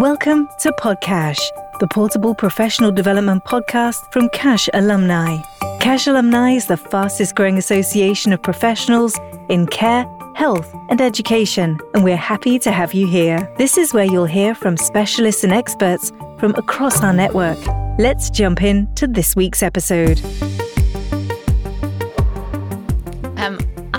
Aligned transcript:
Welcome 0.00 0.46
to 0.58 0.72
Podcash, 0.72 1.40
the 1.80 1.86
portable 1.86 2.34
professional 2.34 2.92
development 2.92 3.44
podcast 3.46 4.12
from 4.12 4.28
CACHE 4.28 4.68
Alumni. 4.74 5.38
CACHE 5.80 6.08
Alumni 6.08 6.50
is 6.50 6.66
the 6.66 6.76
fastest 6.76 7.34
growing 7.34 7.56
association 7.56 8.34
of 8.34 8.42
professionals 8.42 9.18
in 9.48 9.66
care, 9.66 10.04
health, 10.34 10.70
and 10.90 11.00
education, 11.00 11.78
and 11.94 12.04
we're 12.04 12.14
happy 12.14 12.58
to 12.58 12.70
have 12.70 12.92
you 12.92 13.06
here. 13.06 13.50
This 13.56 13.78
is 13.78 13.94
where 13.94 14.04
you'll 14.04 14.26
hear 14.26 14.54
from 14.54 14.76
specialists 14.76 15.44
and 15.44 15.52
experts 15.54 16.12
from 16.38 16.54
across 16.56 17.02
our 17.02 17.14
network. 17.14 17.56
Let's 17.98 18.28
jump 18.28 18.62
in 18.62 18.92
to 18.96 19.06
this 19.06 19.34
week's 19.34 19.62
episode. 19.62 20.20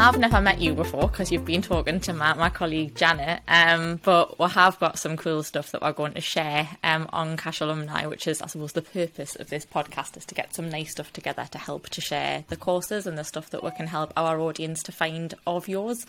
I've 0.08 0.18
never 0.18 0.40
met 0.40 0.62
you 0.62 0.74
before 0.74 1.10
because 1.10 1.34
you've 1.34 1.44
been 1.44 1.62
talking 1.62 2.00
to 2.00 2.14
my, 2.14 2.34
my 2.34 2.48
colleague 2.50 2.96
Janet, 2.96 3.42
um, 3.50 4.00
but 4.04 4.40
we 4.40 4.48
have 4.48 4.80
got 4.80 4.98
some 4.98 5.18
cool 5.18 5.44
stuff 5.44 5.72
that 5.72 5.82
we're 5.82 5.92
going 5.92 6.14
to 6.14 6.22
share 6.22 6.70
um, 6.82 7.10
on 7.12 7.36
CACHE 7.36 7.60
Alumni, 7.60 8.06
which 8.06 8.26
is, 8.26 8.42
I 8.42 8.48
suppose, 8.48 8.72
the 8.72 8.82
purpose 8.82 9.36
of 9.36 9.50
this 9.50 9.66
podcast 9.66 10.16
is 10.16 10.24
to 10.28 10.34
get 10.34 10.56
some 10.56 10.70
nice 10.70 10.92
stuff 10.92 11.12
together 11.12 11.46
to 11.52 11.58
help 11.58 11.90
to 11.90 12.00
share 12.00 12.46
the 12.48 12.56
courses 12.56 13.06
and 13.06 13.18
the 13.18 13.26
stuff 13.26 13.50
that 13.50 13.66
we 13.66 13.72
can 13.72 13.88
help 13.88 14.14
our 14.16 14.40
audience 14.40 14.82
to 14.84 14.94
find 14.94 15.34
of 15.46 15.68
yours. 15.68 16.06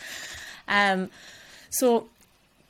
Um, 0.68 1.10
so, 1.68 2.06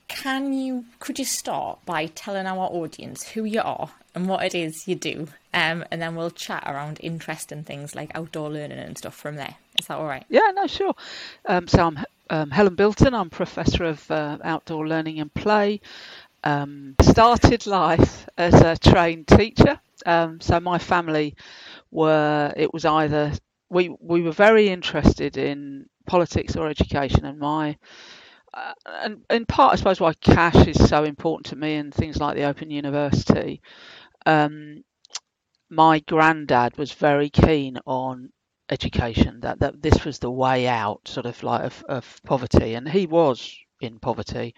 can 0.09 0.55
you 0.55 0.87
could 0.99 1.19
you 1.19 1.27
start 1.27 1.85
by 1.85 2.07
telling 2.07 2.47
our 2.47 2.69
audience 2.71 3.23
who 3.29 3.45
you 3.45 3.61
are 3.61 3.91
and 4.15 4.31
what 4.31 4.47
it 4.47 4.55
is 4.55 4.89
you 4.89 4.95
do, 4.95 5.29
um, 5.53 5.85
and 5.91 6.01
then 6.01 6.17
we'll 6.17 6.31
chat 6.31 6.65
around 6.67 7.01
interesting 7.03 7.65
things 7.65 7.95
like 7.95 8.13
outdoor 8.15 8.49
learning 8.49 8.79
and 8.79 8.97
stuff 8.97 9.15
from 9.15 9.37
there. 9.37 9.57
Is 9.79 9.87
that 9.87 9.99
all 9.99 10.07
right? 10.07 10.25
Yeah, 10.29 10.51
no, 10.55 10.67
sure. 10.67 10.95
Um, 11.47 11.69
so 11.69 11.87
I'm 11.87 12.05
um, 12.31 12.51
Helen 12.51 12.75
Bilton. 12.75 13.15
I'm 13.15 13.31
Professor 13.31 13.85
of 13.85 14.11
uh, 14.11 14.39
Outdoor 14.43 14.87
Learning 14.87 15.21
and 15.21 15.33
Play. 15.33 15.81
Um, 16.45 16.95
started 17.03 17.67
life 17.67 18.29
as 18.37 18.55
a 18.55 18.77
trained 18.77 19.29
teacher. 19.29 19.81
Um, 20.07 20.41
so 20.41 20.61
my 20.61 20.79
family 20.79 21.35
were, 21.91 22.53
it 22.57 22.73
was 22.73 22.85
either, 22.85 23.33
we, 23.71 23.95
we 24.01 24.23
were 24.23 24.33
very 24.33 24.69
interested 24.69 25.37
in 25.37 25.87
politics 26.07 26.57
or 26.57 26.69
education 26.69 27.25
and 27.25 27.39
my, 27.39 27.77
uh, 28.55 28.73
and 29.03 29.23
in 29.31 29.47
part, 29.47 29.73
I 29.73 29.77
suppose 29.77 30.01
why 30.01 30.15
CACHE 30.15 30.69
is 30.69 30.89
so 30.89 31.05
important 31.05 31.47
to 31.47 31.57
me 31.57 31.75
and 31.75 31.93
things 31.93 32.19
like 32.19 32.37
the 32.37 32.45
Open 32.45 32.71
University. 32.71 33.61
Um, 34.25 34.85
my 35.71 35.99
granddad 36.01 36.79
was 36.79 36.93
very 36.93 37.29
keen 37.29 37.79
on 37.85 38.31
education 38.71 39.41
that, 39.41 39.61
that 39.61 39.83
this 39.83 40.05
was 40.05 40.19
the 40.19 40.31
way 40.31 40.67
out 40.67 41.07
sort 41.07 41.27
of 41.27 41.43
like 41.43 41.63
of, 41.63 41.85
of 41.89 42.21
poverty 42.25 42.75
and 42.75 42.89
he 42.89 43.07
was 43.07 43.57
in 43.81 43.99
poverty 43.99 44.55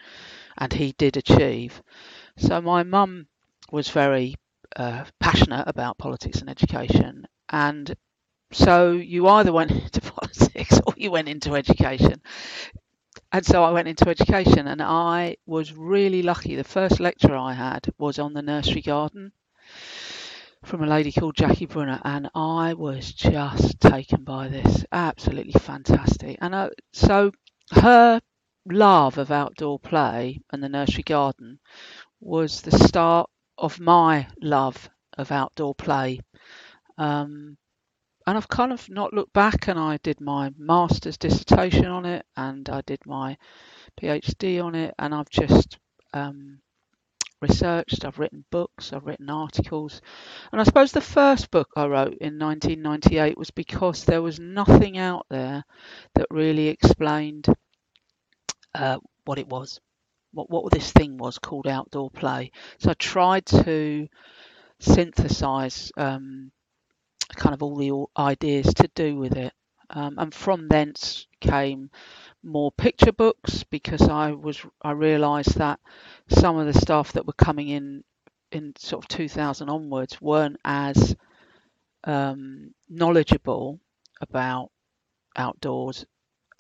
and 0.58 0.72
he 0.72 0.92
did 0.92 1.16
achieve. 1.16 1.82
So 2.36 2.60
my 2.60 2.82
mum 2.82 3.26
was 3.70 3.88
very 3.88 4.34
uh, 4.76 5.04
passionate 5.18 5.64
about 5.66 5.98
politics 5.98 6.40
and 6.40 6.50
education 6.50 7.26
and 7.48 7.94
so 8.52 8.92
you 8.92 9.28
either 9.28 9.52
went 9.52 9.70
into 9.84 10.00
politics 10.00 10.80
or 10.86 10.94
you 10.96 11.10
went 11.10 11.28
into 11.28 11.54
education. 11.54 12.20
And 13.32 13.46
so 13.46 13.62
I 13.62 13.70
went 13.70 13.88
into 13.88 14.08
education 14.08 14.66
and 14.66 14.82
I 14.82 15.36
was 15.46 15.72
really 15.72 16.22
lucky. 16.22 16.56
The 16.56 16.64
first 16.64 16.98
lecture 16.98 17.36
I 17.36 17.52
had 17.52 17.88
was 17.98 18.18
on 18.18 18.34
the 18.34 18.42
nursery 18.42 18.82
garden 18.82 19.32
from 20.64 20.82
a 20.82 20.86
lady 20.86 21.10
called 21.10 21.36
Jackie 21.36 21.66
Brunner, 21.66 22.00
and 22.04 22.30
I 22.34 22.74
was 22.74 23.12
just 23.12 23.80
taken 23.80 24.24
by 24.24 24.48
this. 24.48 24.84
Absolutely 24.92 25.58
fantastic. 25.58 26.38
And 26.40 26.54
uh, 26.54 26.70
so 26.92 27.32
her 27.72 28.20
love 28.66 29.18
of 29.18 29.30
outdoor 29.30 29.78
play 29.78 30.40
and 30.52 30.62
the 30.62 30.68
nursery 30.68 31.02
garden 31.02 31.58
was 32.20 32.60
the 32.60 32.72
start 32.72 33.28
of 33.56 33.80
my 33.80 34.26
love 34.42 34.88
of 35.16 35.32
outdoor 35.32 35.74
play. 35.74 36.20
Um, 36.98 37.56
and 38.26 38.36
I've 38.36 38.48
kind 38.48 38.72
of 38.72 38.88
not 38.88 39.14
looked 39.14 39.32
back, 39.32 39.66
and 39.68 39.78
I 39.78 39.96
did 40.02 40.20
my 40.20 40.52
master's 40.56 41.16
dissertation 41.16 41.86
on 41.86 42.04
it, 42.04 42.24
and 42.36 42.68
I 42.68 42.82
did 42.82 43.00
my 43.06 43.36
PhD 44.00 44.62
on 44.62 44.74
it, 44.74 44.94
and 44.98 45.14
I've 45.14 45.30
just 45.30 45.78
um, 46.12 46.60
researched, 47.40 48.04
I've 48.04 48.18
written 48.18 48.44
books, 48.50 48.92
I've 48.92 49.06
written 49.06 49.30
articles. 49.30 50.00
And 50.52 50.60
I 50.60 50.64
suppose 50.64 50.92
the 50.92 51.00
first 51.00 51.50
book 51.50 51.68
I 51.76 51.86
wrote 51.86 52.18
in 52.20 52.38
1998 52.38 53.38
was 53.38 53.50
because 53.50 54.04
there 54.04 54.22
was 54.22 54.38
nothing 54.38 54.98
out 54.98 55.26
there 55.30 55.64
that 56.14 56.26
really 56.30 56.68
explained 56.68 57.46
uh, 58.74 58.98
what 59.24 59.38
it 59.38 59.48
was, 59.48 59.80
what, 60.32 60.50
what 60.50 60.70
this 60.72 60.92
thing 60.92 61.16
was 61.16 61.38
called 61.38 61.66
outdoor 61.66 62.10
play. 62.10 62.52
So 62.78 62.90
I 62.90 62.94
tried 62.94 63.46
to 63.46 64.08
synthesize 64.78 65.92
um, 65.96 66.50
kind 67.36 67.54
of 67.54 67.62
all 67.62 67.76
the 67.76 68.06
ideas 68.20 68.74
to 68.74 68.90
do 68.94 69.16
with 69.16 69.36
it. 69.36 69.52
Um, 69.92 70.16
and 70.18 70.32
from 70.32 70.68
thence 70.68 71.26
came 71.40 71.90
more 72.42 72.72
picture 72.72 73.12
books 73.12 73.64
because 73.64 74.02
I 74.08 74.32
was 74.32 74.64
I 74.82 74.92
realised 74.92 75.56
that 75.58 75.80
some 76.28 76.56
of 76.58 76.66
the 76.72 76.78
stuff 76.80 77.12
that 77.12 77.26
were 77.26 77.34
coming 77.34 77.68
in 77.68 78.04
in 78.52 78.72
sort 78.76 79.04
of 79.04 79.08
2000 79.08 79.68
onwards 79.68 80.20
weren't 80.20 80.58
as 80.64 81.14
um, 82.04 82.74
knowledgeable 82.88 83.80
about 84.20 84.70
outdoors. 85.36 86.04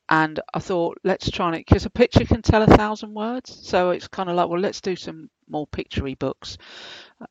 And 0.08 0.40
I 0.52 0.58
thought 0.58 0.98
let's 1.04 1.30
try 1.30 1.54
it 1.54 1.66
because 1.66 1.86
a 1.86 1.90
picture 1.90 2.24
can 2.24 2.42
tell 2.42 2.62
a 2.62 2.66
thousand 2.66 3.14
words. 3.14 3.60
So 3.68 3.90
it's 3.90 4.08
kind 4.08 4.28
of 4.28 4.36
like 4.36 4.48
well 4.48 4.60
let's 4.60 4.80
do 4.80 4.96
some 4.96 5.30
more 5.48 5.66
picturey 5.68 6.18
books. 6.18 6.58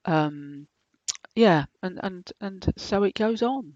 Um, 0.05 0.67
yeah 1.35 1.65
and 1.83 1.99
and 2.03 2.31
and 2.41 2.73
so 2.77 3.03
it 3.03 3.13
goes 3.13 3.41
on 3.41 3.73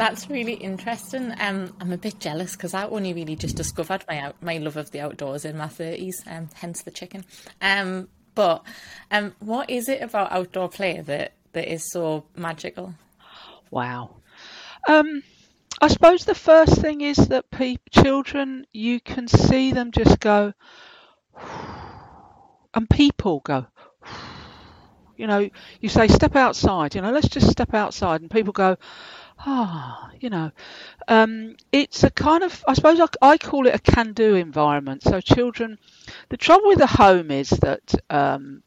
that's 0.00 0.30
really 0.30 0.54
interesting. 0.54 1.34
Um, 1.38 1.74
I'm 1.78 1.92
a 1.92 1.98
bit 1.98 2.18
jealous 2.20 2.56
because 2.56 2.72
I 2.72 2.86
only 2.86 3.12
really 3.12 3.36
just 3.36 3.54
discovered 3.54 4.02
my 4.08 4.18
out, 4.18 4.42
my 4.42 4.56
love 4.56 4.78
of 4.78 4.90
the 4.92 5.00
outdoors 5.00 5.44
in 5.44 5.58
my 5.58 5.68
thirties, 5.68 6.22
um, 6.26 6.48
hence 6.54 6.80
the 6.80 6.90
chicken. 6.90 7.22
Um, 7.60 8.08
but 8.34 8.64
um, 9.10 9.34
what 9.40 9.68
is 9.68 9.90
it 9.90 10.00
about 10.00 10.32
outdoor 10.32 10.70
play 10.70 11.02
that 11.02 11.34
that 11.52 11.70
is 11.70 11.92
so 11.92 12.24
magical? 12.34 12.94
Wow. 13.70 14.16
Um, 14.88 15.22
I 15.82 15.88
suppose 15.88 16.24
the 16.24 16.34
first 16.34 16.80
thing 16.80 17.02
is 17.02 17.18
that 17.28 17.50
pe- 17.50 17.76
children, 17.90 18.66
you 18.72 19.00
can 19.00 19.28
see 19.28 19.70
them 19.70 19.90
just 19.92 20.18
go, 20.18 20.54
and 22.74 22.88
people 22.88 23.40
go. 23.40 23.66
You 25.16 25.26
know, 25.26 25.50
you 25.82 25.90
say 25.90 26.08
step 26.08 26.34
outside. 26.34 26.94
You 26.94 27.02
know, 27.02 27.10
let's 27.10 27.28
just 27.28 27.50
step 27.50 27.74
outside, 27.74 28.22
and 28.22 28.30
people 28.30 28.54
go 28.54 28.78
ah, 29.46 30.10
you 30.20 30.30
know, 30.30 30.50
um, 31.08 31.56
it's 31.72 32.04
a 32.04 32.10
kind 32.10 32.42
of, 32.44 32.64
I 32.66 32.74
suppose 32.74 33.00
I, 33.00 33.06
I 33.22 33.38
call 33.38 33.66
it 33.66 33.74
a 33.74 33.78
can 33.78 34.12
do 34.12 34.34
environment. 34.34 35.02
So, 35.02 35.20
children, 35.20 35.78
the 36.28 36.36
trouble 36.36 36.68
with 36.68 36.78
the 36.78 36.86
home 36.86 37.30
is 37.30 37.50
that 37.50 37.94
um, 38.10 38.62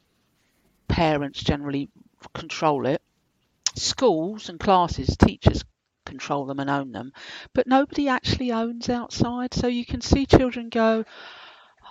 parents 0.88 1.44
generally 1.44 1.89
control 2.34 2.85
it, 2.85 3.01
schools 3.75 4.50
and 4.50 4.59
classes, 4.59 5.17
teachers 5.17 5.63
control 6.06 6.45
them 6.45 6.59
and 6.59 6.69
own 6.69 6.91
them, 6.91 7.13
but 7.53 7.67
nobody 7.67 8.07
actually 8.07 8.51
owns 8.51 8.90
outside. 8.90 9.53
So, 9.53 9.67
you 9.67 9.85
can 9.85 10.01
see 10.01 10.25
children 10.25 10.69
go, 10.69 11.05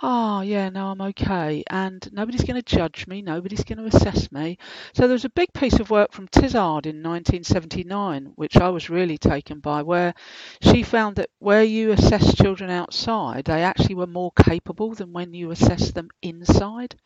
oh 0.04 0.40
yeah 0.40 0.68
no 0.68 0.86
i'm 0.88 1.00
okay 1.00 1.62
and 1.70 2.08
nobody's 2.12 2.42
going 2.44 2.60
to 2.60 2.76
judge 2.76 3.06
me 3.06 3.22
nobody's 3.22 3.64
going 3.64 3.78
to 3.78 3.84
assess 3.96 4.30
me. 4.32 4.58
So 4.94 5.02
there 5.02 5.14
was 5.14 5.24
a 5.24 5.30
big 5.30 5.52
piece 5.52 5.78
of 5.80 5.90
work 5.90 6.12
from 6.12 6.28
tizard 6.28 6.86
in 6.86 7.02
1979 7.02 8.32
which 8.34 8.56
i 8.56 8.68
was 8.68 8.90
really 8.90 9.16
taken 9.16 9.60
by 9.60 9.82
where 9.82 10.12
she 10.60 10.82
found 10.82 11.16
that 11.16 11.30
where 11.38 11.62
you 11.62 11.92
assess 11.92 12.34
children 12.34 12.68
outside 12.68 13.44
they 13.44 13.62
actually 13.62 13.94
were 13.94 14.06
more 14.06 14.32
capable 14.32 14.92
than 14.94 15.12
when 15.12 15.32
you 15.34 15.50
assess 15.50 15.90
them 15.92 16.08
inside. 16.20 16.96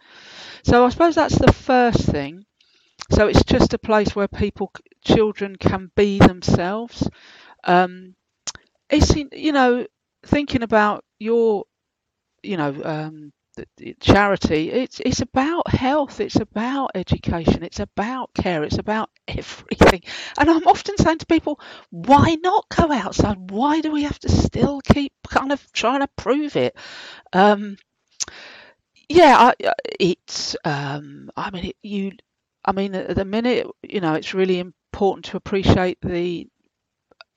So 0.64 0.84
i 0.84 0.88
suppose 0.90 1.14
that's 1.14 1.38
the 1.38 1.52
first 1.52 2.00
thing. 2.06 2.44
So 3.10 3.28
it's 3.28 3.44
just 3.44 3.74
a 3.74 3.78
place 3.78 4.16
where 4.16 4.28
people 4.28 4.72
children 5.04 5.56
can 5.56 5.90
be 5.96 6.18
themselves. 6.18 7.08
Um, 7.64 8.14
it's 8.90 9.14
you 9.16 9.52
know 9.52 9.86
thinking 10.26 10.62
about 10.62 11.04
your 11.18 11.64
you 12.42 12.56
know, 12.56 12.74
um, 12.84 13.32
charity 14.00 14.70
it's 14.70 15.00
it's 15.00 15.20
about 15.22 15.66
health 15.70 16.20
it's 16.20 16.36
about 16.36 16.90
education 16.94 17.62
it's 17.62 17.80
about 17.80 18.30
care 18.34 18.62
it's 18.64 18.78
about 18.78 19.10
everything. 19.28 20.02
And 20.38 20.50
i'm 20.50 20.66
often 20.66 20.96
saying 20.98 21.18
to 21.18 21.26
people 21.26 21.60
why 21.90 22.36
not 22.36 22.66
go 22.68 22.92
outside? 22.92 23.50
Why 23.50 23.80
do 23.80 23.90
we 23.92 24.02
have 24.04 24.18
to 24.20 24.28
still 24.30 24.80
keep 24.82 25.12
kind 25.28 25.52
of 25.52 25.72
trying 25.72 26.00
to 26.00 26.08
prove 26.16 26.56
it? 26.56 26.76
Um, 27.32 27.78
yeah 29.08 29.52
I, 29.60 29.70
it's 30.00 30.56
um, 30.64 31.30
i 31.36 31.50
mean 31.50 31.66
it, 31.66 31.76
you 31.82 32.12
i 32.64 32.72
mean 32.72 32.94
at 32.94 33.14
the 33.14 33.24
minute 33.24 33.66
you 33.82 34.00
know 34.00 34.14
it's 34.14 34.34
really 34.34 34.58
important 34.58 35.26
to 35.26 35.36
appreciate 35.36 35.98
the 36.02 36.48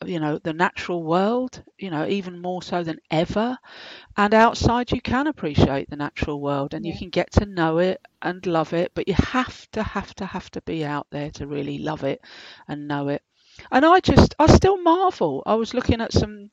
you 0.05 0.19
know 0.19 0.37
the 0.37 0.53
natural 0.53 1.03
world 1.03 1.61
you 1.77 1.89
know 1.89 2.07
even 2.07 2.41
more 2.41 2.61
so 2.61 2.83
than 2.83 2.99
ever. 3.11 3.57
And 4.15 4.33
outside 4.33 4.91
you 4.91 5.01
can 5.01 5.27
appreciate 5.27 5.89
the 5.89 5.95
natural 5.95 6.41
world 6.41 6.73
and 6.73 6.85
yeah. 6.85 6.93
you 6.93 6.97
can 6.99 7.09
get 7.09 7.31
to 7.33 7.45
know 7.45 7.79
it 7.79 8.01
and 8.21 8.45
love 8.45 8.73
it 8.73 8.91
but 8.93 9.07
you 9.07 9.13
have 9.13 9.69
to 9.71 9.83
have 9.83 10.13
to 10.15 10.25
have 10.25 10.49
to 10.51 10.61
be 10.61 10.85
out 10.85 11.07
there 11.11 11.31
to 11.31 11.47
really 11.47 11.79
love 11.79 12.03
it 12.03 12.21
and 12.67 12.87
know 12.87 13.09
it. 13.09 13.21
And 13.71 13.85
i 13.85 13.99
just 13.99 14.35
i 14.39 14.47
still 14.47 14.81
marvel. 14.81 15.43
I 15.45 15.55
was 15.55 15.73
looking 15.73 16.01
at 16.01 16.13
some 16.13 16.49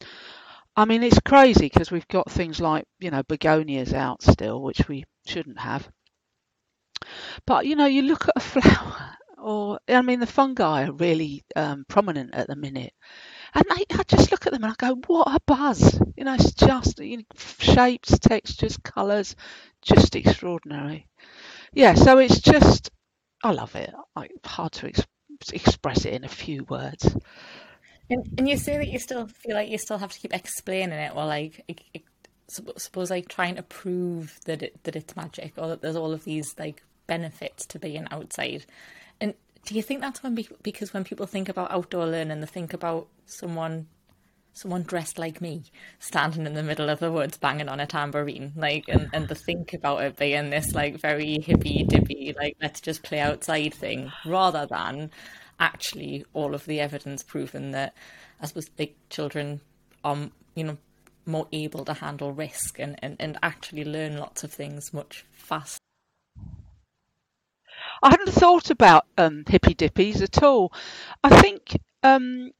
i 0.76 0.84
mean 0.84 1.02
it's 1.02 1.20
crazy 1.20 1.66
because 1.66 1.90
we've 1.90 2.08
got 2.08 2.30
things 2.30 2.60
like 2.60 2.84
you 2.98 3.10
know 3.10 3.22
begonias 3.22 3.94
out 3.94 4.22
still 4.22 4.60
which 4.62 4.88
we 4.88 5.04
shouldn't 5.26 5.60
have. 5.60 5.88
But 7.46 7.66
you 7.66 7.76
know 7.76 7.86
you 7.86 8.02
look 8.02 8.28
at 8.28 8.36
a 8.36 8.40
flower 8.60 9.15
or 9.46 9.78
I 9.88 10.02
mean 10.02 10.18
the 10.18 10.26
fungi 10.26 10.88
are 10.88 10.92
really 10.92 11.44
um, 11.54 11.84
prominent 11.88 12.34
at 12.34 12.48
the 12.48 12.56
minute, 12.56 12.92
and 13.54 13.64
I, 13.70 13.84
I, 13.92 14.02
just 14.02 14.32
look 14.32 14.44
at 14.44 14.52
them 14.52 14.64
and 14.64 14.72
I 14.72 14.76
go, 14.76 15.00
what 15.06 15.28
a 15.28 15.38
buzz! 15.46 16.00
You 16.16 16.24
know, 16.24 16.34
it's 16.34 16.52
just 16.52 16.98
you 16.98 17.18
know, 17.18 17.22
shapes, 17.60 18.18
textures, 18.18 18.76
colours, 18.78 19.36
just 19.82 20.16
extraordinary. 20.16 21.06
Yeah, 21.72 21.94
so 21.94 22.18
it's 22.18 22.40
just 22.40 22.90
I 23.44 23.52
love 23.52 23.76
it. 23.76 23.94
I, 24.16 24.30
hard 24.44 24.72
to 24.72 24.88
ex- 24.88 25.06
express 25.52 26.04
it 26.04 26.14
in 26.14 26.24
a 26.24 26.28
few 26.28 26.64
words. 26.64 27.16
And, 28.10 28.26
and 28.38 28.48
you 28.48 28.56
say 28.56 28.78
that 28.78 28.88
you 28.88 28.98
still 28.98 29.28
feel 29.28 29.54
like 29.54 29.68
you 29.68 29.78
still 29.78 29.98
have 29.98 30.10
to 30.10 30.18
keep 30.18 30.34
explaining 30.34 30.98
it, 30.98 31.12
or 31.14 31.24
like 31.24 31.62
it, 31.68 31.82
it, 31.94 32.02
suppose 32.48 33.10
like 33.10 33.28
trying 33.28 33.54
to 33.54 33.62
prove 33.62 34.40
that 34.46 34.64
it, 34.64 34.82
that 34.82 34.96
it's 34.96 35.14
magic, 35.14 35.52
or 35.56 35.68
that 35.68 35.82
there's 35.82 35.94
all 35.94 36.12
of 36.12 36.24
these 36.24 36.52
like 36.58 36.82
benefits 37.06 37.64
to 37.66 37.78
being 37.78 38.08
outside. 38.10 38.66
Do 39.66 39.74
you 39.74 39.82
think 39.82 40.00
that's 40.00 40.22
when 40.22 40.38
because 40.62 40.94
when 40.94 41.04
people 41.04 41.26
think 41.26 41.48
about 41.48 41.72
outdoor 41.72 42.06
learning, 42.06 42.40
they 42.40 42.46
think 42.46 42.72
about 42.72 43.08
someone 43.26 43.88
someone 44.52 44.84
dressed 44.84 45.18
like 45.18 45.42
me 45.42 45.64
standing 45.98 46.46
in 46.46 46.54
the 46.54 46.62
middle 46.62 46.88
of 46.88 46.98
the 46.98 47.12
woods 47.12 47.36
banging 47.36 47.68
on 47.68 47.78
a 47.78 47.86
tambourine 47.86 48.54
like 48.56 48.86
and, 48.88 49.10
and 49.12 49.28
the 49.28 49.34
think 49.34 49.74
about 49.74 50.02
it 50.02 50.16
being 50.16 50.48
this 50.48 50.72
like 50.72 50.98
very 50.98 51.38
hippy 51.40 51.84
dippy 51.86 52.34
like 52.38 52.56
let's 52.62 52.80
just 52.80 53.02
play 53.02 53.20
outside 53.20 53.74
thing 53.74 54.10
rather 54.24 54.64
than 54.64 55.10
actually 55.60 56.24
all 56.32 56.54
of 56.54 56.64
the 56.64 56.80
evidence 56.80 57.22
proving 57.22 57.72
that 57.72 57.92
I 58.40 58.46
suppose 58.46 58.70
like 58.78 58.96
children 59.10 59.60
are 60.02 60.30
you 60.54 60.64
know 60.64 60.78
more 61.26 61.48
able 61.52 61.84
to 61.84 61.92
handle 61.92 62.32
risk 62.32 62.78
and, 62.78 62.96
and, 63.02 63.16
and 63.18 63.36
actually 63.42 63.84
learn 63.84 64.16
lots 64.16 64.42
of 64.42 64.52
things 64.52 64.94
much 64.94 65.26
faster 65.32 65.80
I 68.06 68.10
hadn't 68.10 68.30
thought 68.30 68.70
about 68.70 69.04
um, 69.18 69.42
hippy 69.48 69.74
dippies 69.74 70.22
at 70.22 70.40
all. 70.40 70.72
I 71.24 71.40
think 71.40 71.76
um, 72.04 72.52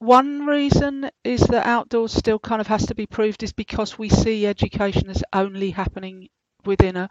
one 0.00 0.44
reason 0.44 1.08
is 1.22 1.42
that 1.42 1.64
outdoors 1.64 2.12
still 2.12 2.40
kind 2.40 2.60
of 2.60 2.66
has 2.66 2.84
to 2.86 2.96
be 2.96 3.06
proved 3.06 3.44
is 3.44 3.52
because 3.52 3.96
we 3.96 4.08
see 4.08 4.44
education 4.44 5.08
as 5.08 5.22
only 5.32 5.70
happening 5.70 6.30
within 6.64 6.96
a 6.96 7.10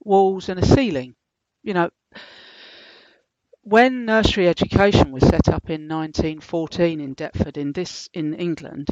walls 0.00 0.48
and 0.48 0.58
a 0.58 0.66
ceiling. 0.66 1.14
You 1.62 1.74
know, 1.74 1.90
when 3.62 4.04
nursery 4.04 4.48
education 4.48 5.12
was 5.12 5.22
set 5.22 5.48
up 5.48 5.70
in 5.70 5.86
1914 5.86 7.00
in 7.00 7.14
Deptford, 7.14 7.56
in 7.56 7.72
this 7.72 8.08
in 8.12 8.34
England, 8.34 8.88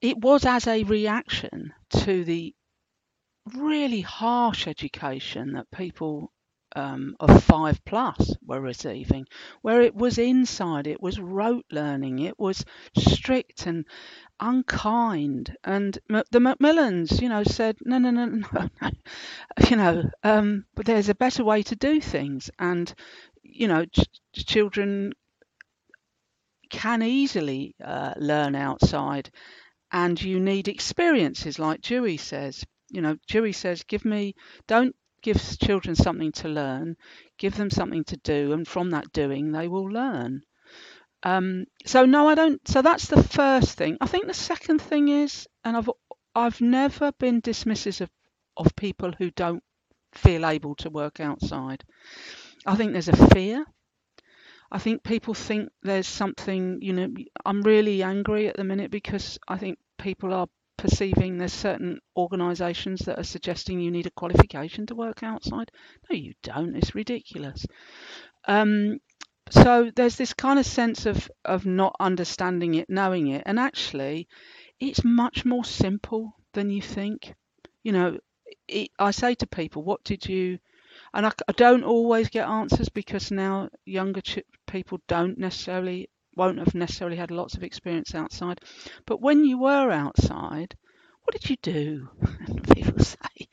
it 0.00 0.16
was 0.16 0.46
as 0.46 0.66
a 0.66 0.82
reaction 0.84 1.74
to 1.90 2.24
the 2.24 2.54
really 3.56 4.00
harsh 4.00 4.66
education 4.66 5.52
that 5.52 5.70
people 5.70 6.32
um, 6.76 7.16
of 7.18 7.42
five 7.44 7.84
plus 7.84 8.34
were 8.46 8.60
receiving, 8.60 9.26
where 9.62 9.82
it 9.82 9.94
was 9.94 10.18
inside, 10.18 10.86
it 10.86 11.02
was 11.02 11.18
rote 11.18 11.66
learning, 11.70 12.20
it 12.20 12.38
was 12.38 12.64
strict 12.96 13.66
and 13.66 13.84
unkind. 14.40 15.56
And 15.64 15.98
the 16.08 16.40
McMillans, 16.40 17.22
you 17.22 17.28
know, 17.30 17.44
said, 17.44 17.76
no, 17.82 17.98
no, 17.98 18.10
no, 18.10 18.26
no, 18.52 18.68
no. 18.82 18.90
you 19.68 19.76
know, 19.76 20.10
um, 20.24 20.64
but 20.74 20.86
there's 20.86 21.08
a 21.08 21.14
better 21.14 21.44
way 21.44 21.62
to 21.64 21.76
do 21.76 22.00
things. 22.00 22.50
And, 22.58 22.92
you 23.42 23.68
know, 23.68 23.84
ch- 23.86 24.08
children 24.46 25.12
can 26.70 27.02
easily 27.02 27.74
uh, 27.84 28.14
learn 28.16 28.54
outside. 28.54 29.30
And 29.92 30.20
you 30.22 30.40
need 30.40 30.68
experiences, 30.68 31.58
like 31.58 31.82
Dewey 31.82 32.16
says, 32.18 32.64
you 32.90 33.00
know, 33.00 33.16
Dewey 33.28 33.52
says, 33.52 33.82
give 33.84 34.04
me, 34.04 34.34
don't 34.66 34.94
give 35.22 35.40
children 35.58 35.94
something 35.94 36.32
to 36.32 36.48
learn, 36.48 36.96
give 37.38 37.56
them 37.56 37.70
something 37.70 38.04
to 38.04 38.16
do, 38.18 38.52
and 38.52 38.66
from 38.66 38.90
that 38.90 39.12
doing, 39.12 39.52
they 39.52 39.68
will 39.68 39.86
learn. 39.90 40.42
Um, 41.22 41.66
so 41.84 42.06
no, 42.06 42.28
I 42.28 42.34
don't. 42.34 42.66
So 42.66 42.82
that's 42.82 43.06
the 43.06 43.22
first 43.22 43.76
thing. 43.76 43.98
I 44.00 44.06
think 44.06 44.26
the 44.26 44.34
second 44.34 44.80
thing 44.80 45.08
is, 45.08 45.46
and 45.64 45.76
I've 45.76 45.90
I've 46.34 46.60
never 46.60 47.12
been 47.12 47.42
dismissive 47.42 48.00
of, 48.00 48.10
of 48.56 48.76
people 48.76 49.12
who 49.18 49.30
don't 49.30 49.62
feel 50.12 50.46
able 50.46 50.74
to 50.76 50.90
work 50.90 51.20
outside. 51.20 51.84
I 52.66 52.76
think 52.76 52.92
there's 52.92 53.08
a 53.08 53.28
fear. 53.28 53.66
I 54.72 54.78
think 54.78 55.02
people 55.02 55.34
think 55.34 55.70
there's 55.82 56.06
something, 56.06 56.78
you 56.80 56.92
know, 56.92 57.08
I'm 57.44 57.62
really 57.62 58.02
angry 58.02 58.48
at 58.48 58.56
the 58.56 58.64
minute 58.64 58.90
because 58.90 59.38
I 59.48 59.58
think 59.58 59.78
people 59.98 60.32
are 60.32 60.48
perceiving 60.80 61.38
there's 61.38 61.52
certain 61.52 62.00
organisations 62.16 63.00
that 63.02 63.18
are 63.18 63.24
suggesting 63.24 63.80
you 63.80 63.90
need 63.90 64.06
a 64.06 64.10
qualification 64.10 64.86
to 64.86 64.94
work 64.96 65.22
outside. 65.22 65.70
No, 66.10 66.16
you 66.16 66.34
don't. 66.42 66.76
It's 66.76 66.94
ridiculous. 66.94 67.66
Um, 68.46 68.98
so 69.50 69.90
there's 69.96 70.16
this 70.16 70.34
kind 70.34 70.58
of 70.58 70.66
sense 70.66 71.06
of 71.06 71.30
of 71.44 71.66
not 71.66 71.96
understanding 72.00 72.74
it, 72.76 72.90
knowing 72.90 73.28
it, 73.28 73.42
and 73.46 73.58
actually, 73.58 74.28
it's 74.80 75.04
much 75.04 75.44
more 75.44 75.64
simple 75.64 76.34
than 76.54 76.70
you 76.70 76.82
think. 76.82 77.34
You 77.84 77.92
know, 77.92 78.18
it, 78.68 78.90
I 78.98 79.12
say 79.12 79.34
to 79.36 79.46
people, 79.46 79.82
"What 79.84 80.04
did 80.04 80.26
you?" 80.28 80.58
And 81.14 81.26
I, 81.26 81.32
I 81.48 81.52
don't 81.52 81.84
always 81.84 82.28
get 82.30 82.48
answers 82.48 82.88
because 82.88 83.30
now 83.30 83.70
younger 83.86 84.20
ch- 84.22 84.44
people 84.66 85.00
don't 85.08 85.38
necessarily 85.38 86.10
won't 86.40 86.58
have 86.58 86.74
necessarily 86.74 87.18
had 87.18 87.30
lots 87.30 87.54
of 87.54 87.62
experience 87.62 88.14
outside. 88.14 88.62
But 89.04 89.20
when 89.20 89.44
you 89.44 89.58
were 89.58 89.90
outside, 89.90 90.74
what 91.22 91.38
did 91.38 91.50
you 91.50 91.56
do? 91.60 92.08
People 92.74 93.04
say, 93.04 93.46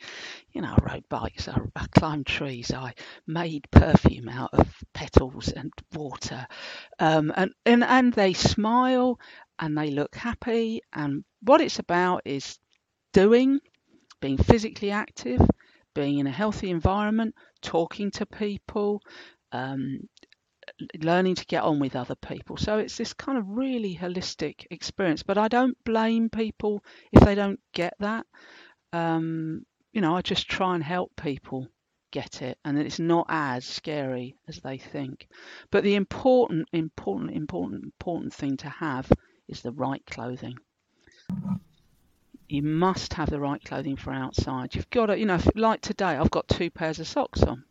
you 0.54 0.62
know, 0.62 0.74
I 0.74 0.94
rode 0.94 1.10
bikes, 1.10 1.50
I, 1.50 1.60
I 1.75 1.86
climbed 1.88 2.28
trees, 2.28 2.72
I 2.74 2.94
made 3.28 3.69
perfume 3.72 4.30
out 4.30 4.51
of 4.54 4.74
petals 4.94 5.50
and 5.50 5.69
water. 5.94 6.48
Um, 6.98 7.34
and, 7.36 7.51
and, 7.66 7.84
and 7.84 8.13
they 8.13 8.31
smile 8.31 9.19
and 9.60 9.78
they 9.78 9.89
look 9.89 10.16
happy. 10.16 10.80
And 10.94 11.25
what 11.42 11.60
it's 11.60 11.80
about 11.80 12.22
is 12.24 12.57
doing, 13.12 13.60
being 14.22 14.38
physically 14.38 14.92
active, 14.92 15.42
being 15.94 16.19
in 16.19 16.28
a 16.28 16.31
healthy 16.31 16.72
environment, 16.72 17.36
talking 17.62 18.12
to 18.12 18.25
people, 18.25 19.01
um, 19.51 20.00
learning 21.00 21.36
to 21.36 21.46
get 21.46 21.63
on 21.63 21.79
with 21.79 21.96
other 21.96 22.15
people. 22.15 22.57
So 22.57 22.77
it's 22.77 22.98
this 22.98 23.13
kind 23.13 23.38
of 23.38 23.48
really 23.48 23.96
holistic 23.96 24.65
experience. 24.69 25.24
But 25.24 25.38
I 25.38 25.48
don't 25.48 25.77
blame 25.84 26.29
people 26.29 26.84
if 27.12 27.24
they 27.24 27.36
don't 27.36 27.60
get 27.74 27.93
that. 28.00 28.25
Um, 28.93 29.65
you 29.91 30.01
know, 30.01 30.15
I 30.15 30.22
just 30.22 30.48
try 30.48 30.75
and 30.75 30.84
help 30.84 31.12
people 31.15 31.67
get 32.12 32.41
it, 32.41 32.57
and 32.63 32.77
it's 32.79 33.00
not 33.00 33.25
as 33.29 33.65
scary 33.65 34.36
as 34.48 34.60
they 34.60 34.77
think. 34.77 35.27
But 35.72 35.84
the 35.84 35.96
important, 35.96 36.69
important, 36.72 37.31
important, 37.31 37.84
important 37.84 38.34
thing 38.34 38.57
to 38.57 38.69
have 38.69 39.12
is 39.48 39.62
the 39.62 39.72
right 39.72 40.03
clothing. 40.05 40.57
You 42.48 42.62
must 42.63 43.13
have 43.15 43.29
the 43.29 43.39
right 43.39 43.62
clothing 43.63 43.98
for 43.98 44.13
outside. 44.13 44.74
You've 44.74 44.89
got 44.89 45.07
to, 45.07 45.19
you 45.19 45.25
know, 45.25 45.39
like 45.55 45.81
today, 45.81 46.15
I've 46.15 46.31
got 46.31 46.48
two 46.48 46.69
pairs 46.69 47.00
of 47.00 47.07
socks 47.07 47.43
on. 47.43 47.65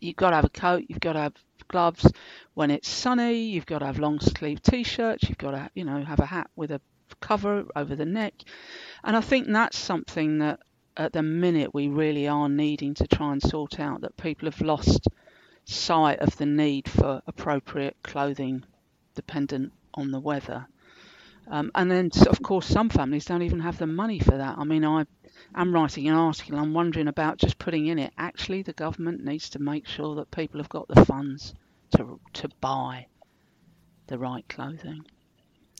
You've 0.00 0.16
got 0.16 0.30
to 0.30 0.36
have 0.36 0.44
a 0.44 0.50
coat, 0.50 0.84
you've 0.88 1.00
got 1.00 1.14
to 1.14 1.20
have 1.20 1.34
gloves. 1.68 2.10
When 2.54 2.70
it's 2.70 2.88
sunny, 2.88 3.44
you've 3.44 3.66
got 3.66 3.80
to 3.80 3.86
have 3.86 3.98
long 3.98 4.20
sleeve 4.20 4.62
t-shirts. 4.62 5.28
You've 5.28 5.38
got 5.38 5.52
to, 5.52 5.70
you 5.74 5.84
know, 5.84 6.02
have 6.02 6.20
a 6.20 6.26
hat 6.26 6.50
with 6.56 6.70
a 6.70 6.80
cover 7.20 7.66
over 7.74 7.94
the 7.96 8.04
neck. 8.04 8.34
And 9.04 9.16
I 9.16 9.20
think 9.20 9.48
that's 9.48 9.78
something 9.78 10.38
that 10.38 10.60
at 10.96 11.12
the 11.12 11.22
minute 11.22 11.72
we 11.72 11.88
really 11.88 12.26
are 12.26 12.48
needing 12.48 12.94
to 12.94 13.06
try 13.06 13.32
and 13.32 13.42
sort 13.42 13.78
out 13.78 14.00
that 14.00 14.16
people 14.16 14.50
have 14.50 14.60
lost 14.60 15.06
sight 15.64 16.18
of 16.18 16.36
the 16.36 16.46
need 16.46 16.88
for 16.88 17.22
appropriate 17.26 17.96
clothing 18.02 18.64
dependent 19.14 19.72
on 19.94 20.10
the 20.10 20.20
weather. 20.20 20.66
Um, 21.50 21.70
and 21.74 21.90
then, 21.90 22.10
of 22.28 22.42
course, 22.42 22.66
some 22.66 22.90
families 22.90 23.24
don't 23.24 23.42
even 23.42 23.60
have 23.60 23.78
the 23.78 23.86
money 23.86 24.18
for 24.18 24.36
that. 24.36 24.58
I 24.58 24.64
mean, 24.64 24.84
I 24.84 25.06
am 25.54 25.74
writing 25.74 26.08
an 26.08 26.14
article. 26.14 26.58
I'm 26.58 26.74
wondering 26.74 27.08
about 27.08 27.38
just 27.38 27.58
putting 27.58 27.86
in 27.86 27.98
it. 27.98 28.12
Actually, 28.18 28.62
the 28.62 28.72
government 28.72 29.24
needs 29.24 29.48
to 29.50 29.58
make 29.58 29.86
sure 29.86 30.14
that 30.16 30.30
people 30.30 30.60
have 30.60 30.68
got 30.68 30.88
the 30.88 31.04
funds 31.04 31.54
to 31.96 32.20
to 32.34 32.48
buy 32.60 33.06
the 34.08 34.18
right 34.18 34.46
clothing. 34.48 35.04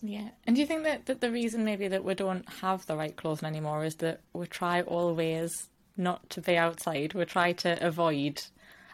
Yeah, 0.01 0.29
and 0.47 0.55
do 0.55 0.61
you 0.61 0.67
think 0.67 0.85
that, 0.85 1.07
that 1.07 1.21
the 1.21 1.33
reason 1.33 1.65
maybe 1.65 1.89
that 1.89 2.05
we 2.05 2.15
don't 2.15 2.49
have 2.61 2.87
the 2.87 2.97
right 2.97 3.17
clothing 3.17 3.49
anymore 3.49 3.85
is 3.85 3.97
that 3.97 4.21
we 4.33 4.47
try 4.47 4.83
always 4.83 5.69
not 5.97 6.31
to 6.31 6.41
be 6.41 6.57
outside. 6.57 7.15
We 7.15 7.25
try 7.25 7.53
to 7.53 7.85
avoid, 7.85 8.43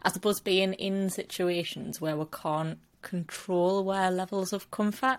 I 0.02 0.10
suppose, 0.10 0.40
being 0.40 0.72
in 0.72 1.10
situations 1.10 2.00
where 2.00 2.16
we 2.16 2.24
can't 2.24 2.78
control 3.04 3.88
our 3.90 4.10
levels 4.10 4.52
of 4.52 4.70
comfort. 4.72 5.18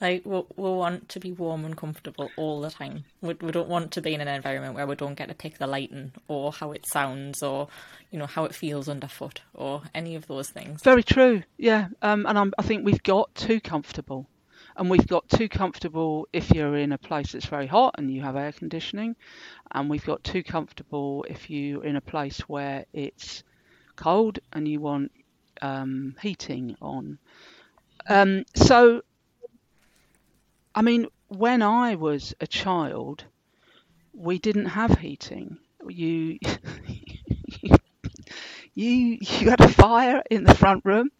Like 0.00 0.24
we, 0.24 0.42
we 0.56 0.70
want 0.70 1.10
to 1.10 1.20
be 1.20 1.32
warm 1.32 1.64
and 1.66 1.76
comfortable 1.76 2.30
all 2.36 2.62
the 2.62 2.70
time. 2.70 3.04
We, 3.20 3.34
we 3.34 3.52
don't 3.52 3.68
want 3.68 3.90
to 3.92 4.00
be 4.00 4.14
in 4.14 4.22
an 4.22 4.28
environment 4.28 4.74
where 4.74 4.86
we 4.86 4.94
don't 4.94 5.14
get 5.14 5.28
to 5.28 5.34
pick 5.34 5.58
the 5.58 5.66
lighting 5.66 6.12
or 6.28 6.52
how 6.52 6.72
it 6.72 6.86
sounds 6.86 7.42
or 7.42 7.68
you 8.10 8.18
know 8.18 8.26
how 8.26 8.44
it 8.44 8.54
feels 8.54 8.88
underfoot 8.88 9.42
or 9.52 9.82
any 9.94 10.14
of 10.14 10.26
those 10.26 10.48
things. 10.48 10.82
Very 10.82 11.02
true. 11.02 11.42
Yeah, 11.58 11.88
um, 12.00 12.24
and 12.26 12.38
I'm, 12.38 12.52
I 12.58 12.62
think 12.62 12.84
we've 12.84 13.02
got 13.02 13.34
too 13.34 13.60
comfortable 13.60 14.28
and 14.76 14.90
we've 14.90 15.06
got 15.06 15.28
too 15.28 15.48
comfortable 15.48 16.26
if 16.32 16.50
you're 16.50 16.76
in 16.76 16.92
a 16.92 16.98
place 16.98 17.32
that's 17.32 17.46
very 17.46 17.66
hot 17.66 17.94
and 17.96 18.12
you 18.12 18.22
have 18.22 18.36
air 18.36 18.52
conditioning, 18.52 19.14
and 19.70 19.88
we've 19.88 20.04
got 20.04 20.24
too 20.24 20.42
comfortable 20.42 21.24
if 21.28 21.48
you're 21.48 21.84
in 21.84 21.96
a 21.96 22.00
place 22.00 22.40
where 22.40 22.84
it's 22.92 23.44
cold 23.96 24.40
and 24.52 24.66
you 24.66 24.80
want 24.80 25.12
um, 25.62 26.16
heating 26.20 26.76
on. 26.82 27.18
Um, 28.08 28.44
so, 28.54 29.02
I 30.72 30.82
mean, 30.82 31.08
when 31.26 31.62
I 31.62 31.96
was 31.96 32.32
a 32.40 32.46
child, 32.46 33.24
we 34.14 34.38
didn't 34.38 34.66
have 34.66 35.00
heating. 35.00 35.58
You, 35.88 36.38
you, 38.74 39.18
you 39.20 39.50
had 39.50 39.60
a 39.60 39.68
fire 39.68 40.22
in 40.30 40.44
the 40.44 40.54
front 40.54 40.84
room, 40.84 41.10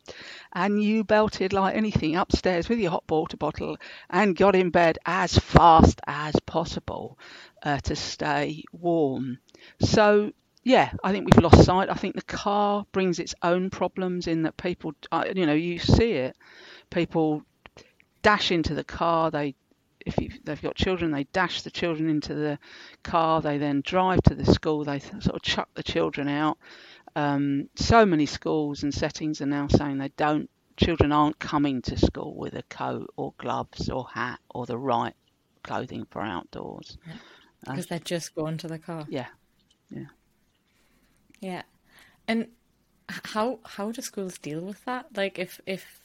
and 0.52 0.82
you 0.82 1.04
belted 1.04 1.52
like 1.52 1.74
anything 1.76 2.16
upstairs 2.16 2.68
with 2.68 2.78
your 2.80 2.90
hot 2.92 3.04
water 3.08 3.36
bottle 3.36 3.76
and 4.10 4.36
got 4.36 4.54
in 4.56 4.70
bed 4.70 4.98
as 5.06 5.36
fast 5.38 6.00
as 6.06 6.34
possible 6.46 7.16
uh, 7.64 7.78
to 7.80 7.94
stay 7.96 8.64
warm. 8.72 9.38
So 9.80 10.32
yeah, 10.64 10.92
I 11.04 11.12
think 11.12 11.26
we've 11.26 11.42
lost 11.44 11.64
sight. 11.64 11.88
I 11.90 11.94
think 11.94 12.14
the 12.16 12.22
car 12.22 12.84
brings 12.92 13.18
its 13.20 13.34
own 13.42 13.70
problems 13.70 14.26
in 14.28 14.42
that 14.42 14.56
people, 14.56 14.94
uh, 15.12 15.24
you 15.34 15.46
know, 15.46 15.54
you 15.54 15.78
see 15.78 16.12
it. 16.12 16.36
People 16.90 17.42
dash 18.22 18.50
into 18.50 18.74
the 18.74 18.84
car. 18.84 19.30
They, 19.30 19.54
if 20.04 20.16
they've 20.44 20.62
got 20.62 20.76
children, 20.76 21.10
they 21.10 21.24
dash 21.24 21.62
the 21.62 21.70
children 21.70 22.08
into 22.08 22.34
the 22.34 22.58
car. 23.02 23.40
They 23.40 23.58
then 23.58 23.82
drive 23.84 24.22
to 24.24 24.34
the 24.34 24.46
school. 24.46 24.84
They 24.84 24.98
sort 24.98 25.26
of 25.26 25.42
chuck 25.42 25.68
the 25.74 25.82
children 25.82 26.28
out. 26.28 26.58
Um, 27.16 27.68
so 27.76 28.04
many 28.04 28.26
schools 28.26 28.82
and 28.82 28.92
settings 28.92 29.40
are 29.40 29.46
now 29.46 29.68
saying 29.68 29.98
they 29.98 30.12
don't. 30.16 30.50
Children 30.76 31.12
aren't 31.12 31.38
coming 31.38 31.82
to 31.82 31.96
school 31.96 32.34
with 32.34 32.54
a 32.54 32.64
coat 32.64 33.12
or 33.16 33.32
gloves 33.38 33.88
or 33.88 34.08
hat 34.12 34.40
or 34.50 34.66
the 34.66 34.76
right 34.76 35.14
clothing 35.62 36.06
for 36.10 36.20
outdoors. 36.20 36.98
Because 37.60 37.86
uh, 37.86 37.90
they're 37.90 37.98
just 38.00 38.34
going 38.34 38.58
to 38.58 38.66
the 38.66 38.78
car. 38.78 39.06
Yeah, 39.08 39.28
yeah. 39.90 40.06
Yeah. 41.40 41.62
And 42.26 42.48
how 43.08 43.58
how 43.64 43.92
do 43.92 44.02
schools 44.02 44.38
deal 44.38 44.60
with 44.60 44.84
that? 44.84 45.06
Like 45.16 45.38
if 45.38 45.60
if 45.66 46.00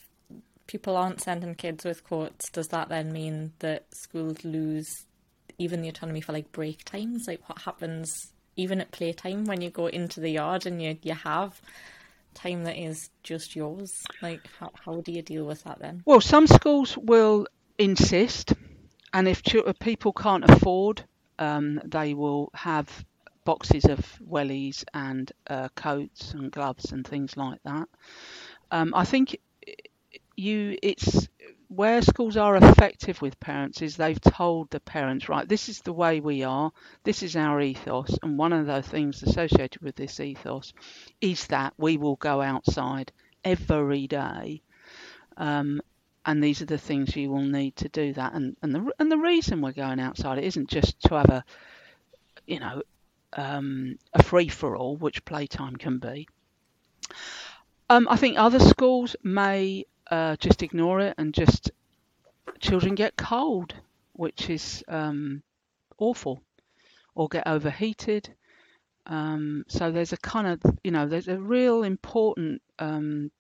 people 0.69 0.95
aren't 0.95 1.19
sending 1.19 1.55
kids 1.55 1.83
with 1.83 2.03
coats, 2.03 2.47
does 2.51 2.67
that 2.67 2.89
then 2.89 3.11
mean 3.11 3.51
that 3.57 3.83
schools 3.91 4.45
lose 4.45 5.07
even 5.57 5.81
the 5.81 5.89
autonomy 5.89 6.21
for 6.21 6.31
like 6.31 6.51
break 6.51 6.85
times? 6.85 7.25
Like 7.27 7.41
what 7.49 7.63
happens 7.63 8.31
even 8.55 8.79
at 8.79 8.91
playtime 8.91 9.45
when 9.45 9.61
you 9.61 9.71
go 9.71 9.88
into 9.88 10.19
the 10.19 10.29
yard 10.29 10.67
and 10.67 10.79
you 10.79 10.95
you 11.01 11.15
have 11.15 11.59
time 12.35 12.65
that 12.65 12.77
is 12.77 13.09
just 13.23 13.55
yours? 13.55 13.91
Like 14.21 14.41
how 14.59 14.69
how 14.85 15.01
do 15.01 15.11
you 15.11 15.23
deal 15.23 15.43
with 15.43 15.63
that 15.63 15.79
then? 15.79 16.03
Well, 16.05 16.21
some 16.21 16.45
schools 16.45 16.95
will 16.95 17.47
insist, 17.79 18.53
and 19.11 19.27
if 19.27 19.41
people 19.79 20.13
can't 20.13 20.47
afford, 20.47 21.03
um, 21.39 21.81
they 21.83 22.13
will 22.13 22.51
have 22.53 23.05
boxes 23.43 23.85
of 23.85 23.99
wellies 24.21 24.83
and 24.93 25.31
uh, 25.47 25.69
coats 25.69 26.35
and 26.35 26.51
gloves 26.51 26.91
and 26.91 27.07
things 27.07 27.35
like 27.35 27.59
that. 27.63 27.89
Um, 28.69 28.93
I 28.93 29.05
think 29.05 29.39
you 30.39 30.77
it's 30.81 31.27
where 31.67 32.01
schools 32.01 32.36
are 32.36 32.55
effective 32.55 33.22
with 33.22 33.39
parents 33.39 33.81
is 33.81 33.96
they've 33.96 34.19
told 34.19 34.69
the 34.72 34.79
parents 34.79 35.29
right 35.29 35.48
this 35.48 35.69
is 35.69 35.81
the 35.81 35.93
way 35.93 36.19
we 36.19 36.43
are. 36.43 36.72
This 37.03 37.22
is 37.22 37.36
our 37.36 37.62
ethos. 37.62 38.17
And 38.24 38.38
one 38.38 38.53
of 38.53 38.65
the 38.65 38.81
things 38.81 39.22
associated 39.22 39.81
with 39.81 39.96
this 39.96 40.19
ethos 40.19 40.74
is 41.22 41.48
that 41.48 41.74
we 41.77 41.98
will 41.98 42.15
go 42.15 42.41
outside 42.41 43.12
every 43.43 44.08
day 44.08 44.62
um, 45.38 45.81
and 46.25 46.43
these 46.43 46.62
are 46.62 46.65
the 46.65 46.77
things 46.77 47.15
you 47.15 47.29
will 47.29 47.41
need 47.41 47.75
to 47.77 47.89
do 47.89 48.13
that. 48.13 48.34
And 48.34 48.55
and 48.62 48.75
the 48.75 48.91
and 49.00 49.12
the 49.12 49.17
reason 49.17 49.62
we're 49.62 49.72
going 49.72 50.00
outside 50.00 50.38
it 50.38 50.43
isn't 50.43 50.69
just 50.69 51.00
to 51.03 51.15
have 51.15 51.29
a 51.29 51.43
you 52.46 52.60
know 52.60 52.84
um, 53.34 53.98
a 54.13 54.22
free 54.22 54.50
for 54.50 54.75
all, 54.75 54.98
which 54.98 55.25
playtime 55.25 55.75
can 55.77 56.00
be. 56.00 56.27
Um, 57.89 58.08
I 58.10 58.17
think 58.17 58.38
other 58.38 58.60
schools 58.60 59.15
may 59.24 59.86
uh, 60.10 60.36
just 60.38 60.63
ignore 60.63 61.00
it 61.00 61.16
and 61.18 61.34
just 61.34 61.72
children 62.60 62.96
get 62.96 63.16
cold, 63.18 63.74
which 64.13 64.50
is 64.50 64.84
um, 64.88 65.42
awful, 65.98 66.42
or 67.16 67.28
get 67.28 67.48
overheated. 67.48 68.30
Um, 69.06 69.66
so 69.68 69.92
there's 69.92 70.13
a 70.13 70.18
kind 70.18 70.48
of, 70.48 70.78
you 70.84 70.92
know, 70.92 71.08
there's 71.08 71.28
a 71.28 71.39
real 71.39 71.84
important, 71.84 72.62
um, 72.78 73.32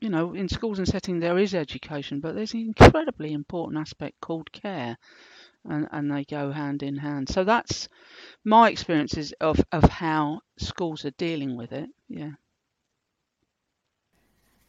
you 0.00 0.10
know, 0.10 0.34
in 0.34 0.48
schools 0.48 0.78
and 0.78 0.88
setting 0.88 1.20
there 1.20 1.38
is 1.38 1.54
education, 1.54 2.20
but 2.20 2.34
there's 2.34 2.54
an 2.54 2.60
incredibly 2.60 3.32
important 3.32 3.80
aspect 3.80 4.20
called 4.20 4.50
care 4.52 4.98
and, 5.64 5.88
and 5.92 6.10
they 6.10 6.24
go 6.24 6.50
hand 6.50 6.82
in 6.82 6.96
hand. 6.96 7.28
So 7.28 7.44
that's 7.44 7.88
my 8.44 8.68
experiences 8.70 9.32
of, 9.40 9.60
of 9.70 9.84
how 9.84 10.40
schools 10.58 11.04
are 11.04 11.12
dealing 11.12 11.56
with 11.56 11.72
it. 11.72 11.88
Yeah. 12.08 12.32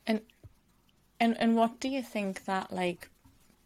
And 0.05 0.21
and 1.23 1.39
and 1.39 1.55
what 1.55 1.79
do 1.79 1.87
you 1.87 2.01
think 2.01 2.45
that 2.45 2.71
like 2.71 3.09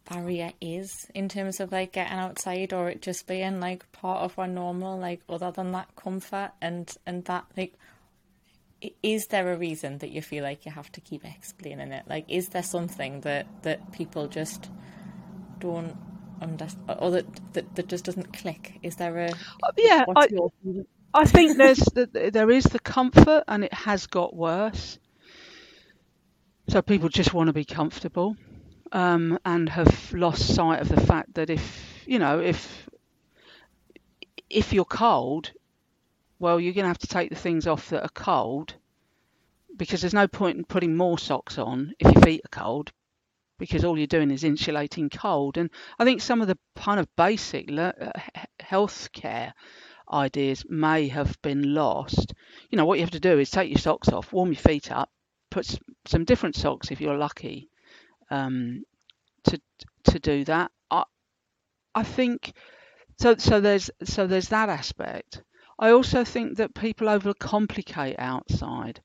barrier 0.08 0.52
is 0.60 1.06
in 1.14 1.28
terms 1.28 1.60
of 1.60 1.70
like 1.70 1.92
getting 1.92 2.18
outside 2.18 2.72
or 2.72 2.88
it 2.88 3.02
just 3.02 3.26
being 3.26 3.60
like 3.60 3.90
part 3.92 4.20
of 4.20 4.38
our 4.38 4.46
normal 4.46 4.98
like 4.98 5.20
other 5.28 5.50
than 5.50 5.72
that 5.72 5.88
comfort 5.96 6.50
and 6.62 6.96
and 7.06 7.24
that 7.26 7.44
like 7.56 7.74
is 9.02 9.26
there 9.26 9.52
a 9.52 9.56
reason 9.56 9.98
that 9.98 10.10
you 10.10 10.22
feel 10.22 10.42
like 10.42 10.64
you 10.64 10.72
have 10.72 10.90
to 10.92 11.00
keep 11.00 11.24
explaining 11.24 11.92
it 11.92 12.04
like 12.08 12.24
is 12.28 12.48
there 12.50 12.62
something 12.62 13.20
that 13.20 13.46
that 13.62 13.92
people 13.92 14.28
just 14.28 14.70
don't 15.58 15.96
understand 16.40 16.98
or 17.00 17.10
that, 17.10 17.52
that 17.52 17.74
that 17.74 17.88
just 17.88 18.04
doesn't 18.04 18.32
click? 18.32 18.78
Is 18.82 18.96
there 18.96 19.16
a 19.18 19.30
uh, 19.62 19.72
yeah? 19.76 20.04
I, 20.16 20.28
I 21.14 21.24
think 21.24 21.56
there's 21.56 21.78
the, 21.78 22.30
there 22.32 22.50
is 22.50 22.64
the 22.64 22.78
comfort, 22.78 23.44
and 23.48 23.64
it 23.64 23.72
has 23.72 24.06
got 24.06 24.34
worse. 24.34 24.98
So 26.68 26.82
people 26.82 27.08
just 27.08 27.32
want 27.32 27.46
to 27.46 27.54
be 27.54 27.64
comfortable, 27.64 28.36
um, 28.92 29.38
and 29.44 29.68
have 29.70 30.12
lost 30.12 30.54
sight 30.54 30.80
of 30.80 30.88
the 30.88 31.00
fact 31.00 31.34
that 31.34 31.48
if 31.50 32.04
you 32.06 32.18
know 32.18 32.40
if 32.40 32.88
if 34.50 34.72
you're 34.72 34.84
cold, 34.84 35.52
well, 36.38 36.60
you're 36.60 36.74
going 36.74 36.84
to 36.84 36.88
have 36.88 36.98
to 36.98 37.06
take 37.06 37.30
the 37.30 37.36
things 37.36 37.66
off 37.66 37.88
that 37.90 38.02
are 38.02 38.10
cold 38.10 38.74
because 39.76 40.00
there's 40.00 40.14
no 40.14 40.28
point 40.28 40.58
in 40.58 40.64
putting 40.64 40.96
more 40.96 41.18
socks 41.18 41.58
on 41.58 41.94
if 41.98 42.12
your 42.12 42.22
feet 42.22 42.42
are 42.44 42.48
cold 42.48 42.92
because 43.58 43.84
all 43.84 43.98
you're 43.98 44.06
doing 44.06 44.30
is 44.30 44.44
insulating 44.44 45.10
cold. 45.10 45.58
And 45.58 45.70
I 45.98 46.04
think 46.04 46.20
some 46.20 46.40
of 46.40 46.48
the 46.48 46.58
kind 46.76 47.00
of 47.00 47.14
basic 47.16 47.70
uh, 47.72 47.92
healthcare 48.60 49.52
ideas 50.10 50.64
may 50.68 51.08
have 51.08 51.40
been 51.42 51.74
lost. 51.74 52.34
You 52.70 52.76
know, 52.76 52.84
what 52.84 52.98
you 52.98 53.04
have 53.04 53.10
to 53.12 53.20
do 53.20 53.38
is 53.38 53.50
take 53.50 53.70
your 53.70 53.78
socks 53.78 54.08
off, 54.08 54.32
warm 54.32 54.52
your 54.52 54.60
feet 54.60 54.90
up, 54.92 55.10
put 55.50 55.78
some 56.06 56.24
different 56.24 56.56
socks 56.56 56.90
if 56.90 57.00
you're 57.00 57.16
lucky 57.16 57.68
um, 58.30 58.84
to 59.44 59.60
to 60.04 60.18
do 60.18 60.44
that. 60.44 60.70
I 60.90 61.04
I 61.94 62.02
think 62.02 62.52
so. 63.20 63.36
So 63.36 63.60
there's 63.60 63.90
so 64.04 64.26
there's 64.26 64.48
that 64.48 64.68
aspect. 64.68 65.42
I 65.78 65.90
also 65.90 66.24
think 66.24 66.56
that 66.58 66.74
people 66.74 67.08
overcomplicate 67.08 68.16
outside, 68.18 69.00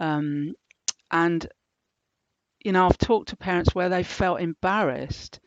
um, 0.00 0.54
and 1.10 1.48
you 2.64 2.72
know, 2.72 2.86
I've 2.86 2.98
talked 2.98 3.28
to 3.28 3.36
parents 3.36 3.74
where 3.74 3.88
they 3.90 4.02
felt 4.02 4.40
embarrassed. 4.40 5.38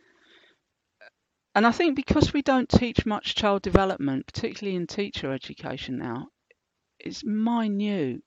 And 1.55 1.65
I 1.65 1.71
think 1.71 1.95
because 1.95 2.31
we 2.31 2.43
don't 2.43 2.69
teach 2.69 3.05
much 3.05 3.33
child 3.33 3.63
development, 3.63 4.27
particularly 4.27 4.75
in 4.75 4.85
teacher 4.85 5.33
education 5.33 5.97
now, 5.97 6.27
it's 6.99 7.23
minute 7.25 8.21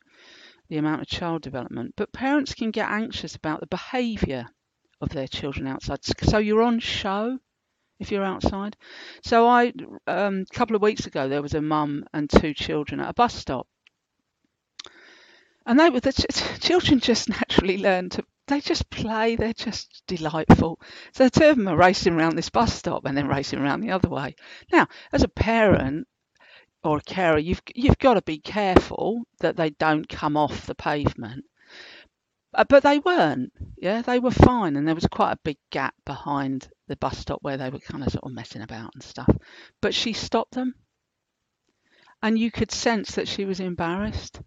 the 0.70 0.78
amount 0.78 1.02
of 1.02 1.08
child 1.08 1.42
development. 1.42 1.94
But 1.96 2.12
parents 2.12 2.54
can 2.54 2.70
get 2.70 2.88
anxious 2.88 3.34
about 3.34 3.60
the 3.60 3.66
behaviour 3.66 4.46
of 5.00 5.10
their 5.10 5.28
children 5.28 5.66
outside. 5.66 5.98
So 6.22 6.38
you're 6.38 6.62
on 6.62 6.78
show 6.78 7.38
if 7.98 8.10
you're 8.10 8.24
outside. 8.24 8.76
So 9.22 9.46
I, 9.46 9.72
um, 10.06 10.46
a 10.50 10.54
couple 10.54 10.76
of 10.76 10.82
weeks 10.82 11.06
ago, 11.06 11.28
there 11.28 11.42
was 11.42 11.54
a 11.54 11.60
mum 11.60 12.04
and 12.14 12.30
two 12.30 12.54
children 12.54 13.00
at 13.00 13.10
a 13.10 13.14
bus 13.14 13.34
stop, 13.34 13.66
and 15.66 15.78
they 15.78 15.90
were 15.90 16.00
the 16.00 16.12
ch- 16.12 16.60
children 16.60 17.00
just 17.00 17.28
naturally 17.28 17.76
learn 17.76 18.08
to 18.10 18.24
they 18.46 18.60
just 18.60 18.90
play. 18.90 19.36
They're 19.36 19.52
just 19.52 20.02
delightful. 20.08 20.80
So 21.12 21.24
the 21.24 21.30
two 21.30 21.50
of 21.50 21.56
them 21.56 21.68
are 21.68 21.76
racing 21.76 22.14
around 22.14 22.34
this 22.34 22.50
bus 22.50 22.74
stop 22.74 23.04
and 23.04 23.16
then 23.16 23.28
racing 23.28 23.60
around 23.60 23.80
the 23.80 23.92
other 23.92 24.08
way. 24.08 24.34
Now, 24.72 24.88
as 25.12 25.22
a 25.22 25.28
parent 25.28 26.08
or 26.82 26.98
a 26.98 27.02
carer, 27.02 27.38
you've 27.38 27.62
you've 27.74 27.98
got 27.98 28.14
to 28.14 28.22
be 28.22 28.38
careful 28.38 29.22
that 29.40 29.56
they 29.56 29.70
don't 29.70 30.08
come 30.08 30.36
off 30.36 30.66
the 30.66 30.74
pavement. 30.74 31.44
Uh, 32.52 32.64
but 32.64 32.82
they 32.82 32.98
weren't. 32.98 33.52
Yeah, 33.76 34.02
they 34.02 34.18
were 34.18 34.30
fine, 34.30 34.76
and 34.76 34.86
there 34.86 34.94
was 34.94 35.06
quite 35.06 35.32
a 35.32 35.40
big 35.44 35.58
gap 35.70 35.94
behind 36.04 36.68
the 36.88 36.96
bus 36.96 37.18
stop 37.18 37.38
where 37.42 37.56
they 37.56 37.70
were 37.70 37.78
kind 37.78 38.02
of 38.02 38.10
sort 38.10 38.24
of 38.24 38.32
messing 38.32 38.62
about 38.62 38.90
and 38.94 39.02
stuff. 39.02 39.30
But 39.80 39.94
she 39.94 40.12
stopped 40.12 40.54
them, 40.54 40.74
and 42.22 42.38
you 42.38 42.50
could 42.50 42.72
sense 42.72 43.12
that 43.12 43.28
she 43.28 43.44
was 43.44 43.60
embarrassed. 43.60 44.40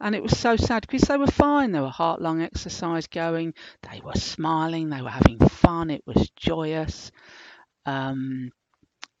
And 0.00 0.14
it 0.14 0.22
was 0.22 0.36
so 0.38 0.56
sad 0.56 0.86
because 0.86 1.08
they 1.08 1.16
were 1.16 1.26
fine. 1.26 1.72
They 1.72 1.80
were 1.80 1.88
heart 1.88 2.20
lung 2.20 2.42
exercise 2.42 3.06
going. 3.06 3.54
They 3.90 4.00
were 4.00 4.14
smiling. 4.14 4.88
They 4.88 5.02
were 5.02 5.10
having 5.10 5.38
fun. 5.38 5.90
It 5.90 6.02
was 6.06 6.30
joyous. 6.36 7.12
Um, 7.86 8.50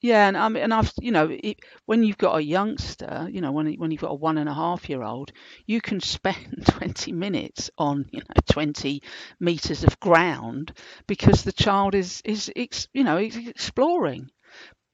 yeah, 0.04 0.28
and 0.28 0.36
I 0.36 0.50
mean, 0.50 0.62
and 0.64 0.74
I've, 0.74 0.92
you 1.00 1.12
know, 1.12 1.30
it, 1.30 1.60
when 1.86 2.02
you've 2.02 2.18
got 2.18 2.36
a 2.36 2.42
youngster, 2.44 3.26
you 3.32 3.40
know, 3.40 3.52
when 3.52 3.72
when 3.76 3.90
you've 3.90 4.02
got 4.02 4.10
a 4.10 4.14
one 4.14 4.36
and 4.36 4.50
a 4.50 4.52
half 4.52 4.90
year 4.90 5.02
old, 5.02 5.32
you 5.64 5.80
can 5.80 5.98
spend 6.00 6.66
20 6.66 7.10
minutes 7.12 7.70
on, 7.78 8.04
you 8.12 8.18
know, 8.20 8.42
20 8.50 9.02
meters 9.40 9.82
of 9.82 9.98
ground 10.00 10.76
because 11.06 11.42
the 11.42 11.52
child 11.52 11.94
is 11.94 12.20
is 12.26 12.52
ex, 12.54 12.86
you 12.92 13.02
know 13.02 13.16
exploring. 13.16 14.30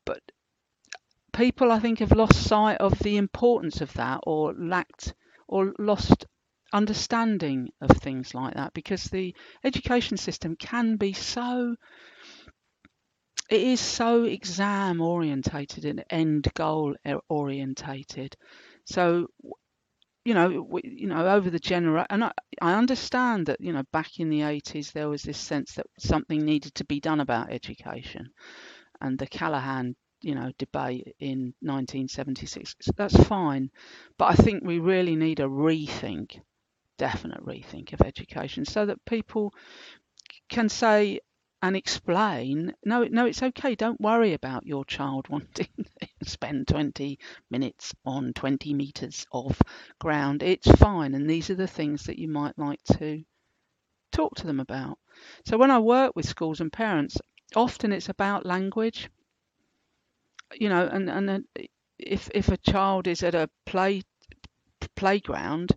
But 0.05 0.23
people, 1.33 1.73
I 1.73 1.81
think, 1.81 1.99
have 1.99 2.13
lost 2.13 2.41
sight 2.41 2.79
of 2.79 2.97
the 3.01 3.17
importance 3.17 3.81
of 3.81 3.93
that, 3.95 4.21
or 4.29 4.55
lacked, 4.55 5.13
or 5.49 5.75
lost 5.77 6.25
understanding 6.73 7.69
of 7.81 7.91
things 7.97 8.33
like 8.33 8.55
that 8.55 8.73
because 8.75 9.05
the 9.07 9.35
education 9.65 10.17
system 10.17 10.55
can 10.55 10.95
be 10.95 11.13
so 11.13 11.75
it 13.51 13.61
is 13.61 13.81
so 13.81 14.25
exam 14.25 15.01
orientated 15.01 15.85
and 15.85 16.05
end 16.09 16.49
goal 16.55 16.95
orientated. 17.29 18.37
So, 18.87 19.27
you 20.25 20.35
know, 20.35 20.63
we, 20.63 20.83
you 20.85 21.09
know, 21.09 21.27
over 21.27 21.51
the 21.51 21.59
genera, 21.59 22.07
and 22.11 22.25
I, 22.25 22.33
I 22.63 22.75
understand 22.75 23.47
that 23.47 23.61
you 23.61 23.73
know 23.73 23.83
back 23.93 24.21
in 24.21 24.31
the 24.31 24.41
80s 24.41 24.93
there 24.93 25.09
was 25.09 25.23
this 25.23 25.39
sense 25.39 25.75
that 25.75 25.87
something 25.99 26.45
needed 26.45 26.75
to 26.77 26.85
be 26.85 27.01
done 27.01 27.21
about 27.21 27.53
education, 27.53 28.31
and 29.01 29.19
the 29.19 29.27
Callaghan 29.27 29.97
you 30.23 30.35
know 30.35 30.53
debate 30.59 31.15
in 31.19 31.55
1976 31.63 32.75
that's 32.95 33.17
fine 33.25 33.71
but 34.19 34.27
i 34.27 34.35
think 34.35 34.63
we 34.63 34.79
really 34.79 35.17
need 35.17 35.41
a 35.41 35.45
rethink 35.45 36.39
definite 36.99 37.43
rethink 37.43 37.95
of 37.95 38.03
education 38.03 38.67
so 38.67 38.85
that 38.85 39.03
people 39.07 39.51
can 40.51 40.69
say 40.69 41.21
and 41.63 41.77
explain 41.77 42.75
no 42.85 43.05
no 43.05 43.27
it's 43.27 43.43
okay 43.43 43.75
don't 43.75 44.01
worry 44.01 44.33
about 44.33 44.67
your 44.67 44.85
child 44.85 45.29
wanting 45.29 45.69
to 46.23 46.29
spend 46.31 46.67
20 46.69 47.19
minutes 47.51 47.95
on 48.05 48.33
20 48.33 48.75
meters 48.75 49.27
of 49.33 49.61
ground. 49.99 50.43
It's 50.43 50.71
fine 50.73 51.15
and 51.15 51.29
these 51.29 51.51
are 51.51 51.55
the 51.55 51.67
things 51.67 52.05
that 52.05 52.19
you 52.19 52.29
might 52.29 52.59
like 52.59 52.83
to 52.99 53.25
talk 54.13 54.35
to 54.37 54.47
them 54.47 54.61
about. 54.61 54.99
So 55.47 55.59
when 55.59 55.71
i 55.71 55.79
work 55.79 56.17
with 56.17 56.29
schools 56.29 56.61
and 56.61 56.73
parents 56.73 57.19
often 57.57 57.93
it's 57.93 58.09
about 58.09 58.47
language 58.47 59.11
you 60.55 60.69
know 60.69 60.87
and 60.87 61.09
and 61.11 61.45
if 61.99 62.31
if 62.35 62.49
a 62.49 62.57
child 62.57 63.07
is 63.07 63.23
at 63.23 63.35
a 63.35 63.49
play 63.67 64.03
playground 64.97 65.73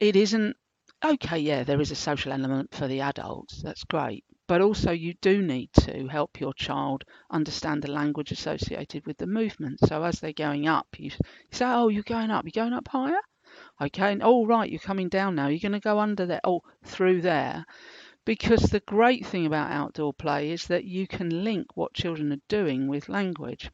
it 0.00 0.16
isn't 0.16 0.56
okay 1.04 1.38
yeah 1.38 1.62
there 1.64 1.80
is 1.80 1.90
a 1.90 1.96
social 1.96 2.32
element 2.32 2.74
for 2.74 2.86
the 2.88 3.00
adults 3.00 3.62
that's 3.62 3.84
great 3.84 4.24
but 4.46 4.60
also 4.60 4.90
you 4.90 5.14
do 5.20 5.42
need 5.42 5.72
to 5.72 6.06
help 6.08 6.40
your 6.40 6.52
child 6.52 7.04
understand 7.30 7.82
the 7.82 7.90
language 7.90 8.30
associated 8.30 9.06
with 9.06 9.16
the 9.18 9.26
movement. 9.26 9.78
So 9.80 10.02
as 10.02 10.20
they're 10.20 10.32
going 10.32 10.68
up, 10.68 10.86
you, 10.98 11.10
say, 11.50 11.64
"Oh, 11.66 11.88
you're 11.88 12.02
going 12.02 12.30
up. 12.30 12.44
You're 12.44 12.64
going 12.64 12.74
up 12.74 12.88
higher." 12.88 13.20
Okay, 13.80 14.12
and 14.12 14.22
oh 14.22 14.46
right, 14.46 14.70
you're 14.70 14.80
coming 14.80 15.08
down 15.08 15.34
now. 15.34 15.48
You're 15.48 15.60
going 15.60 15.72
to 15.72 15.80
go 15.80 15.98
under 15.98 16.26
there. 16.26 16.40
Oh, 16.44 16.62
through 16.84 17.22
there. 17.22 17.64
Because 18.24 18.62
the 18.62 18.80
great 18.80 19.26
thing 19.26 19.44
about 19.44 19.70
outdoor 19.70 20.14
play 20.14 20.50
is 20.50 20.66
that 20.68 20.84
you 20.84 21.06
can 21.06 21.44
link 21.44 21.66
what 21.74 21.92
children 21.92 22.32
are 22.32 22.48
doing 22.48 22.88
with 22.88 23.10
language. 23.10 23.70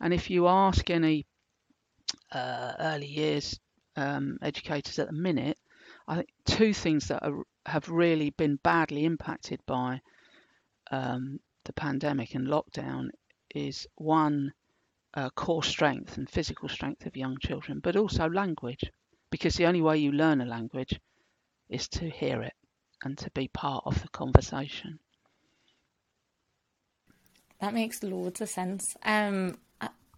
And 0.00 0.14
if 0.14 0.30
you 0.30 0.48
ask 0.48 0.88
any 0.88 1.26
uh, 2.32 2.72
early 2.78 3.06
years 3.06 3.60
um, 3.96 4.38
educators 4.40 4.98
at 4.98 5.08
the 5.08 5.12
minute, 5.12 5.58
I 6.08 6.16
think 6.16 6.28
two 6.46 6.72
things 6.72 7.08
that 7.08 7.22
are 7.22 7.44
have 7.66 7.88
really 7.88 8.30
been 8.30 8.56
badly 8.62 9.04
impacted 9.04 9.60
by 9.66 10.00
um, 10.90 11.40
the 11.64 11.72
pandemic 11.72 12.34
and 12.34 12.46
lockdown 12.46 13.08
is 13.54 13.86
one 13.96 14.52
uh, 15.14 15.30
core 15.30 15.62
strength 15.62 16.16
and 16.16 16.28
physical 16.28 16.68
strength 16.68 17.06
of 17.06 17.16
young 17.16 17.36
children, 17.38 17.80
but 17.82 17.96
also 17.96 18.28
language, 18.28 18.84
because 19.30 19.54
the 19.54 19.66
only 19.66 19.82
way 19.82 19.98
you 19.98 20.12
learn 20.12 20.40
a 20.40 20.44
language 20.46 20.98
is 21.68 21.88
to 21.88 22.08
hear 22.08 22.42
it 22.42 22.54
and 23.04 23.18
to 23.18 23.30
be 23.32 23.48
part 23.48 23.82
of 23.86 24.00
the 24.02 24.08
conversation. 24.08 24.98
That 27.60 27.74
makes 27.74 28.02
loads 28.02 28.40
of 28.40 28.48
sense. 28.48 28.96
Um, 29.04 29.58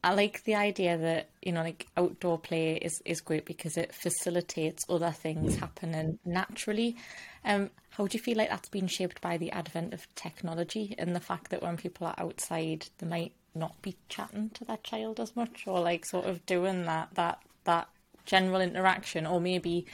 I 0.05 0.13
like 0.13 0.45
the 0.45 0.55
idea 0.55 0.99
that 0.99 1.31
you 1.41 1.53
know, 1.53 1.63
like 1.63 1.87
outdoor 1.97 2.39
play 2.39 2.75
is 2.77 3.01
is 3.07 3.23
great 3.23 3.47
because 3.47 3.79
it 3.79 3.95
facilitates 3.95 4.85
other 4.87 5.11
things 5.11 5.57
happening 5.57 6.19
naturally. 6.27 6.97
Um, 7.45 7.71
how 7.91 8.07
do 8.07 8.17
you 8.17 8.23
feel 8.23 8.39
like 8.39 8.49
that's 8.49 8.69
been 8.69 8.87
shaped 8.87 9.21
by 9.21 9.37
the 9.37 9.53
advent 9.53 9.93
of 9.93 10.13
technology 10.15 10.95
and 10.99 11.15
the 11.15 11.21
fact 11.21 11.51
that 11.51 11.63
when 11.63 11.77
people 11.77 12.07
are 12.07 12.15
outside, 12.19 12.87
they 12.99 13.07
might 13.07 13.33
not 13.55 13.81
be 13.83 13.97
chatting 14.09 14.51
to 14.51 14.65
their 14.65 14.79
child 14.79 15.21
as 15.21 15.37
much, 15.37 15.65
or 15.67 15.81
like 15.81 16.05
sort 16.05 16.25
of 16.27 16.45
doing 16.47 16.87
that 16.87 17.09
that 17.15 17.41
that 17.65 17.89
general 18.25 18.61
interaction, 18.61 19.27
or 19.27 19.41
maybe 19.41 19.87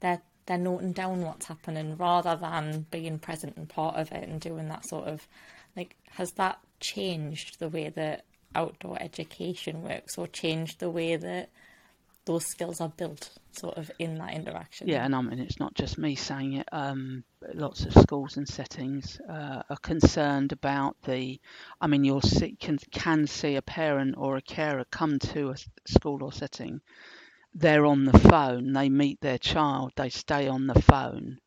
they're 0.00 0.22
they're 0.46 0.58
noting 0.58 0.92
down 0.92 1.22
what's 1.22 1.46
happening 1.46 1.96
rather 1.96 2.34
than 2.36 2.86
being 2.90 3.18
present 3.18 3.56
and 3.56 3.68
part 3.68 3.96
of 3.96 4.10
it 4.12 4.26
and 4.26 4.40
doing 4.40 4.68
that 4.68 4.86
sort 4.88 5.06
of 5.06 5.28
like 5.76 5.94
has 6.12 6.30
that 6.32 6.58
changed 6.80 7.58
the 7.58 7.68
way 7.68 7.90
that 7.90 8.24
outdoor 8.54 8.96
education 9.00 9.82
works 9.82 10.16
or 10.16 10.26
changed 10.26 10.80
the 10.80 10.88
way 10.88 11.16
that 11.16 11.50
those 12.28 12.44
skills 12.44 12.80
are 12.82 12.90
built 12.90 13.30
sort 13.52 13.78
of 13.78 13.90
in 13.98 14.16
that 14.16 14.34
interaction. 14.34 14.86
Yeah, 14.86 15.04
and 15.04 15.16
I 15.16 15.22
mean 15.22 15.38
it's 15.38 15.58
not 15.58 15.74
just 15.74 15.96
me 15.96 16.14
saying 16.14 16.52
it. 16.52 16.68
Um, 16.70 17.24
lots 17.54 17.86
of 17.86 17.94
schools 17.94 18.36
and 18.36 18.46
settings 18.46 19.18
uh, 19.28 19.62
are 19.68 19.76
concerned 19.78 20.52
about 20.52 20.96
the. 21.04 21.40
I 21.80 21.86
mean, 21.86 22.04
you'll 22.04 22.20
see 22.20 22.54
can 22.60 22.78
can 22.92 23.26
see 23.26 23.56
a 23.56 23.62
parent 23.62 24.16
or 24.18 24.36
a 24.36 24.42
carer 24.42 24.84
come 24.90 25.18
to 25.18 25.50
a 25.50 25.56
school 25.86 26.22
or 26.22 26.32
setting. 26.32 26.82
They're 27.54 27.86
on 27.86 28.04
the 28.04 28.18
phone. 28.18 28.74
They 28.74 28.90
meet 28.90 29.22
their 29.22 29.38
child. 29.38 29.92
They 29.96 30.10
stay 30.10 30.48
on 30.48 30.66
the 30.66 30.82
phone, 30.82 31.38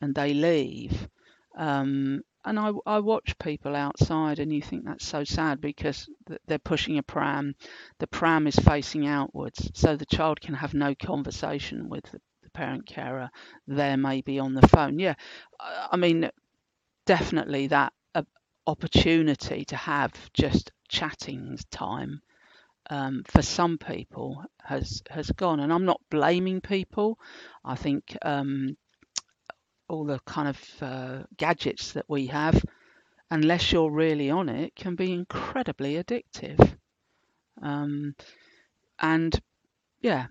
and 0.00 0.16
they 0.16 0.34
leave. 0.34 1.08
Um, 1.56 2.22
and 2.44 2.58
I, 2.58 2.72
I 2.86 2.98
watch 3.00 3.38
people 3.38 3.74
outside 3.76 4.38
and 4.38 4.52
you 4.52 4.62
think 4.62 4.84
that's 4.84 5.06
so 5.06 5.24
sad 5.24 5.60
because 5.60 6.08
they're 6.46 6.58
pushing 6.58 6.98
a 6.98 7.02
pram. 7.02 7.54
The 7.98 8.06
pram 8.06 8.46
is 8.46 8.56
facing 8.56 9.06
outwards 9.06 9.70
so 9.74 9.96
the 9.96 10.06
child 10.06 10.40
can 10.40 10.54
have 10.54 10.74
no 10.74 10.94
conversation 10.94 11.88
with 11.88 12.04
the, 12.12 12.20
parent 12.54 12.86
carer. 12.86 13.30
There 13.66 13.96
maybe 13.96 14.38
on 14.38 14.54
the 14.54 14.66
phone. 14.66 14.98
Yeah 14.98 15.14
i 15.60 15.96
mean 15.96 16.30
definitely 17.06 17.68
that 17.68 17.92
opportunity 18.68 19.64
to 19.64 19.76
have 19.76 20.12
just 20.34 20.70
chatting 20.88 21.58
time 21.70 22.20
um, 22.90 23.22
for 23.26 23.42
some 23.42 23.78
people 23.78 24.44
has 24.62 25.02
has 25.10 25.30
gone. 25.32 25.60
And 25.60 25.72
i'm 25.72 25.84
not 25.86 26.00
blaming 26.10 26.60
people. 26.60 27.18
I 27.64 27.74
think 27.76 28.16
um, 28.22 28.76
all 29.88 30.04
the 30.04 30.20
kind 30.20 30.48
of 30.48 30.82
uh, 30.82 31.22
gadgets 31.36 31.92
that 31.92 32.04
we 32.08 32.26
have, 32.26 32.62
unless 33.30 33.72
you're 33.72 33.90
really 33.90 34.30
on 34.30 34.48
it, 34.48 34.74
can 34.76 34.94
be 34.94 35.12
incredibly 35.12 35.94
addictive. 35.94 36.76
Um, 37.62 38.14
and 39.00 39.38
yeah, 40.00 40.26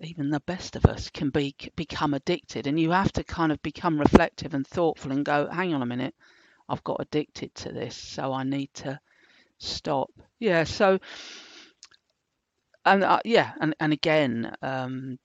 even 0.00 0.30
the 0.30 0.40
best 0.40 0.76
of 0.76 0.86
us 0.86 1.10
can 1.10 1.30
be 1.30 1.54
become 1.76 2.14
addicted, 2.14 2.66
and 2.66 2.78
you 2.78 2.90
have 2.90 3.12
to 3.12 3.24
kind 3.24 3.52
of 3.52 3.60
become 3.62 3.98
reflective 3.98 4.54
and 4.54 4.66
thoughtful 4.66 5.12
and 5.12 5.24
go, 5.24 5.48
hang 5.48 5.74
on 5.74 5.82
a 5.82 5.86
minute, 5.86 6.14
I've 6.68 6.84
got 6.84 7.00
addicted 7.00 7.54
to 7.56 7.72
this, 7.72 7.96
so 7.96 8.32
I 8.32 8.44
need 8.44 8.72
to 8.74 9.00
stop. 9.58 10.10
Yeah, 10.38 10.64
so 10.64 10.98
and 12.84 13.04
uh, 13.04 13.20
yeah, 13.24 13.52
and 13.60 13.74
and 13.80 13.92
again, 13.92 14.52
um, 14.62 15.18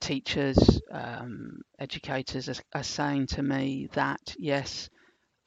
teachers, 0.00 0.80
um, 0.90 1.60
educators 1.78 2.48
are, 2.48 2.62
are, 2.74 2.82
saying 2.82 3.26
to 3.28 3.42
me 3.42 3.88
that 3.92 4.34
yes, 4.38 4.88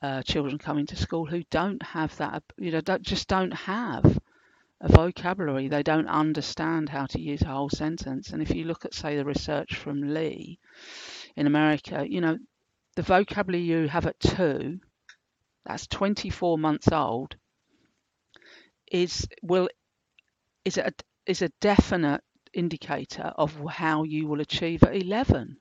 uh, 0.01 0.21
children 0.23 0.57
coming 0.57 0.85
to 0.87 0.95
school 0.95 1.25
who 1.25 1.43
don't 1.49 1.81
have 1.83 2.15
that, 2.17 2.43
you 2.57 2.71
know, 2.71 2.81
don't, 2.81 3.01
just 3.01 3.27
don't 3.27 3.53
have 3.53 4.19
a 4.81 4.89
vocabulary. 4.89 5.69
They 5.69 5.83
don't 5.83 6.07
understand 6.07 6.89
how 6.89 7.05
to 7.07 7.21
use 7.21 7.41
a 7.41 7.47
whole 7.47 7.69
sentence. 7.69 8.31
And 8.31 8.41
if 8.41 8.53
you 8.53 8.65
look 8.65 8.85
at, 8.85 8.93
say, 8.93 9.15
the 9.15 9.25
research 9.25 9.75
from 9.75 10.13
Lee 10.13 10.59
in 11.35 11.47
America, 11.47 12.05
you 12.07 12.21
know, 12.21 12.37
the 12.95 13.01
vocabulary 13.01 13.63
you 13.63 13.87
have 13.87 14.05
at 14.05 14.19
two, 14.19 14.79
that's 15.65 15.87
24 15.87 16.57
months 16.57 16.91
old, 16.91 17.35
is 18.91 19.27
will 19.41 19.69
is 20.65 20.77
a 20.77 20.91
is 21.25 21.41
a 21.41 21.49
definite 21.61 22.21
indicator 22.53 23.33
of 23.35 23.55
how 23.69 24.03
you 24.03 24.27
will 24.27 24.41
achieve 24.41 24.83
at 24.83 24.95
11. 24.95 25.57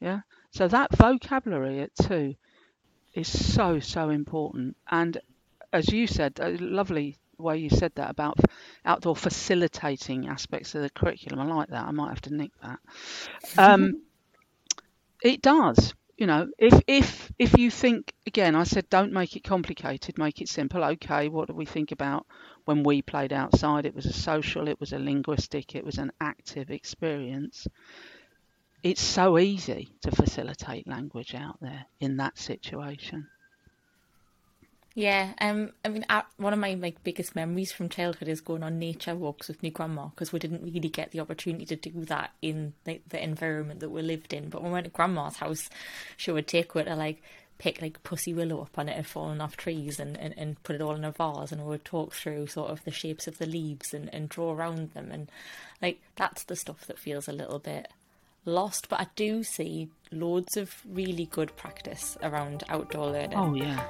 Yeah. 0.00 0.20
So 0.52 0.68
that 0.68 0.96
vocabulary 0.96 1.80
at 1.80 1.94
two 1.94 2.34
is 3.14 3.28
so 3.28 3.80
so 3.80 4.10
important. 4.10 4.76
And 4.90 5.18
as 5.72 5.92
you 5.92 6.06
said, 6.06 6.38
a 6.40 6.50
lovely 6.58 7.16
way 7.38 7.58
you 7.58 7.70
said 7.70 7.92
that 7.94 8.10
about 8.10 8.38
outdoor 8.84 9.16
facilitating 9.16 10.28
aspects 10.28 10.74
of 10.74 10.82
the 10.82 10.90
curriculum. 10.90 11.40
I 11.40 11.54
like 11.54 11.68
that. 11.68 11.86
I 11.86 11.90
might 11.90 12.10
have 12.10 12.22
to 12.22 12.34
nick 12.34 12.52
that. 12.62 12.78
Um, 13.58 14.02
it 15.22 15.42
does. 15.42 15.92
You 16.20 16.26
know, 16.26 16.50
if 16.58 16.78
if 16.86 17.32
if 17.38 17.58
you 17.58 17.70
think 17.70 18.12
again, 18.26 18.54
I 18.54 18.64
said 18.64 18.90
don't 18.90 19.12
make 19.12 19.36
it 19.36 19.42
complicated, 19.42 20.18
make 20.18 20.42
it 20.42 20.50
simple. 20.50 20.84
Okay, 20.84 21.28
what 21.28 21.48
do 21.48 21.54
we 21.54 21.64
think 21.64 21.92
about 21.92 22.26
when 22.66 22.82
we 22.82 23.00
played 23.00 23.32
outside? 23.32 23.86
It 23.86 23.94
was 23.94 24.04
a 24.04 24.12
social, 24.12 24.68
it 24.68 24.78
was 24.78 24.92
a 24.92 24.98
linguistic, 24.98 25.74
it 25.74 25.84
was 25.84 25.96
an 25.96 26.12
active 26.20 26.70
experience. 26.70 27.66
It's 28.82 29.00
so 29.00 29.38
easy 29.38 29.88
to 30.02 30.10
facilitate 30.10 30.86
language 30.86 31.34
out 31.34 31.58
there 31.62 31.86
in 32.00 32.18
that 32.18 32.36
situation. 32.36 33.26
Yeah, 34.94 35.34
um, 35.40 35.70
I 35.84 35.88
mean, 35.88 36.04
uh, 36.08 36.22
one 36.36 36.52
of 36.52 36.58
my 36.58 36.74
like 36.74 37.02
biggest 37.04 37.36
memories 37.36 37.70
from 37.70 37.88
childhood 37.88 38.28
is 38.28 38.40
going 38.40 38.64
on 38.64 38.80
nature 38.80 39.14
walks 39.14 39.46
with 39.46 39.62
my 39.62 39.68
grandma 39.68 40.06
because 40.08 40.32
we 40.32 40.40
didn't 40.40 40.64
really 40.64 40.88
get 40.88 41.12
the 41.12 41.20
opportunity 41.20 41.64
to 41.66 41.76
do 41.76 42.04
that 42.06 42.32
in 42.42 42.74
the, 42.84 43.00
the 43.08 43.22
environment 43.22 43.80
that 43.80 43.90
we 43.90 44.02
lived 44.02 44.32
in. 44.32 44.48
But 44.48 44.62
when 44.62 44.72
we 44.72 44.74
went 44.74 44.84
to 44.86 44.90
grandma's 44.90 45.36
house, 45.36 45.70
she 46.16 46.32
would 46.32 46.48
take 46.48 46.72
her 46.72 46.82
to 46.82 46.96
like 46.96 47.22
pick 47.58 47.80
like 47.80 48.02
pussy 48.02 48.34
willow 48.34 48.62
up 48.62 48.78
on 48.78 48.88
it 48.88 48.96
and 48.96 49.06
fallen 49.06 49.40
off 49.40 49.56
trees 49.56 50.00
and, 50.00 50.16
and, 50.16 50.34
and 50.36 50.60
put 50.64 50.74
it 50.74 50.82
all 50.82 50.94
in 50.94 51.04
a 51.04 51.12
vase 51.12 51.52
and 51.52 51.60
we 51.60 51.68
would 51.68 51.84
talk 51.84 52.14
through 52.14 52.46
sort 52.46 52.70
of 52.70 52.82
the 52.84 52.90
shapes 52.90 53.26
of 53.26 53.36
the 53.36 53.44
leaves 53.44 53.92
and, 53.92 54.12
and 54.14 54.30
draw 54.30 54.52
around 54.52 54.90
them 54.94 55.10
and 55.12 55.30
like 55.82 56.00
that's 56.16 56.44
the 56.44 56.56
stuff 56.56 56.86
that 56.86 56.98
feels 56.98 57.28
a 57.28 57.32
little 57.32 57.58
bit 57.58 57.88
lost 58.46 58.88
but 58.88 58.98
I 58.98 59.06
do 59.14 59.44
see 59.44 59.90
loads 60.10 60.56
of 60.56 60.74
really 60.88 61.26
good 61.26 61.54
practice 61.56 62.16
around 62.22 62.64
outdoor 62.70 63.10
learning. 63.10 63.38
Oh 63.38 63.54
yeah. 63.54 63.86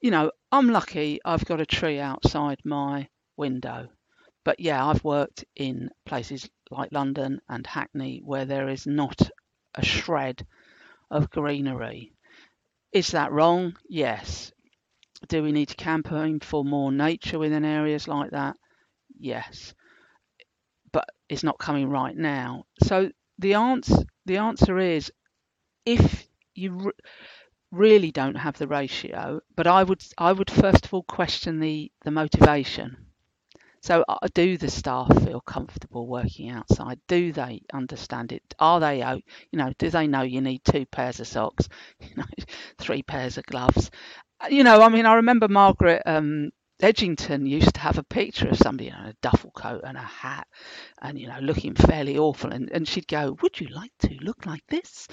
You 0.00 0.10
know, 0.10 0.32
I'm 0.52 0.68
lucky 0.68 1.20
I've 1.24 1.46
got 1.46 1.60
a 1.60 1.66
tree 1.66 1.98
outside 1.98 2.58
my 2.64 3.08
window. 3.36 3.88
But 4.44 4.60
yeah, 4.60 4.86
I've 4.86 5.02
worked 5.02 5.44
in 5.56 5.90
places 6.04 6.48
like 6.70 6.92
London 6.92 7.40
and 7.48 7.66
Hackney 7.66 8.20
where 8.22 8.44
there 8.44 8.68
is 8.68 8.86
not 8.86 9.30
a 9.74 9.84
shred 9.84 10.46
of 11.10 11.30
greenery. 11.30 12.12
Is 12.92 13.08
that 13.08 13.32
wrong? 13.32 13.76
Yes. 13.88 14.52
Do 15.24 15.42
we 15.42 15.52
need 15.52 15.68
to 15.70 15.76
campaign 15.76 16.40
for 16.40 16.64
more 16.64 16.92
nature 16.92 17.38
within 17.38 17.64
areas 17.64 18.08
like 18.08 18.30
that? 18.32 18.56
Yes. 19.18 19.74
But 20.92 21.08
it's 21.28 21.42
not 21.42 21.58
coming 21.58 21.90
right 21.90 22.16
now. 22.16 22.64
So 22.82 23.10
the 23.38 23.52
answer 23.54 24.04
the 24.24 24.38
answer 24.38 24.78
is 24.78 25.12
if 25.86 26.28
you 26.54 26.72
re- 26.72 26.92
really 27.72 28.12
don't 28.12 28.36
have 28.36 28.58
the 28.58 28.68
ratio, 28.68 29.40
but 29.56 29.66
I 29.66 29.84
would 29.84 30.02
I 30.18 30.32
would 30.32 30.50
first 30.50 30.86
of 30.86 30.94
all 30.94 31.04
question 31.04 31.60
the 31.60 31.92
the 32.04 32.10
motivation. 32.12 33.08
So 33.82 34.04
uh, 34.08 34.18
do 34.34 34.58
the 34.58 34.70
staff 34.70 35.08
feel 35.24 35.40
comfortable 35.42 36.06
working 36.08 36.50
outside? 36.50 37.00
Do 37.08 37.32
they 37.32 37.62
understand 37.72 38.32
it? 38.32 38.42
Are 38.58 38.80
they? 38.80 38.98
You 39.52 39.58
know, 39.58 39.72
do 39.78 39.90
they 39.90 40.06
know 40.08 40.22
you 40.22 40.40
need 40.42 40.64
two 40.64 40.86
pairs 40.86 41.20
of 41.20 41.28
socks? 41.28 41.68
You 42.00 42.16
know, 42.16 42.24
three 42.78 43.02
pairs 43.04 43.38
of 43.38 43.46
gloves? 43.46 43.90
You 44.50 44.64
know, 44.64 44.80
I 44.80 44.88
mean, 44.88 45.06
I 45.06 45.14
remember 45.14 45.48
Margaret 45.48 46.02
um, 46.06 46.50
Edgington 46.82 47.48
used 47.48 47.74
to 47.74 47.80
have 47.80 47.98
a 47.98 48.02
picture 48.04 48.48
of 48.48 48.58
somebody 48.58 48.88
in 48.88 48.94
a 48.94 49.14
duffel 49.22 49.50
coat 49.52 49.82
and 49.84 49.96
a 49.96 50.02
hat 50.02 50.46
and, 51.00 51.18
you 51.18 51.28
know, 51.28 51.38
looking 51.40 51.74
fairly 51.74 52.18
awful. 52.18 52.52
And, 52.52 52.70
and 52.70 52.86
she'd 52.86 53.08
go, 53.08 53.36
Would 53.42 53.60
you 53.60 53.68
like 53.68 53.92
to 54.00 54.14
look 54.20 54.46
like 54.46 54.64
this? 54.68 55.08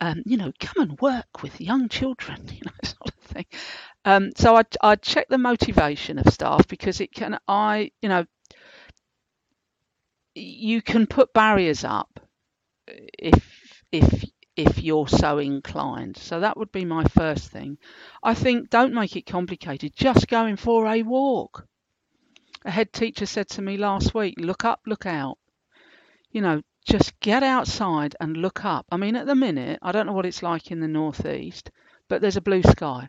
Um, 0.00 0.22
you 0.26 0.36
know, 0.36 0.52
come 0.60 0.82
and 0.90 1.00
work 1.00 1.42
with 1.42 1.60
young 1.60 1.88
children, 1.88 2.46
you 2.52 2.60
know, 2.64 2.72
sort 2.84 3.08
of 3.08 3.14
thing. 3.24 3.46
Um, 4.04 4.30
so 4.36 4.56
I'd, 4.56 4.76
I'd 4.82 5.02
check 5.02 5.28
the 5.28 5.38
motivation 5.38 6.18
of 6.18 6.32
staff 6.32 6.68
because 6.68 7.00
it 7.00 7.12
can, 7.12 7.38
I, 7.48 7.90
you 8.02 8.08
know, 8.08 8.24
you 10.34 10.82
can 10.82 11.06
put 11.06 11.32
barriers 11.32 11.82
up 11.84 12.20
if 13.18 13.82
if 13.92 14.24
if 14.56 14.82
you're 14.82 15.08
so 15.08 15.38
inclined. 15.38 16.16
So 16.16 16.40
that 16.40 16.56
would 16.56 16.72
be 16.72 16.84
my 16.84 17.04
first 17.04 17.50
thing. 17.50 17.78
I 18.22 18.34
think 18.34 18.70
don't 18.70 18.94
make 18.94 19.14
it 19.16 19.26
complicated, 19.26 19.94
just 19.94 20.28
going 20.28 20.56
for 20.56 20.86
a 20.86 21.02
walk. 21.02 21.66
A 22.64 22.70
head 22.70 22.92
teacher 22.92 23.26
said 23.26 23.48
to 23.50 23.62
me 23.62 23.76
last 23.76 24.14
week, 24.14 24.34
look 24.38 24.64
up, 24.64 24.80
look 24.86 25.06
out. 25.06 25.38
You 26.30 26.40
know, 26.40 26.62
just 26.86 27.18
get 27.20 27.42
outside 27.42 28.16
and 28.20 28.36
look 28.36 28.64
up. 28.64 28.86
I 28.90 28.96
mean, 28.96 29.14
at 29.14 29.26
the 29.26 29.34
minute, 29.34 29.78
I 29.82 29.92
don't 29.92 30.06
know 30.06 30.12
what 30.12 30.26
it's 30.26 30.42
like 30.42 30.70
in 30.70 30.80
the 30.80 30.88
northeast, 30.88 31.70
but 32.08 32.20
there's 32.20 32.36
a 32.36 32.42
blue 32.42 32.62
sky. 32.62 33.08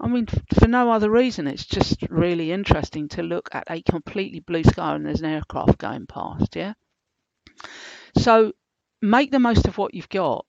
I 0.00 0.08
mean, 0.08 0.26
for 0.26 0.68
no 0.68 0.90
other 0.92 1.10
reason, 1.10 1.46
it's 1.46 1.66
just 1.66 2.02
really 2.08 2.52
interesting 2.52 3.08
to 3.10 3.22
look 3.22 3.48
at 3.52 3.64
a 3.68 3.82
completely 3.82 4.40
blue 4.40 4.64
sky 4.64 4.94
and 4.94 5.04
there's 5.04 5.20
an 5.20 5.30
aircraft 5.30 5.78
going 5.78 6.06
past, 6.06 6.54
yeah? 6.54 6.74
So 8.16 8.52
make 9.02 9.30
the 9.30 9.40
most 9.40 9.66
of 9.66 9.76
what 9.76 9.94
you've 9.94 10.08
got 10.08 10.46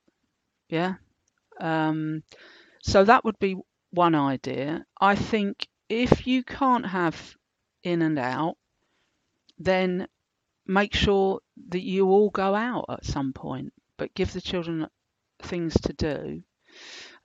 yeah. 0.69 0.95
Um, 1.59 2.23
so 2.81 3.03
that 3.03 3.25
would 3.25 3.39
be 3.39 3.57
one 3.91 4.15
idea. 4.15 4.85
I 4.99 5.15
think 5.15 5.67
if 5.89 6.27
you 6.27 6.43
can't 6.43 6.85
have 6.85 7.35
in 7.83 8.01
and 8.01 8.19
out, 8.19 8.55
then 9.57 10.07
make 10.65 10.93
sure 10.93 11.39
that 11.69 11.81
you 11.81 12.07
all 12.07 12.29
go 12.29 12.55
out 12.55 12.85
at 12.89 13.05
some 13.05 13.33
point, 13.33 13.73
but 13.97 14.13
give 14.13 14.31
the 14.31 14.41
children 14.41 14.87
things 15.41 15.73
to 15.81 15.93
do. 15.93 16.43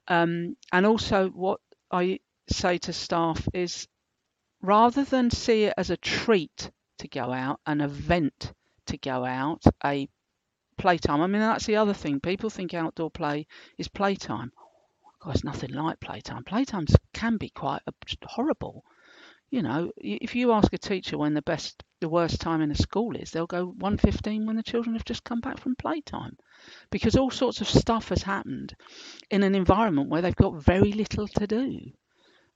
Um, 0.09 0.57
and 0.73 0.87
also, 0.87 1.29
what 1.29 1.61
I 1.91 2.21
say 2.49 2.79
to 2.79 2.93
staff 2.93 3.47
is 3.53 3.87
rather 4.61 5.05
than 5.05 5.31
see 5.31 5.65
it 5.65 5.75
as 5.77 5.91
a 5.91 5.97
treat 5.97 6.71
to 6.99 7.09
go 7.09 7.33
out, 7.33 7.61
an 7.67 7.81
event 7.81 8.53
to 8.87 8.97
go 8.99 9.25
out, 9.25 9.63
a 9.85 10.09
playtime. 10.77 11.21
I 11.21 11.27
mean, 11.27 11.41
that's 11.41 11.67
the 11.67 11.77
other 11.77 11.95
thing. 11.95 12.21
People 12.21 12.51
think 12.51 12.75
outdoor 12.75 13.11
play 13.11 13.47
is 13.79 13.89
playtime. 13.89 14.53
God, 15.21 15.35
it's 15.35 15.45
nothing 15.45 15.73
like 15.73 16.01
playtime. 16.01 16.45
Playtimes 16.45 16.95
can 17.13 17.39
be 17.39 17.49
quite 17.49 17.83
horrible. 18.25 18.85
You 19.51 19.63
know, 19.63 19.93
if 19.97 20.35
you 20.35 20.53
ask 20.53 20.73
a 20.73 20.79
teacher 20.79 21.17
when 21.17 21.35
the 21.35 21.43
best, 21.43 21.83
the 22.01 22.09
worst 22.09 22.41
time 22.41 22.61
in 22.61 22.71
a 22.71 22.75
school 22.75 23.17
is, 23.17 23.31
they'll 23.31 23.47
go 23.47 23.73
1.15 23.73 24.47
when 24.47 24.57
the 24.57 24.63
children 24.63 24.97
have 24.97 25.05
just 25.05 25.25
come 25.25 25.41
back 25.41 25.59
from 25.59 25.77
playtime, 25.77 26.37
because 26.91 27.17
all 27.17 27.31
sorts 27.31 27.61
of 27.61 27.69
stuff 27.69 28.09
has 28.09 28.23
happened 28.23 28.75
in 29.31 29.43
an 29.43 29.55
environment 29.55 30.11
where 30.11 30.23
they've 30.23 30.35
got 30.35 30.63
very 30.63 30.93
little 30.93 31.29
to 31.29 31.47
do. 31.47 31.79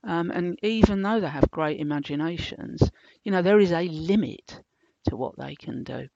Um, 0.03 0.31
and 0.31 0.57
even 0.61 1.01
though 1.01 1.19
they 1.19 1.27
have 1.27 1.51
great 1.51 1.79
imaginations, 1.79 2.81
you 3.23 3.31
know, 3.31 3.41
there 3.41 3.59
is 3.59 3.71
a 3.71 3.87
limit 3.87 4.61
to 5.07 5.15
what 5.15 5.37
they 5.37 5.55
can 5.55 5.83
do. 5.83 6.07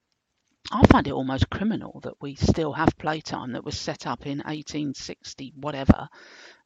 I 0.71 0.86
find 0.88 1.08
it 1.08 1.13
almost 1.13 1.49
criminal 1.49 1.99
that 2.04 2.21
we 2.21 2.36
still 2.36 2.73
have 2.73 2.97
playtime 2.97 3.52
that 3.54 3.65
was 3.65 3.80
set 3.80 4.08
up 4.08 4.26
in 4.26 4.38
1860, 4.39 5.54
whatever, 5.58 6.08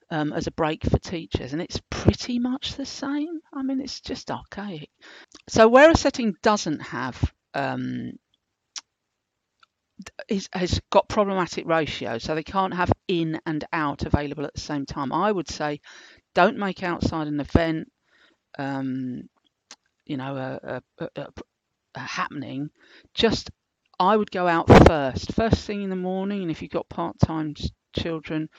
um, 0.10 0.33
as 0.33 0.47
a 0.47 0.51
break 0.51 0.83
for 0.83 0.99
teachers, 0.99 1.53
and 1.53 1.62
it's 1.62 1.81
pretty 1.89 2.39
much 2.39 2.75
the 2.75 2.86
same. 2.86 3.39
I 3.51 3.63
mean, 3.63 3.81
it's 3.81 3.99
just 3.99 4.31
archaic. 4.31 4.89
So, 5.49 5.67
where 5.67 5.91
a 5.91 5.97
setting 5.97 6.36
doesn't 6.41 6.79
have 6.79 7.33
um, 7.53 8.13
is, 10.29 10.47
has 10.53 10.79
got 10.91 11.10
problematic 11.10 11.65
ratios, 11.65 12.23
so 12.23 12.36
they 12.36 12.43
can't 12.43 12.73
have 12.73 12.91
in 13.07 13.39
and 13.45 13.65
out 13.73 14.03
available 14.03 14.45
at 14.45 14.53
the 14.53 14.62
same 14.62 14.86
time. 14.86 15.12
I 15.12 15.31
would 15.31 15.49
say, 15.49 15.81
don't 16.36 16.57
make 16.57 16.83
outside 16.83 17.27
an 17.27 17.39
event, 17.39 17.91
um, 18.57 19.23
you 20.05 20.17
know, 20.17 20.36
a, 20.38 20.81
a, 20.99 21.10
a, 21.15 21.27
a 21.95 21.99
happening. 21.99 22.69
Just 23.13 23.49
I 23.99 24.15
would 24.15 24.31
go 24.31 24.47
out 24.47 24.67
first, 24.88 25.33
first 25.33 25.65
thing 25.65 25.81
in 25.81 25.89
the 25.89 25.95
morning, 25.95 26.43
and 26.43 26.51
if 26.51 26.62
you've 26.62 26.71
got 26.71 26.89
part 26.89 27.17
time 27.19 27.55
children, 27.95 28.49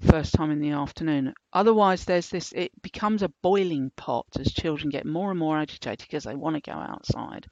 first 0.00 0.34
time 0.34 0.50
in 0.50 0.60
the 0.60 0.70
afternoon. 0.70 1.34
Otherwise, 1.52 2.04
there's 2.04 2.28
this, 2.28 2.52
it 2.52 2.70
becomes 2.82 3.22
a 3.22 3.32
boiling 3.42 3.90
pot 3.96 4.26
as 4.38 4.52
children 4.52 4.90
get 4.90 5.06
more 5.06 5.30
and 5.30 5.38
more 5.38 5.58
agitated 5.58 6.06
because 6.08 6.24
they 6.24 6.34
want 6.34 6.56
to 6.56 6.70
go 6.70 6.76
outside. 6.76 7.46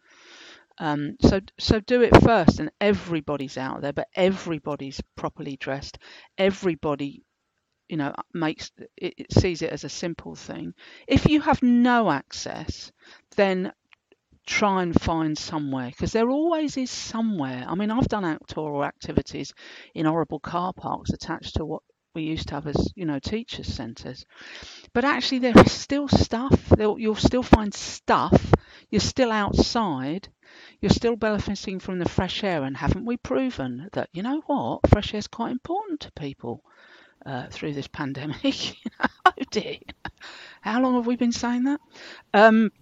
Um, 0.78 1.16
so, 1.20 1.40
so 1.58 1.80
do 1.80 2.02
it 2.02 2.20
first, 2.22 2.58
and 2.58 2.70
everybody's 2.80 3.56
out 3.56 3.80
there, 3.80 3.92
but 3.92 4.08
everybody's 4.14 5.00
properly 5.16 5.56
dressed. 5.56 5.98
Everybody, 6.36 7.22
you 7.88 7.96
know, 7.96 8.12
makes 8.34 8.72
it, 8.96 9.14
it 9.16 9.32
sees 9.32 9.62
it 9.62 9.70
as 9.70 9.84
a 9.84 9.88
simple 9.88 10.34
thing. 10.34 10.74
If 11.06 11.26
you 11.26 11.40
have 11.40 11.62
no 11.62 12.10
access, 12.10 12.92
then 13.36 13.72
try 14.46 14.82
and 14.82 14.98
find 15.00 15.36
somewhere 15.36 15.90
because 15.90 16.12
there 16.12 16.30
always 16.30 16.76
is 16.76 16.90
somewhere. 16.90 17.64
I 17.66 17.74
mean, 17.74 17.90
I've 17.90 18.08
done 18.08 18.24
outdoor 18.24 18.84
activities 18.84 19.52
in 19.94 20.06
horrible 20.06 20.40
car 20.40 20.72
parks 20.72 21.10
attached 21.10 21.56
to 21.56 21.64
what 21.64 21.82
we 22.14 22.22
used 22.22 22.48
to 22.48 22.54
have 22.54 22.66
as 22.66 22.92
you 22.94 23.04
know 23.04 23.18
teachers 23.18 23.66
centres. 23.66 24.24
But 24.94 25.04
actually 25.04 25.40
there 25.40 25.58
is 25.58 25.72
still 25.72 26.08
stuff. 26.08 26.72
You'll 26.78 27.14
still 27.14 27.42
find 27.42 27.74
stuff. 27.74 28.54
You're 28.90 29.00
still 29.00 29.32
outside. 29.32 30.28
You're 30.80 30.90
still 30.90 31.16
benefiting 31.16 31.80
from 31.80 31.98
the 31.98 32.08
fresh 32.08 32.42
air 32.42 32.62
and 32.64 32.76
haven't 32.76 33.04
we 33.04 33.16
proven 33.16 33.88
that 33.92 34.08
you 34.12 34.22
know 34.22 34.42
what? 34.46 34.88
Fresh 34.88 35.12
air 35.12 35.18
is 35.18 35.26
quite 35.26 35.50
important 35.50 36.00
to 36.00 36.12
people 36.12 36.62
uh, 37.26 37.48
through 37.50 37.74
this 37.74 37.88
pandemic. 37.92 38.76
Oh 39.26 39.42
dear 39.50 39.76
how 40.66 40.80
long 40.80 40.94
have 40.94 41.06
we 41.06 41.16
been 41.16 41.32
saying 41.32 41.64
that? 41.64 41.80
Um, 42.34 42.72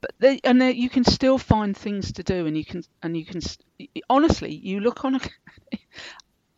but 0.00 0.12
they, 0.18 0.40
and 0.44 0.60
they, 0.60 0.72
you 0.72 0.88
can 0.88 1.04
still 1.04 1.38
find 1.38 1.76
things 1.76 2.12
to 2.12 2.22
do 2.22 2.46
and 2.46 2.56
you 2.56 2.64
can 2.64 2.82
and 3.02 3.16
you 3.16 3.24
can 3.24 3.40
honestly 4.08 4.54
you 4.54 4.80
look 4.80 5.04
on 5.04 5.16
a 5.16 5.20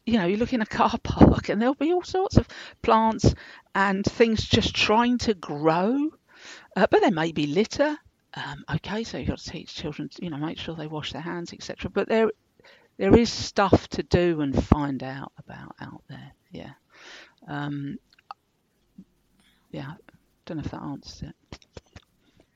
you 0.06 0.18
know, 0.18 0.26
you 0.26 0.36
look 0.36 0.52
in 0.52 0.62
a 0.62 0.66
car 0.66 0.98
park 1.02 1.48
and 1.48 1.60
there'll 1.60 1.74
be 1.74 1.92
all 1.92 2.02
sorts 2.02 2.36
of 2.36 2.48
plants 2.82 3.34
and 3.74 4.04
things 4.04 4.44
just 4.44 4.74
trying 4.74 5.18
to 5.18 5.34
grow. 5.34 6.10
Uh, 6.76 6.86
but 6.90 7.00
there 7.00 7.12
may 7.12 7.32
be 7.32 7.46
litter. 7.46 7.96
Um, 8.34 8.64
okay, 8.76 9.04
so 9.04 9.18
you've 9.18 9.28
got 9.28 9.38
to 9.38 9.50
teach 9.50 9.74
children, 9.74 10.10
you 10.20 10.30
know, 10.30 10.38
make 10.38 10.58
sure 10.58 10.74
they 10.74 10.86
wash 10.86 11.12
their 11.12 11.22
hands, 11.22 11.52
etc. 11.52 11.90
But 11.90 12.08
there, 12.08 12.30
there 12.96 13.16
is 13.16 13.30
stuff 13.30 13.88
to 13.90 14.02
do 14.02 14.40
and 14.40 14.64
find 14.64 15.02
out 15.02 15.32
about 15.38 15.76
out 15.80 16.02
there. 16.08 16.32
Yeah, 16.50 16.72
um, 17.46 17.98
yeah. 19.70 19.92
Don't 20.46 20.56
know 20.56 20.62
if 20.64 20.70
that 20.70 20.82
answers 20.82 21.22
it. 21.28 21.58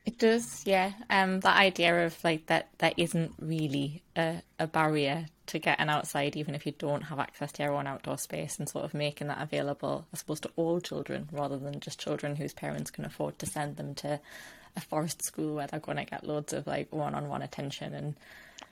It 0.07 0.19
does, 0.19 0.63
yeah. 0.65 0.93
Um, 1.09 1.41
that 1.41 1.57
idea 1.57 2.05
of 2.05 2.17
like 2.23 2.45
that 2.45 2.69
there 2.77 2.93
isn't 2.95 3.33
really 3.41 4.01
a, 4.15 4.41
a 4.57 4.65
barrier 4.65 5.25
to 5.47 5.59
getting 5.59 5.89
outside, 5.89 6.37
even 6.37 6.55
if 6.55 6.65
you 6.65 6.71
don't 6.71 7.01
have 7.01 7.19
access 7.19 7.51
to 7.53 7.63
your 7.63 7.73
own 7.73 7.87
outdoor 7.87 8.17
space, 8.17 8.57
and 8.57 8.69
sort 8.69 8.85
of 8.85 8.93
making 8.93 9.27
that 9.27 9.41
available, 9.41 10.07
I 10.13 10.17
suppose, 10.17 10.39
to 10.41 10.51
all 10.55 10.79
children 10.79 11.27
rather 11.33 11.57
than 11.57 11.81
just 11.81 11.99
children 11.99 12.37
whose 12.37 12.53
parents 12.53 12.89
can 12.89 13.03
afford 13.03 13.37
to 13.39 13.45
send 13.45 13.75
them 13.75 13.95
to 13.95 14.21
a 14.77 14.79
forest 14.79 15.25
school 15.25 15.55
where 15.55 15.67
they're 15.67 15.81
going 15.81 15.97
to 15.97 16.05
get 16.05 16.25
loads 16.25 16.53
of 16.53 16.67
like 16.67 16.87
one-on-one 16.93 17.41
attention 17.41 17.93
and 17.93 18.15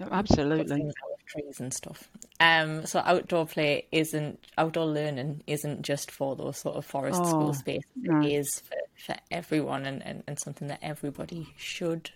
absolutely 0.10 0.89
trees 1.28 1.60
and 1.60 1.74
stuff. 1.74 2.08
Um, 2.39 2.86
so 2.86 3.00
outdoor 3.00 3.45
play 3.45 3.88
isn't 3.91 4.39
outdoor 4.58 4.86
learning 4.86 5.43
isn't 5.48 5.82
just 5.82 6.12
for 6.12 6.38
those 6.38 6.58
sort 6.60 6.78
of 6.78 6.86
forest 6.86 7.19
oh, 7.21 7.30
school 7.30 7.54
spaces. 7.54 7.84
No. 7.95 8.21
It 8.21 8.32
is 8.32 8.62
for, 8.62 8.78
for 8.95 9.15
everyone 9.31 9.86
and, 9.86 10.01
and, 10.05 10.23
and 10.27 10.39
something 10.39 10.67
that 10.67 10.79
everybody 10.81 11.53
should 11.58 12.12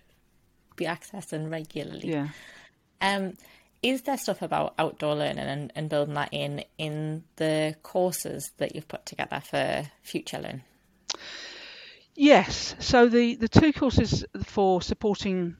be 0.76 0.84
accessing 0.84 1.50
regularly. 1.50 2.10
Yeah. 2.10 2.28
Um, 3.00 3.34
is 3.82 4.02
there 4.02 4.18
stuff 4.18 4.42
about 4.42 4.74
outdoor 4.78 5.14
learning 5.14 5.38
and, 5.38 5.72
and 5.74 5.88
building 5.88 6.14
that 6.14 6.30
in 6.32 6.64
in 6.76 7.24
the 7.36 7.74
courses 7.82 8.52
that 8.58 8.74
you've 8.74 8.88
put 8.88 9.06
together 9.06 9.40
for 9.40 9.90
Future 10.02 10.38
Learn? 10.38 10.62
Yes. 12.14 12.74
So 12.78 13.08
the, 13.08 13.36
the 13.36 13.48
two 13.48 13.72
courses 13.72 14.24
for 14.44 14.82
supporting 14.82 15.56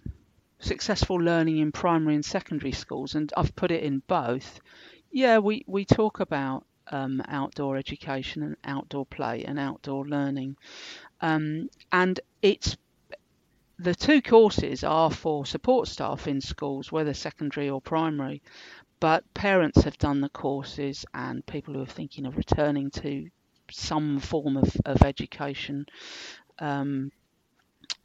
successful 0.58 1.16
learning 1.16 1.58
in 1.58 1.72
primary 1.72 2.14
and 2.14 2.24
secondary 2.24 2.72
schools, 2.72 3.14
and 3.14 3.32
I've 3.36 3.56
put 3.56 3.70
it 3.70 3.82
in 3.82 4.02
both. 4.06 4.60
Yeah, 5.10 5.38
we, 5.38 5.64
we 5.66 5.84
talk 5.84 6.20
about 6.20 6.66
um, 6.88 7.22
outdoor 7.28 7.76
education 7.76 8.42
and 8.42 8.56
outdoor 8.64 9.06
play 9.06 9.44
and 9.44 9.58
outdoor 9.58 10.06
learning, 10.06 10.56
um, 11.20 11.68
and 11.92 12.20
it's 12.42 12.76
the 13.78 13.94
two 13.94 14.20
courses 14.20 14.84
are 14.84 15.10
for 15.10 15.46
support 15.46 15.88
staff 15.88 16.28
in 16.28 16.40
schools, 16.40 16.92
whether 16.92 17.14
secondary 17.14 17.70
or 17.70 17.80
primary, 17.80 18.42
but 19.00 19.32
parents 19.32 19.82
have 19.84 19.96
done 19.96 20.20
the 20.20 20.28
courses 20.28 21.06
and 21.14 21.46
people 21.46 21.72
who 21.72 21.80
are 21.80 21.86
thinking 21.86 22.26
of 22.26 22.36
returning 22.36 22.90
to 22.90 23.30
some 23.70 24.18
form 24.18 24.58
of, 24.58 24.76
of 24.84 25.02
education 25.02 25.86
um, 26.58 27.10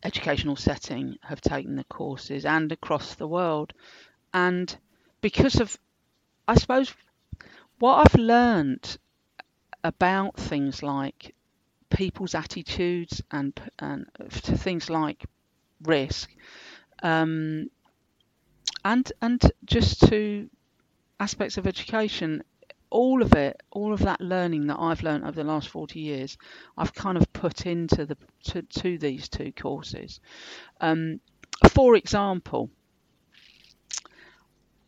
educational 0.04 0.56
setting 0.56 1.18
have 1.22 1.42
taken 1.42 1.76
the 1.76 1.84
courses 1.86 2.46
and 2.46 2.72
across 2.72 3.16
the 3.16 3.28
world. 3.28 3.74
And 4.34 4.76
because 5.22 5.60
of, 5.60 5.78
I 6.48 6.56
suppose, 6.56 6.94
what 7.80 8.06
I've 8.06 8.20
learned 8.20 8.98
about 9.84 10.36
things 10.38 10.82
like 10.82 11.36
people's 11.90 12.36
attitudes 12.36 13.22
and, 13.32 13.60
and 13.80 14.06
to 14.44 14.58
things 14.58 14.90
like 14.90 15.26
risk, 15.84 16.30
um, 17.04 17.70
and 18.84 19.12
and 19.22 19.42
just 19.66 20.08
to 20.08 20.50
aspects 21.20 21.58
of 21.58 21.66
education 21.66 22.44
all 22.96 23.22
of 23.22 23.34
it, 23.34 23.62
all 23.72 23.92
of 23.92 24.00
that 24.00 24.22
learning 24.22 24.68
that 24.68 24.80
I've 24.80 25.04
learned 25.04 25.26
over 25.26 25.34
the 25.34 25.44
last 25.44 25.68
40 25.68 26.00
years, 26.00 26.38
I've 26.78 26.94
kind 26.94 27.18
of 27.18 27.32
put 27.34 27.66
into 27.66 28.06
the 28.06 28.16
to, 28.46 28.62
to 28.62 28.98
these 28.98 29.28
two 29.28 29.52
courses. 29.52 30.22
Um, 30.80 31.20
for 31.72 31.96
example, 31.96 32.70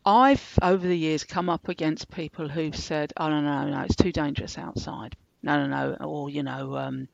I've 0.05 0.57
over 0.62 0.88
the 0.88 0.97
years 0.97 1.25
come 1.25 1.49
up 1.49 1.67
against 1.67 2.10
people 2.10 2.47
who've 2.47 2.75
said, 2.75 3.12
"Oh 3.17 3.29
no, 3.29 3.41
no, 3.41 3.69
no, 3.69 3.81
it's 3.81 3.95
too 3.97 4.13
dangerous 4.13 4.57
outside." 4.57 5.17
No, 5.47 5.65
no, 5.65 5.67
no, 5.67 6.05
or 6.05 6.29
you 6.29 6.43
know, 6.43 6.75
um, 6.75 7.07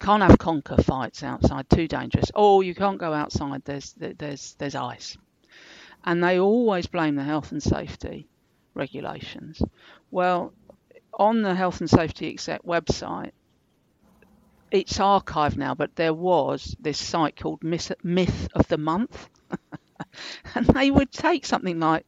can't 0.00 0.22
have 0.22 0.36
conker 0.36 0.82
fights 0.82 1.22
outside, 1.22 1.70
too 1.70 1.86
dangerous. 1.86 2.32
Oh, 2.34 2.60
you 2.60 2.74
can't 2.74 2.98
go 2.98 3.12
outside. 3.14 3.62
There's 3.64 3.94
there's 3.96 4.54
there's 4.54 4.74
ice, 4.74 5.16
and 6.04 6.22
they 6.22 6.40
always 6.40 6.88
blame 6.88 7.14
the 7.14 7.22
health 7.22 7.52
and 7.52 7.62
safety 7.62 8.26
regulations. 8.74 9.62
Well, 10.10 10.52
on 11.14 11.42
the 11.42 11.54
Health 11.54 11.80
and 11.80 11.88
Safety 11.88 12.28
Exec 12.30 12.64
website, 12.64 13.30
it's 14.72 14.98
archived 14.98 15.56
now, 15.56 15.76
but 15.76 15.94
there 15.94 16.14
was 16.14 16.76
this 16.80 16.98
site 16.98 17.36
called 17.36 17.62
Myth 17.62 18.48
of 18.54 18.66
the 18.66 18.78
Month. 18.78 19.28
and 20.56 20.66
they 20.66 20.90
would 20.90 21.12
take 21.12 21.46
something 21.46 21.78
like, 21.78 22.04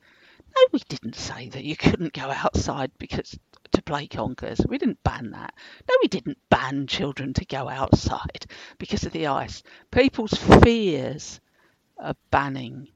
no, 0.57 0.63
we 0.73 0.81
didn't 0.89 1.15
say 1.15 1.49
that 1.51 1.63
you 1.63 1.77
couldn't 1.77 2.13
go 2.13 2.29
outside 2.29 2.91
because 2.99 3.39
to 3.73 3.83
play 3.83 4.07
conkers. 4.07 4.61
We 4.69 4.79
didn't 4.79 5.03
ban 5.03 5.31
that. 5.31 5.55
No, 5.89 5.95
we 6.03 6.09
didn't 6.09 6.39
ban 6.49 6.87
children 6.87 7.33
to 7.35 7.45
go 7.45 7.69
outside 7.69 8.47
because 8.79 9.05
of 9.05 9.13
the 9.13 9.29
ice. 9.29 9.63
People's 9.91 10.35
fears 10.35 11.41
of 11.99 12.17
banning 12.31 12.89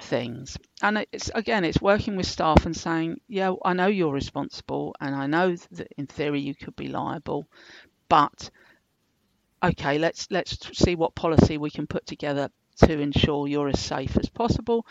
things. 0.00 0.58
And 0.82 1.06
it's 1.12 1.30
again, 1.34 1.64
it's 1.64 1.80
working 1.80 2.16
with 2.16 2.26
staff 2.26 2.66
and 2.66 2.76
saying, 2.76 3.20
yeah, 3.28 3.54
I 3.64 3.72
know 3.74 3.86
you're 3.86 4.12
responsible, 4.12 4.94
and 5.00 5.14
I 5.14 5.26
know 5.26 5.56
that 5.72 5.88
in 5.96 6.06
theory 6.06 6.40
you 6.40 6.54
could 6.54 6.76
be 6.76 6.88
liable, 6.88 7.46
but 8.08 8.50
okay, 9.62 9.98
let's 9.98 10.28
let's 10.30 10.58
see 10.76 10.94
what 10.94 11.14
policy 11.14 11.58
we 11.58 11.70
can 11.70 11.86
put 11.86 12.06
together 12.06 12.50
to 12.78 13.00
ensure 13.00 13.46
you're 13.46 13.68
as 13.68 13.80
safe 13.80 14.16
as 14.16 14.28
possible. 14.28 14.86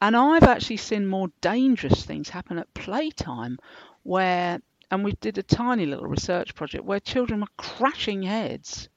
And 0.00 0.16
I've 0.16 0.42
actually 0.42 0.78
seen 0.78 1.06
more 1.06 1.28
dangerous 1.40 2.04
things 2.04 2.28
happen 2.28 2.58
at 2.58 2.74
playtime, 2.74 3.58
where 4.04 4.60
and 4.90 5.02
we 5.02 5.12
did 5.20 5.38
a 5.38 5.42
tiny 5.42 5.86
little 5.86 6.06
research 6.06 6.54
project 6.54 6.84
where 6.84 7.00
children 7.00 7.40
were 7.40 7.46
crashing 7.56 8.22
heads 8.22 8.88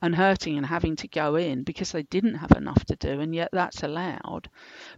and 0.00 0.14
hurting 0.14 0.56
and 0.56 0.66
having 0.66 0.94
to 0.96 1.08
go 1.08 1.34
in 1.34 1.62
because 1.64 1.90
they 1.90 2.02
didn't 2.04 2.36
have 2.36 2.52
enough 2.52 2.84
to 2.84 2.94
do, 2.96 3.20
and 3.20 3.34
yet 3.34 3.48
that's 3.52 3.82
allowed. 3.82 4.48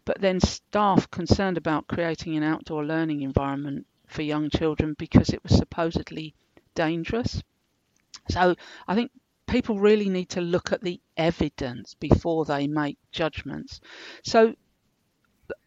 But 0.05 0.21
then 0.21 0.41
staff 0.41 1.11
concerned 1.11 1.57
about 1.57 1.87
creating 1.87 2.37
an 2.37 2.43
outdoor 2.43 2.85
learning 2.85 3.23
environment 3.23 3.87
for 4.09 4.23
young 4.23 4.51
children 4.51 4.95
because 4.99 5.31
it 5.31 5.43
was 5.43 5.57
supposedly 5.57 6.35
dangerous. 6.75 7.43
So 8.29 8.57
I 8.89 8.95
think 8.95 9.13
people 9.47 9.79
really 9.79 10.09
need 10.09 10.29
to 10.31 10.41
look 10.41 10.73
at 10.73 10.83
the 10.83 11.01
evidence 11.17 11.95
before 11.95 12.45
they 12.45 12.67
make 12.67 12.99
judgments. 13.13 13.81
So 14.25 14.55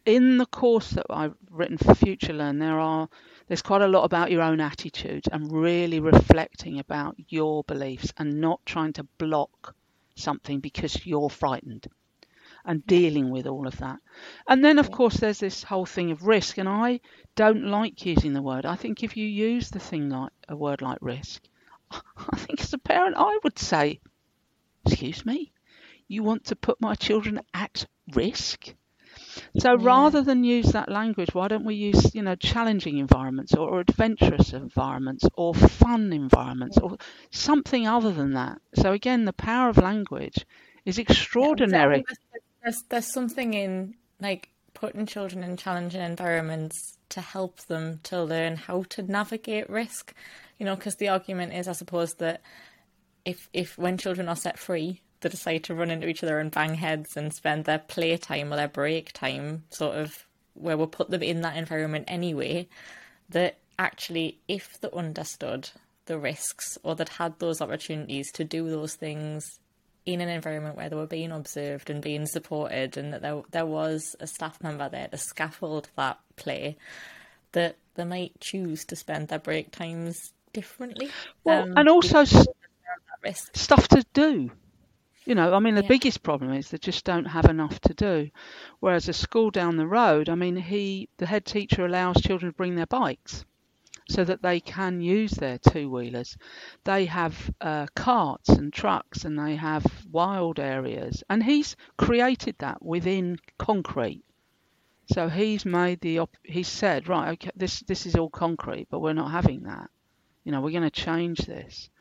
in 0.05 0.37
the 0.37 0.45
course 0.47 0.91
that 0.91 1.05
I've 1.09 1.35
written 1.49 1.77
for 1.77 1.95
Future 1.95 2.33
Learn, 2.33 2.59
there 2.59 2.79
are 2.79 3.07
there's 3.49 3.63
quite 3.63 3.81
a 3.81 3.87
lot 3.87 4.03
about 4.03 4.31
your 4.31 4.43
own 4.43 4.61
attitude 4.61 5.25
and 5.31 5.51
really 5.51 5.99
reflecting 5.99 6.79
about 6.79 7.15
your 7.29 7.63
beliefs 7.63 8.13
and 8.17 8.39
not 8.39 8.63
trying 8.63 8.93
to 8.93 9.03
block 9.17 9.75
something 10.15 10.59
because 10.59 11.05
you're 11.05 11.31
frightened. 11.31 11.87
and 12.65 12.85
dealing 12.85 13.31
with 13.31 13.47
all 13.47 13.67
of 13.67 13.77
that. 13.77 13.99
And 14.47 14.63
then, 14.63 14.77
of 14.77 14.91
course, 14.91 15.17
there's 15.17 15.39
this 15.39 15.63
whole 15.63 15.85
thing 15.85 16.11
of 16.11 16.27
risk, 16.27 16.57
and 16.57 16.69
I 16.69 16.99
don't 17.35 17.63
like 17.63 18.05
using 18.05 18.33
the 18.33 18.41
word. 18.41 18.65
I 18.65 18.75
think 18.75 19.01
if 19.01 19.17
you 19.17 19.25
use 19.25 19.69
the 19.69 19.79
thing 19.79 20.09
like 20.09 20.31
a 20.47 20.55
word 20.55 20.81
like 20.81 20.99
risk, 21.01 21.41
I 21.91 22.37
think 22.37 22.61
as 22.61 22.73
a 22.73 22.77
parent, 22.77 23.15
I 23.17 23.39
would 23.43 23.57
say, 23.57 23.99
Excuse 24.85 25.25
me, 25.25 25.51
you 26.07 26.21
want 26.21 26.45
to 26.45 26.55
put 26.55 26.81
my 26.81 26.95
children 26.95 27.41
at 27.53 27.87
risk? 28.13 28.75
So 29.57 29.75
Yeah. 29.75 29.83
rather 29.83 30.21
than 30.21 30.43
use 30.43 30.71
that 30.71 30.89
language, 30.89 31.33
why 31.33 31.47
don't 31.47 31.65
we 31.65 31.75
use, 31.75 32.13
you 32.15 32.21
know, 32.21 32.35
challenging 32.35 32.97
environments 32.97 33.53
or, 33.53 33.69
or 33.69 33.79
adventurous 33.81 34.53
environments 34.53 35.25
or 35.35 35.53
fun 35.53 36.13
environments 36.13 36.77
or 36.77 36.97
something 37.31 37.87
other 37.87 38.11
than 38.11 38.33
that? 38.33 38.59
So 38.75 38.91
again, 38.93 39.25
the 39.25 39.33
power 39.33 39.69
of 39.69 39.77
language 39.77 40.45
is 40.85 40.97
extraordinary. 40.97 42.03
exactly. 42.03 42.05
There's, 42.05 42.41
there's, 42.63 42.83
there's 42.89 43.13
something 43.13 43.53
in 43.53 43.95
like 44.19 44.49
putting 44.73 45.05
children 45.05 45.43
in 45.43 45.57
challenging 45.57 46.01
environments 46.01 46.97
to 47.09 47.21
help 47.21 47.59
them 47.61 47.99
to 48.03 48.23
learn 48.23 48.55
how 48.55 48.83
to 48.89 49.01
navigate 49.01 49.69
risk. 49.69 50.13
You 50.57 50.65
know, 50.65 50.75
because 50.75 50.95
the 50.95 51.09
argument 51.09 51.53
is, 51.53 51.67
I 51.67 51.73
suppose, 51.73 52.13
that 52.15 52.41
if 53.25 53.49
if 53.53 53.77
when 53.77 53.97
children 53.97 54.27
are 54.29 54.35
set 54.35 54.59
free, 54.59 55.01
they 55.21 55.29
decide 55.29 55.63
to 55.65 55.75
run 55.75 55.91
into 55.91 56.07
each 56.07 56.23
other 56.23 56.39
and 56.39 56.51
bang 56.51 56.75
heads 56.75 57.15
and 57.17 57.33
spend 57.33 57.65
their 57.65 57.79
playtime 57.79 58.51
or 58.53 58.55
their 58.55 58.67
break 58.67 59.11
time 59.13 59.63
sort 59.69 59.95
of 59.95 60.25
where 60.53 60.77
we'll 60.77 60.87
put 60.87 61.09
them 61.09 61.23
in 61.23 61.41
that 61.41 61.57
environment 61.57 62.05
anyway, 62.07 62.67
that 63.29 63.57
actually 63.77 64.37
if 64.47 64.79
they 64.81 64.89
understood 64.91 65.69
the 66.05 66.17
risks 66.19 66.77
or 66.83 66.95
that 66.95 67.09
had 67.09 67.37
those 67.39 67.61
opportunities 67.61 68.31
to 68.31 68.43
do 68.43 68.69
those 68.69 68.95
things 68.95 69.45
in 70.05 70.21
an 70.21 70.29
environment 70.29 70.75
where 70.75 70.89
they 70.89 70.95
were 70.95 71.05
being 71.05 71.31
observed 71.31 71.89
and 71.89 72.01
being 72.01 72.25
supported 72.25 72.97
and 72.97 73.13
that 73.13 73.21
there 73.21 73.41
there 73.51 73.65
was 73.65 74.15
a 74.19 74.25
staff 74.27 74.61
member 74.63 74.89
there 74.89 75.07
to 75.07 75.17
scaffold 75.17 75.87
that 75.95 76.19
play, 76.35 76.75
that 77.51 77.75
they 77.95 78.03
might 78.05 78.39
choose 78.39 78.83
to 78.85 78.95
spend 78.95 79.27
their 79.27 79.39
break 79.39 79.71
times 79.71 80.33
differently. 80.51 81.09
Well, 81.43 81.63
um, 81.63 81.77
and 81.77 81.87
also 81.89 82.23
because 82.23 82.33
s- 82.35 82.45
they're 82.83 82.93
at 82.93 83.23
risk. 83.23 83.55
stuff 83.55 83.87
to 83.89 84.03
do. 84.13 84.51
You 85.29 85.35
know, 85.35 85.53
I 85.53 85.59
mean, 85.59 85.75
the 85.75 85.83
Yeah. 85.83 85.89
biggest 85.89 86.23
problem 86.23 86.51
is 86.53 86.71
they 86.71 86.79
just 86.79 87.05
don't 87.05 87.25
have 87.25 87.45
enough 87.45 87.79
to 87.81 87.93
do. 87.93 88.31
Whereas 88.79 89.07
a 89.07 89.13
school 89.13 89.51
down 89.51 89.77
the 89.77 89.85
road, 89.85 90.27
I 90.27 90.33
mean, 90.33 90.55
he, 90.55 91.07
the 91.17 91.27
head 91.27 91.45
teacher 91.45 91.85
allows 91.85 92.19
children 92.19 92.51
to 92.51 92.57
bring 92.57 92.73
their 92.73 92.87
bikes 92.87 93.45
so 94.09 94.23
that 94.23 94.41
they 94.41 94.59
can 94.59 95.01
use 95.01 95.31
their 95.33 95.59
two 95.59 95.87
wheelers. 95.87 96.35
They 96.83 97.05
have 97.05 97.53
uh, 97.61 97.85
carts 97.95 98.49
and 98.49 98.73
trucks 98.73 99.23
and 99.23 99.37
they 99.37 99.55
have 99.55 99.85
wild 100.11 100.59
areas. 100.59 101.23
And 101.29 101.43
he's 101.43 101.75
created 101.95 102.55
that 102.57 102.83
within 102.83 103.37
concrete. 103.59 104.23
So 105.13 105.29
he's 105.29 105.63
made 105.63 106.01
the, 106.01 106.19
op- 106.19 106.37
he's 106.41 106.67
said, 106.67 107.07
right, 107.07 107.33
okay, 107.33 107.51
this, 107.55 107.81
this 107.81 108.07
is 108.07 108.15
all 108.15 108.31
concrete, 108.31 108.87
but 108.89 108.99
we're 108.99 109.13
not 109.13 109.29
having 109.29 109.61
that. 109.65 109.91
You 110.43 110.51
know, 110.51 110.61
we're 110.61 110.71
going 110.71 110.89
to 110.89 110.89
change 110.89 111.41
this 111.41 111.91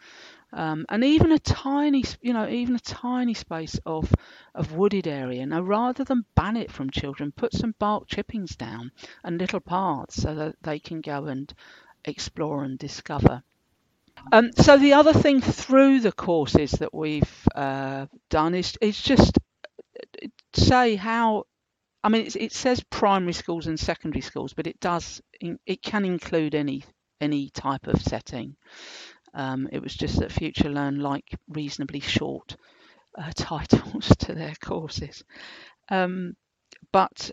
um, 0.53 0.87
and 0.89 1.05
even 1.05 1.33
a 1.33 1.39
tiny, 1.39 2.05
you 2.21 2.33
know, 2.33 2.49
even 2.49 2.75
a 2.75 2.81
tiny 2.81 3.35
space 3.35 3.79
of 3.87 4.13
of 4.55 4.73
wooded 4.73 5.07
area. 5.07 5.45
Now, 5.47 5.61
rather 5.63 6.05
than 6.05 6.25
ban 6.35 6.57
it 6.57 6.71
from 6.73 6.91
children, 6.91 7.33
put 7.33 7.53
some 7.53 7.75
bark 7.79 8.07
chippings 8.07 8.57
down 8.57 8.93
and 9.25 9.39
little 9.39 9.61
paths 9.61 10.23
so 10.23 10.35
that 10.35 10.57
they 10.63 10.79
can 10.79 11.01
go 11.01 11.27
and 11.27 11.53
explore 12.05 12.65
and 12.65 12.79
discover. 12.79 13.43
Um, 14.33 14.51
so 14.59 14.77
the 14.79 14.95
other 14.95 15.13
thing 15.13 15.41
through 15.41 16.01
the 16.01 16.13
courses 16.13 16.73
that 16.73 16.95
we've 16.95 17.49
uh, 17.55 18.07
done 18.31 18.55
is 18.55 18.77
is 18.81 19.01
just 19.01 19.39
say 20.55 20.97
how. 20.97 21.45
I 22.05 22.11
mean, 22.11 22.29
it 22.37 22.53
says 22.53 22.83
primary 22.91 23.33
schools 23.33 23.67
and 23.67 23.79
secondary 23.79 24.23
schools, 24.23 24.55
but 24.55 24.67
it 24.67 24.81
does 24.81 25.21
it 25.41 25.83
can 25.83 26.05
include 26.05 26.55
any 26.55 26.85
any 27.21 27.51
type 27.51 27.87
of 27.89 28.01
setting. 28.01 28.57
Um, 29.35 29.69
it 29.73 29.83
was 29.83 29.95
just 29.95 30.19
that 30.21 30.31
FutureLearn 30.31 31.01
like 31.01 31.37
reasonably 31.49 32.01
short 32.01 32.57
uh, 33.17 33.33
titles 33.37 34.09
to 34.21 34.35
their 34.35 34.55
courses. 34.61 35.25
Um, 35.91 36.37
but 36.93 37.31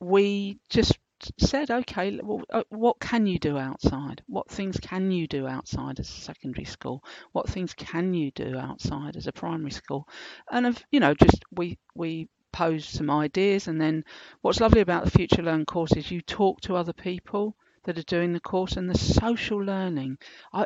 we 0.00 0.58
just 0.70 0.98
said, 1.38 1.70
okay, 1.70 2.18
well, 2.22 2.42
uh, 2.50 2.62
what 2.70 2.98
can 3.00 3.26
you 3.26 3.38
do 3.38 3.58
outside? 3.58 4.22
What 4.26 4.48
things 4.50 4.78
can 4.80 5.10
you 5.10 5.26
do 5.26 5.46
outside 5.46 6.00
as 6.00 6.08
a 6.08 6.20
secondary 6.20 6.64
school? 6.64 7.04
What 7.32 7.48
things 7.48 7.74
can 7.74 8.14
you 8.14 8.30
do 8.30 8.56
outside 8.56 9.16
as 9.16 9.26
a 9.26 9.32
primary 9.32 9.70
school? 9.70 10.08
And 10.50 10.66
of 10.66 10.82
you 10.90 11.00
know, 11.00 11.14
just 11.14 11.44
we 11.52 11.78
we 11.94 12.28
posed 12.52 12.88
some 12.88 13.10
ideas, 13.10 13.68
and 13.68 13.80
then 13.80 14.04
what's 14.40 14.60
lovely 14.60 14.80
about 14.80 15.04
the 15.04 15.10
FutureLearn 15.10 15.66
course 15.66 15.92
is 15.92 16.10
you 16.10 16.20
talk 16.22 16.60
to 16.62 16.76
other 16.76 16.92
people 16.92 17.54
that 17.84 17.98
are 17.98 18.02
doing 18.02 18.32
the 18.32 18.40
course, 18.40 18.76
and 18.76 18.88
the 18.88 18.98
social 18.98 19.58
learning. 19.58 20.18
I 20.52 20.64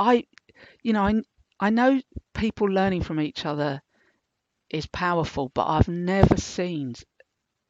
I, 0.00 0.24
you 0.82 0.94
know, 0.94 1.02
I 1.02 1.22
I 1.60 1.68
know 1.68 2.00
people 2.32 2.68
learning 2.68 3.02
from 3.02 3.20
each 3.20 3.44
other 3.44 3.82
is 4.70 4.86
powerful, 4.86 5.50
but 5.52 5.66
I've 5.66 5.88
never 5.88 6.38
seen 6.38 6.94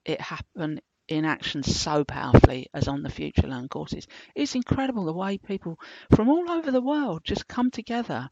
it 0.05 0.21
happen 0.21 0.81
in 1.09 1.25
action 1.25 1.65
so 1.65 2.05
powerfully 2.05 2.69
as 2.73 2.87
on 2.87 3.03
the 3.03 3.09
FutureLearn 3.09 3.69
courses. 3.69 4.07
It's 4.37 4.55
incredible 4.55 5.05
the 5.05 5.13
way 5.13 5.39
people 5.39 5.81
from 6.15 6.29
all 6.29 6.49
over 6.53 6.71
the 6.71 6.81
world 6.81 7.23
just 7.25 7.49
come 7.49 7.73
together 7.73 8.31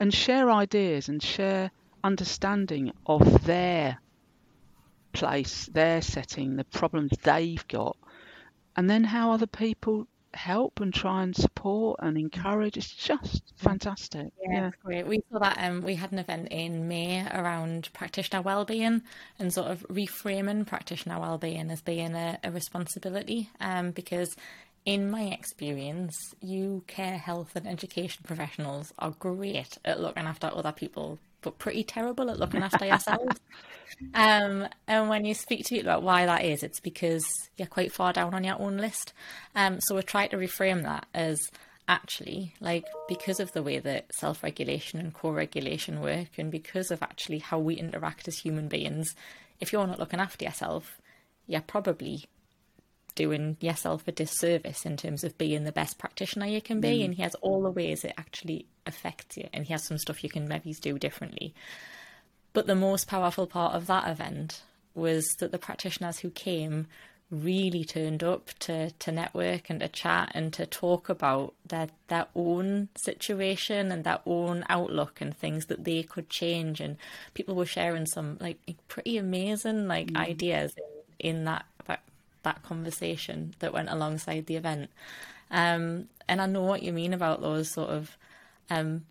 and 0.00 0.12
share 0.12 0.50
ideas 0.50 1.08
and 1.08 1.22
share 1.22 1.70
understanding 2.02 2.90
of 3.06 3.44
their 3.44 3.98
place, 5.12 5.66
their 5.66 6.02
setting, 6.02 6.56
the 6.56 6.64
problems 6.64 7.12
they've 7.22 7.66
got, 7.68 7.96
and 8.74 8.90
then 8.90 9.04
how 9.04 9.30
other 9.30 9.46
people 9.46 10.08
help 10.36 10.80
and 10.80 10.92
try 10.92 11.22
and 11.22 11.34
support 11.34 12.00
and 12.02 12.16
encourage. 12.16 12.76
It's 12.76 12.94
just 12.94 13.52
fantastic. 13.56 14.28
Yeah, 14.48 14.68
it's 14.68 14.76
great. 14.84 15.06
We 15.06 15.22
saw 15.30 15.38
that 15.40 15.58
um, 15.58 15.82
we 15.82 15.94
had 15.94 16.12
an 16.12 16.18
event 16.18 16.48
in 16.50 16.88
May 16.88 17.26
around 17.32 17.88
practitioner 17.92 18.42
wellbeing 18.42 19.02
and 19.38 19.52
sort 19.52 19.70
of 19.70 19.86
reframing 19.88 20.66
practitioner 20.66 21.18
wellbeing 21.18 21.70
as 21.70 21.80
being 21.80 22.14
a, 22.14 22.38
a 22.44 22.50
responsibility. 22.50 23.50
Um, 23.60 23.90
because 23.90 24.36
in 24.84 25.10
my 25.10 25.24
experience, 25.24 26.16
you 26.40 26.84
care, 26.86 27.18
health, 27.18 27.56
and 27.56 27.66
education 27.66 28.22
professionals 28.24 28.94
are 29.00 29.10
great 29.10 29.78
at 29.84 30.00
looking 30.00 30.26
after 30.26 30.46
other 30.46 30.70
people, 30.70 31.18
but 31.46 31.58
pretty 31.58 31.84
terrible 31.84 32.28
at 32.28 32.40
looking 32.40 32.62
after 32.62 32.84
yourselves. 32.84 33.40
Um, 34.12 34.68
and 34.86 35.08
when 35.08 35.24
you 35.24 35.32
speak 35.32 35.64
to 35.64 35.74
people 35.74 35.88
about 35.90 36.02
why 36.02 36.26
that 36.26 36.44
is, 36.44 36.62
it's 36.62 36.80
because 36.80 37.24
you're 37.56 37.66
quite 37.66 37.92
far 37.92 38.12
down 38.12 38.34
on 38.34 38.44
your 38.44 38.60
own 38.60 38.76
list. 38.76 39.14
Um, 39.54 39.78
so 39.80 39.94
we 39.94 40.02
try 40.02 40.26
to 40.26 40.36
reframe 40.36 40.82
that 40.82 41.06
as 41.14 41.38
actually 41.88 42.52
like 42.60 42.84
because 43.08 43.40
of 43.40 43.52
the 43.52 43.62
way 43.62 43.78
that 43.78 44.12
self-regulation 44.12 45.00
and 45.00 45.14
co-regulation 45.14 46.02
work 46.02 46.28
and 46.36 46.50
because 46.50 46.90
of 46.90 47.02
actually 47.02 47.38
how 47.38 47.58
we 47.58 47.74
interact 47.74 48.28
as 48.28 48.38
human 48.38 48.68
beings 48.68 49.14
if 49.60 49.72
you're 49.72 49.86
not 49.86 49.98
looking 49.98 50.20
after 50.20 50.44
yourself 50.44 51.00
you're 51.46 51.60
probably 51.60 52.24
doing 53.16 53.56
yourself 53.60 54.06
a 54.06 54.12
disservice 54.12 54.86
in 54.86 54.96
terms 54.96 55.24
of 55.24 55.36
being 55.36 55.64
the 55.64 55.72
best 55.72 55.98
practitioner 55.98 56.46
you 56.46 56.60
can 56.60 56.80
be 56.80 57.00
mm. 57.00 57.06
and 57.06 57.14
he 57.14 57.22
has 57.22 57.34
all 57.36 57.62
the 57.62 57.70
ways 57.70 58.04
it 58.04 58.14
actually 58.16 58.66
affects 58.86 59.36
you 59.36 59.48
and 59.52 59.66
he 59.66 59.72
has 59.72 59.84
some 59.84 59.98
stuff 59.98 60.22
you 60.22 60.30
can 60.30 60.46
maybe 60.46 60.72
do 60.74 60.98
differently. 60.98 61.52
But 62.52 62.66
the 62.66 62.76
most 62.76 63.08
powerful 63.08 63.46
part 63.46 63.74
of 63.74 63.86
that 63.88 64.08
event 64.08 64.62
was 64.94 65.26
that 65.40 65.50
the 65.52 65.58
practitioners 65.58 66.20
who 66.20 66.30
came 66.30 66.86
really 67.30 67.84
turned 67.84 68.22
up 68.22 68.50
to, 68.60 68.90
to 68.92 69.10
network 69.10 69.68
and 69.68 69.80
to 69.80 69.88
chat 69.88 70.30
and 70.32 70.52
to 70.52 70.64
talk 70.64 71.08
about 71.08 71.54
their 71.66 71.88
their 72.08 72.26
own 72.36 72.88
situation 72.96 73.90
and 73.90 74.04
their 74.04 74.20
own 74.24 74.64
outlook 74.68 75.20
and 75.20 75.36
things 75.36 75.66
that 75.66 75.84
they 75.84 76.02
could 76.02 76.30
change. 76.30 76.80
And 76.80 76.96
people 77.34 77.54
were 77.54 77.66
sharing 77.66 78.06
some 78.06 78.38
like 78.40 78.58
pretty 78.88 79.18
amazing 79.18 79.88
like 79.88 80.12
mm. 80.12 80.20
ideas 80.20 80.72
in, 81.18 81.36
in 81.36 81.44
that, 81.44 81.66
that 82.46 82.62
conversation 82.62 83.54
that 83.58 83.72
went 83.74 83.90
alongside 83.90 84.46
the 84.46 84.56
event 84.56 84.88
um 85.50 86.08
and 86.28 86.40
I 86.40 86.46
know 86.46 86.62
what 86.62 86.82
you 86.82 86.92
mean 86.92 87.12
about 87.12 87.40
those 87.40 87.72
sort 87.72 87.90
of 87.90 88.16
um 88.70 89.04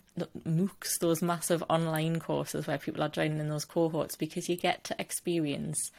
MOOCs, 0.45 0.99
those 1.01 1.21
massive 1.21 1.61
online 1.69 2.19
courses 2.19 2.67
where 2.67 2.77
people 2.77 3.03
are 3.03 3.09
joining 3.09 3.39
in 3.39 3.49
those 3.49 3.65
cohorts 3.65 4.15
because 4.15 4.47
you 4.47 4.55
get 4.55 4.83
to 4.85 4.95
experience 4.97 5.91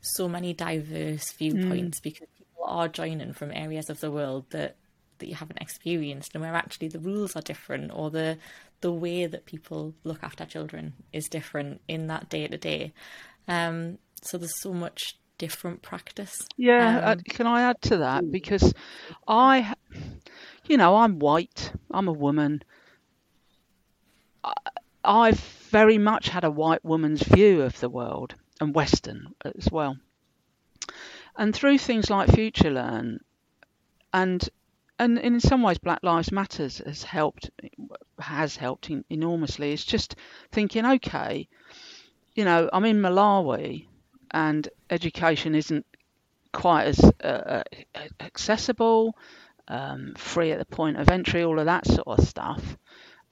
so 0.00 0.28
many 0.28 0.52
diverse 0.52 1.32
viewpoints 1.32 1.98
because 2.00 2.28
people 2.38 2.64
are 2.64 2.88
joining 2.88 3.32
from 3.32 3.50
areas 3.50 3.90
of 3.90 4.00
the 4.00 4.10
world 4.10 4.44
that 4.50 4.76
that 5.18 5.28
you 5.28 5.34
haven't 5.34 5.60
experienced 5.60 6.34
and 6.34 6.42
where 6.42 6.54
actually 6.54 6.88
the 6.88 6.98
rules 6.98 7.34
are 7.36 7.42
different 7.42 7.90
or 7.92 8.10
the 8.10 8.36
the 8.80 8.92
way 8.92 9.26
that 9.26 9.46
people 9.46 9.94
look 10.04 10.22
after 10.22 10.44
children 10.44 10.92
is 11.12 11.24
different 11.28 11.80
in 11.88 12.06
that 12.08 12.28
day 12.28 12.46
to 12.46 12.58
day. 12.58 12.92
Um 13.48 13.98
so 14.22 14.38
there's 14.38 14.60
so 14.60 14.72
much 14.72 15.16
different 15.38 15.82
practice. 15.82 16.46
Yeah, 16.56 16.98
uh, 16.98 17.12
Um, 17.12 17.20
can 17.20 17.46
I 17.46 17.62
add 17.62 17.80
to 17.82 17.98
that? 17.98 18.30
Because 18.30 18.72
I, 19.26 19.74
you 20.66 20.76
know, 20.76 20.96
I'm 20.96 21.18
white, 21.18 21.72
I'm 21.90 22.08
a 22.08 22.12
woman. 22.12 22.62
I, 24.42 24.52
I've 25.04 25.40
very 25.70 25.98
much 25.98 26.28
had 26.28 26.44
a 26.44 26.50
white 26.50 26.84
woman's 26.84 27.22
view 27.22 27.62
of 27.62 27.78
the 27.80 27.88
world 27.88 28.34
and 28.60 28.74
Western 28.74 29.34
as 29.44 29.70
well. 29.70 29.98
And 31.36 31.54
through 31.54 31.78
things 31.78 32.10
like 32.10 32.28
FutureLearn, 32.30 33.18
and 34.12 34.48
and 34.98 35.18
in 35.18 35.40
some 35.40 35.62
ways, 35.62 35.78
Black 35.78 35.98
Lives 36.02 36.30
Matters 36.30 36.78
has 36.86 37.02
helped 37.02 37.50
has 38.20 38.56
helped 38.56 38.90
enormously. 39.10 39.72
It's 39.72 39.84
just 39.84 40.14
thinking, 40.52 40.86
okay, 40.86 41.48
you 42.36 42.44
know, 42.44 42.70
I'm 42.72 42.84
in 42.84 43.00
Malawi, 43.00 43.86
and 44.34 44.68
education 44.90 45.54
isn't 45.54 45.86
quite 46.52 46.84
as 46.84 47.00
uh, 47.22 47.26
uh 47.26 47.62
accessible, 48.20 49.16
um, 49.68 50.12
free 50.16 50.50
at 50.50 50.58
the 50.58 50.76
point 50.76 50.98
of 50.98 51.08
entry, 51.08 51.42
all 51.42 51.58
of 51.58 51.66
that 51.66 51.86
sort 51.86 52.06
of 52.06 52.28
stuff, 52.28 52.76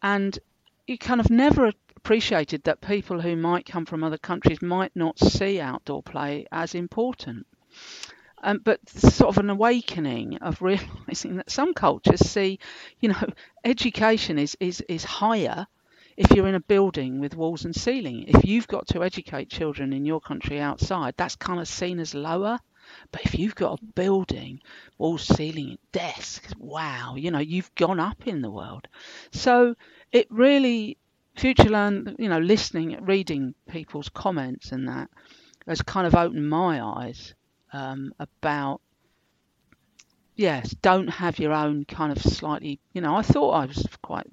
and 0.03 0.39
you 0.87 0.97
kind 0.97 1.21
of 1.21 1.29
never 1.29 1.73
appreciated 1.97 2.63
that 2.65 2.81
people 2.81 3.21
who 3.21 3.37
might 3.37 3.67
come 3.67 3.85
from 3.85 4.03
other 4.03 4.19
countries 4.19 4.63
might 4.63 4.93
not 4.95 5.19
see 5.19 5.61
outdoor 5.61 6.03
play 6.03 6.47
as 6.51 6.75
important. 6.75 7.47
Um, 8.45 8.61
but 8.65 8.89
sort 8.89 9.29
of 9.29 9.39
an 9.39 9.51
awakening 9.51 10.39
of 10.39 10.61
realizing 10.71 11.37
that 11.37 11.49
some 11.51 11.75
cultures 11.75 12.29
see, 12.29 12.59
you 12.99 13.11
know, 13.11 13.29
education 13.65 14.37
is, 14.37 14.57
is, 14.59 14.81
is 14.89 15.05
higher 15.05 15.69
if 16.17 16.31
you're 16.31 16.49
in 16.49 16.55
a 16.55 16.61
building 16.61 17.21
with 17.21 17.37
walls 17.37 17.65
and 17.65 17.75
ceiling. 17.75 18.25
If 18.29 18.45
you've 18.45 18.69
got 18.69 18.89
to 18.89 19.03
educate 19.03 19.49
children 19.49 19.93
in 19.93 20.05
your 20.05 20.21
country 20.21 20.61
outside, 20.61 21.15
that's 21.17 21.37
kind 21.37 21.61
of 21.61 21.69
seen 21.69 21.99
as 22.01 22.15
lower. 22.15 22.59
But 23.11 23.23
if 23.25 23.39
you've 23.39 23.55
got 23.55 23.81
a 23.81 23.85
building, 23.95 24.61
walls, 24.99 25.23
ceiling, 25.23 25.79
desks, 25.93 26.53
wow, 26.59 27.15
you 27.17 27.31
know, 27.31 27.39
you've 27.39 27.75
gone 27.75 28.01
up 28.01 28.27
in 28.27 28.43
the 28.43 28.51
world. 28.51 28.89
So 29.31 29.75
it 30.11 30.27
really 30.31 30.99
FutureLearn, 31.37 32.17
you 32.19 32.29
know, 32.29 32.39
listening, 32.39 32.99
reading 33.05 33.55
people's 33.69 34.09
comments 34.09 34.73
and 34.73 34.89
that 34.89 35.09
has 35.67 35.81
kind 35.83 36.07
of 36.07 36.15
opened 36.15 36.49
my 36.49 36.83
eyes 36.83 37.35
um, 37.73 38.13
about, 38.19 38.81
yes, 40.35 40.71
don't 40.83 41.09
have 41.09 41.39
your 41.39 41.53
own 41.53 41.85
kind 41.85 42.13
of 42.13 42.21
slightly, 42.21 42.81
you 42.93 43.01
know, 43.01 43.15
I 43.17 43.23
thought 43.23 43.53
I 43.53 43.65
was 43.65 43.87
quite 44.03 44.27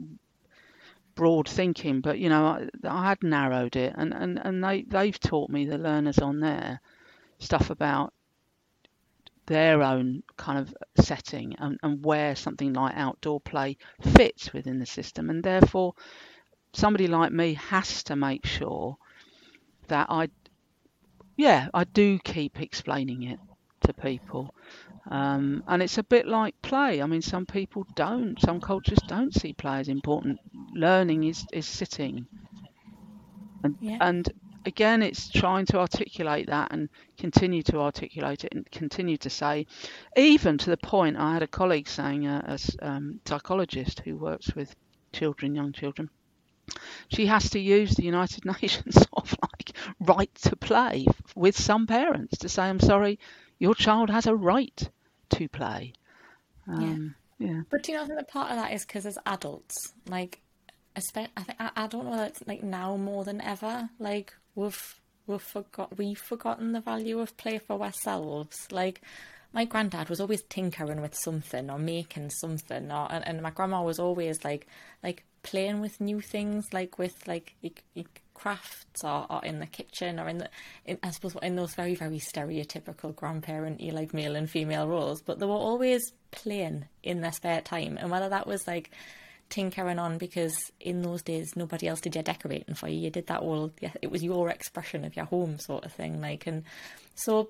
broad 1.20 1.50
thinking, 1.50 2.00
but 2.00 2.18
you 2.18 2.30
know, 2.30 2.46
I, 2.46 2.70
I 2.88 3.10
had 3.10 3.22
narrowed 3.24 3.76
it, 3.76 3.94
and 3.98 4.14
and 4.14 4.40
and 4.40 4.64
they 4.64 4.84
they've 4.84 5.20
taught 5.20 5.50
me 5.50 5.66
the 5.66 5.78
learners 5.78 6.18
on 6.20 6.40
there 6.40 6.80
stuff 7.40 7.70
about 7.70 8.14
their 9.48 9.84
own 9.84 10.24
kind 10.38 10.60
of 10.60 10.74
setting 11.04 11.56
and, 11.58 11.78
and 11.84 12.06
where 12.06 12.38
something 12.38 12.72
like 12.72 12.96
outdoor 12.96 13.42
play 13.42 13.76
fits 14.02 14.54
within 14.54 14.80
the 14.80 14.86
system, 14.86 15.30
and 15.30 15.44
therefore 15.44 15.94
somebody 16.72 17.08
like 17.08 17.34
me 17.34 17.56
has 17.56 18.02
to 18.04 18.16
make 18.16 18.46
sure 18.46 18.96
that 19.90 20.08
I, 20.10 20.30
yeah, 21.36 21.68
I 21.74 21.84
do 21.84 22.18
keep 22.20 22.62
explaining 22.62 23.24
it 23.24 23.40
to 23.82 23.94
people. 23.94 24.56
Um, 25.10 25.64
and 25.68 25.82
it's 25.82 25.98
a 25.98 26.04
bit 26.04 26.28
like 26.28 26.62
play. 26.62 27.02
I 27.02 27.08
mean, 27.08 27.24
some 27.24 27.48
people 27.48 27.86
don't, 27.96 28.40
some 28.40 28.62
cultures 28.62 29.00
don't 29.08 29.34
see 29.34 29.54
play 29.54 29.80
as 29.80 29.88
important. 29.88 30.40
Learning 30.74 31.24
is, 31.24 31.46
is 31.52 31.66
sitting. 31.66 32.28
And, 33.64 33.76
yeah. 33.82 33.98
and 34.02 34.32
again, 34.66 35.02
it's 35.02 35.28
trying 35.28 35.66
to 35.68 35.80
articulate 35.80 36.46
that 36.48 36.72
and 36.72 36.90
continue 37.18 37.64
to 37.64 37.80
articulate 37.80 38.44
it 38.46 38.54
and 38.54 38.70
continue 38.70 39.18
to 39.18 39.32
say, 39.32 39.66
even 40.16 40.60
to 40.60 40.70
the 40.70 40.78
point 40.78 41.18
I 41.18 41.34
had 41.34 41.44
a 41.44 41.48
colleague 41.48 41.88
saying, 41.88 42.28
uh, 42.28 42.58
a 42.82 42.88
um, 42.88 43.20
psychologist 43.26 44.02
who 44.02 44.16
works 44.16 44.54
with 44.56 44.76
children, 45.12 45.56
young 45.56 45.74
children, 45.74 46.12
she 47.08 47.26
has 47.26 47.50
to 47.50 47.60
use 47.60 47.96
the 47.96 48.04
United 48.04 48.46
Nations 48.62 48.94
sort 48.94 49.10
of 49.14 49.36
like 49.42 49.72
right 50.00 50.34
to 50.36 50.56
play 50.56 51.08
with 51.36 51.58
some 51.58 51.88
parents 51.88 52.38
to 52.38 52.48
say, 52.48 52.64
I'm 52.64 52.80
sorry, 52.80 53.18
your 53.58 53.74
child 53.74 54.12
has 54.12 54.28
a 54.28 54.36
right 54.36 54.90
to 55.30 55.48
play. 55.50 55.94
Um, 56.68 57.16
yeah. 57.40 57.48
yeah. 57.48 57.62
But 57.70 57.84
do 57.84 57.92
you 57.92 57.98
know, 57.98 58.04
I 58.04 58.08
think 58.08 58.20
that 58.20 58.28
part 58.28 58.52
of 58.52 58.58
that 58.58 58.74
is 58.74 58.86
because 58.86 59.06
as 59.06 59.18
adults, 59.26 59.94
like, 60.08 60.42
I 60.96 61.02
think 61.02 61.30
I, 61.60 61.88
don't 61.88 62.06
know 62.06 62.18
that 62.18 62.30
it's 62.30 62.48
like 62.48 62.64
now 62.64 62.98
more 62.98 63.24
than 63.24 63.42
ever. 63.42 63.90
Like 64.00 64.34
we've 64.56 65.00
we've 65.28 65.42
forgot 65.42 65.98
we've 65.98 66.20
forgotten 66.20 66.74
the 66.74 66.82
value 66.82 67.20
of 67.20 67.38
play 67.38 67.58
for 67.58 67.82
ourselves. 67.82 68.68
Like 68.72 69.02
my 69.54 69.66
granddad 69.66 70.10
was 70.10 70.20
always 70.20 70.44
tinkering 70.44 71.02
with 71.02 71.16
something 71.16 71.70
or 71.70 71.80
making 71.80 72.32
something, 72.32 72.92
or 72.92 73.08
and, 73.12 73.26
and 73.28 73.42
my 73.42 73.52
grandma 73.52 73.82
was 73.84 74.00
always 74.00 74.44
like 74.44 74.68
like 75.04 75.24
playing 75.44 75.80
with 75.80 76.02
new 76.02 76.22
things, 76.22 76.74
like 76.74 76.98
with 76.98 77.28
like 77.28 77.56
crafts 78.40 79.04
or, 79.04 79.26
or 79.30 79.44
in 79.44 79.60
the 79.60 79.66
kitchen 79.66 80.20
or 80.20 80.30
in 80.30 80.40
the, 80.40 80.50
in, 80.86 80.98
I 81.04 81.12
suppose 81.12 81.36
in 81.42 81.56
those 81.56 81.76
very 81.76 81.96
very 81.96 82.20
stereotypical 82.20 83.16
grandparent 83.16 83.82
like 83.94 84.14
male 84.14 84.36
and 84.36 84.50
female 84.50 84.88
roles. 84.88 85.22
But 85.22 85.40
they 85.40 85.46
were 85.46 85.54
always 85.54 86.14
playing 86.32 86.86
in 87.04 87.22
their 87.22 87.32
spare 87.32 87.62
time, 87.62 87.98
and 88.00 88.10
whether 88.10 88.30
that 88.30 88.48
was 88.48 88.68
like 88.68 88.92
tinkering 89.50 90.00
on 90.00 90.18
because 90.18 90.72
in 90.80 91.02
those 91.02 91.24
days 91.24 91.56
nobody 91.56 91.88
else 91.88 92.02
did 92.02 92.16
your 92.16 92.24
decorating 92.24 92.76
for 92.76 92.88
you. 92.88 93.00
You 93.00 93.10
did 93.10 93.28
that 93.28 93.42
all. 93.42 93.72
Yeah, 93.82 93.94
it 94.02 94.12
was 94.12 94.24
your 94.24 94.50
expression 94.50 95.04
of 95.06 95.16
your 95.16 95.26
home 95.26 95.60
sort 95.60 95.86
of 95.86 95.92
thing. 95.92 96.22
Like 96.22 96.48
and 96.48 96.64
so 97.16 97.50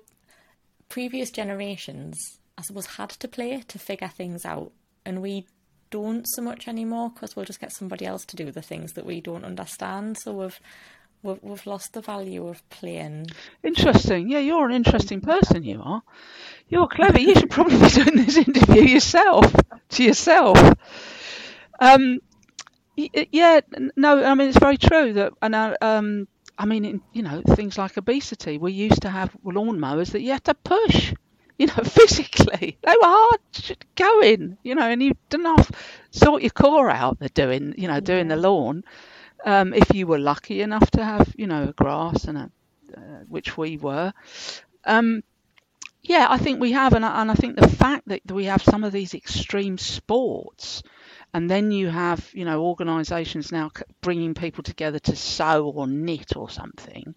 previous 0.88 1.30
generations, 1.30 2.18
I 2.58 2.62
suppose, 2.62 2.86
had 2.86 3.10
to 3.10 3.28
play 3.28 3.62
to 3.68 3.78
figure 3.78 4.08
things 4.08 4.44
out, 4.44 4.72
and 5.04 5.22
we 5.22 5.46
don't 5.90 6.24
so 6.26 6.42
much 6.42 6.68
anymore 6.68 7.10
because 7.10 7.36
we'll 7.36 7.44
just 7.44 7.60
get 7.60 7.72
somebody 7.72 8.06
else 8.06 8.24
to 8.26 8.36
do 8.36 8.50
the 8.50 8.62
things 8.62 8.92
that 8.92 9.06
we 9.06 9.20
don't 9.20 9.44
understand. 9.44 10.18
So 10.18 10.32
we've 10.32 10.60
we've, 11.22 11.42
we've 11.42 11.66
lost 11.66 11.92
the 11.92 12.00
value 12.00 12.46
of 12.46 12.68
playing. 12.70 13.26
Interesting. 13.62 14.28
Yeah, 14.30 14.38
you're 14.38 14.68
an 14.68 14.74
interesting 14.74 15.20
person. 15.20 15.62
You 15.62 15.80
are. 15.82 16.02
You're 16.68 16.88
clever. 16.88 17.18
You 17.18 17.34
should 17.34 17.50
probably 17.50 17.78
be 17.80 17.88
doing 17.88 18.16
this 18.16 18.36
interview 18.36 18.82
yourself 18.82 19.52
to 19.90 20.04
yourself. 20.04 20.58
Um, 21.80 22.20
yeah, 22.96 23.60
no, 23.96 24.22
I 24.24 24.34
mean 24.34 24.48
it's 24.48 24.58
very 24.58 24.76
true 24.76 25.14
that, 25.14 25.32
and 25.40 25.54
uh, 25.54 25.76
um, 25.80 26.28
I 26.58 26.66
mean, 26.66 27.00
you 27.12 27.22
know, 27.22 27.42
things 27.54 27.78
like 27.78 27.96
obesity. 27.96 28.58
We 28.58 28.72
used 28.72 29.02
to 29.02 29.10
have 29.10 29.34
lawnmowers 29.44 30.10
that 30.12 30.20
you 30.20 30.32
had 30.32 30.44
to 30.44 30.54
push 30.54 31.14
you 31.60 31.66
know, 31.66 31.74
physically. 31.84 32.78
They 32.80 32.94
were 33.02 33.06
hard 33.06 33.76
going, 33.94 34.56
you 34.62 34.74
know, 34.74 34.88
and 34.88 35.02
you 35.02 35.12
didn't 35.28 35.58
have 35.58 35.70
sort 36.10 36.40
your 36.42 36.50
core 36.50 36.90
out. 36.90 37.18
They're 37.18 37.28
doing, 37.28 37.74
you 37.76 37.86
know, 37.86 38.00
doing 38.00 38.28
the 38.28 38.36
lawn. 38.36 38.82
Um, 39.44 39.74
if 39.74 39.94
you 39.94 40.06
were 40.06 40.18
lucky 40.18 40.62
enough 40.62 40.90
to 40.92 41.04
have, 41.04 41.34
you 41.36 41.46
know, 41.46 41.72
grass 41.76 42.24
and 42.24 42.38
a, 42.38 42.50
uh, 42.96 43.24
which 43.28 43.58
we 43.58 43.76
were. 43.76 44.12
Um, 44.84 45.22
yeah, 46.02 46.28
I 46.30 46.38
think 46.38 46.60
we 46.60 46.72
have, 46.72 46.94
and 46.94 47.04
I, 47.04 47.20
and 47.20 47.30
I 47.30 47.34
think 47.34 47.56
the 47.56 47.68
fact 47.68 48.08
that 48.08 48.32
we 48.32 48.46
have 48.46 48.62
some 48.62 48.82
of 48.82 48.92
these 48.92 49.12
extreme 49.12 49.76
sports, 49.76 50.82
and 51.34 51.48
then 51.48 51.70
you 51.70 51.88
have, 51.88 52.26
you 52.32 52.46
know, 52.46 52.62
organisations 52.64 53.52
now 53.52 53.70
bringing 54.00 54.32
people 54.32 54.64
together 54.64 54.98
to 55.00 55.14
sew 55.14 55.70
or 55.76 55.86
knit 55.86 56.36
or 56.36 56.48
something, 56.48 57.14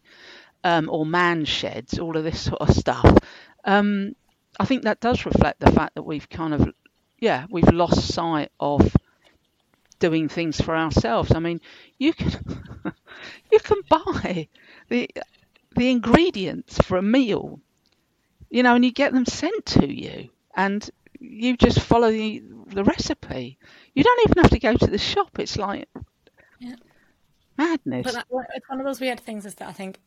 um, 0.66 0.90
or 0.90 1.06
man 1.06 1.46
sheds, 1.46 1.98
all 1.98 2.18
of 2.18 2.26
this 2.26 2.42
sort 2.42 2.60
of 2.60 2.76
stuff. 2.76 3.18
Um, 3.64 4.16
I 4.60 4.66
think 4.66 4.84
that 4.84 5.00
does 5.00 5.26
reflect 5.26 5.60
the 5.60 5.72
fact 5.72 5.96
that 5.96 6.04
we've 6.04 6.30
kind 6.30 6.54
of, 6.54 6.74
yeah, 7.20 7.46
we've 7.50 7.72
lost 7.72 8.14
sight 8.14 8.52
of 8.60 8.96
doing 10.00 10.30
things 10.30 10.60
for 10.60 10.76
ourselves. 10.76 11.34
I 11.34 11.40
mean, 11.40 11.62
you 11.98 12.14
can 12.14 12.32
you 13.52 13.60
can 13.60 13.82
buy 13.90 14.48
the 14.90 15.10
the 15.76 15.90
ingredients 15.90 16.78
for 16.80 16.98
a 16.98 17.02
meal, 17.02 17.60
you 18.50 18.64
know, 18.64 18.76
and 18.76 18.86
you 18.86 18.92
get 18.92 19.14
them 19.14 19.26
sent 19.26 19.66
to 19.66 19.92
you, 19.92 20.30
and 20.56 20.88
you 21.20 21.58
just 21.58 21.80
follow 21.80 22.12
the 22.12 22.44
the 22.68 22.84
recipe. 22.84 23.58
You 23.94 24.04
don't 24.04 24.30
even 24.30 24.44
have 24.44 24.52
to 24.52 24.60
go 24.60 24.76
to 24.76 24.88
the 24.88 24.98
shop. 24.98 25.40
It's 25.40 25.58
like 25.58 25.88
yeah. 26.60 26.76
madness. 27.58 28.04
But 28.04 28.14
that, 28.14 28.28
it's 28.56 28.70
one 28.70 28.80
of 28.80 28.86
those 28.86 29.00
weird 29.00 29.20
things 29.20 29.46
is 29.46 29.56
that 29.56 29.70
I 29.70 29.74
think 29.74 30.00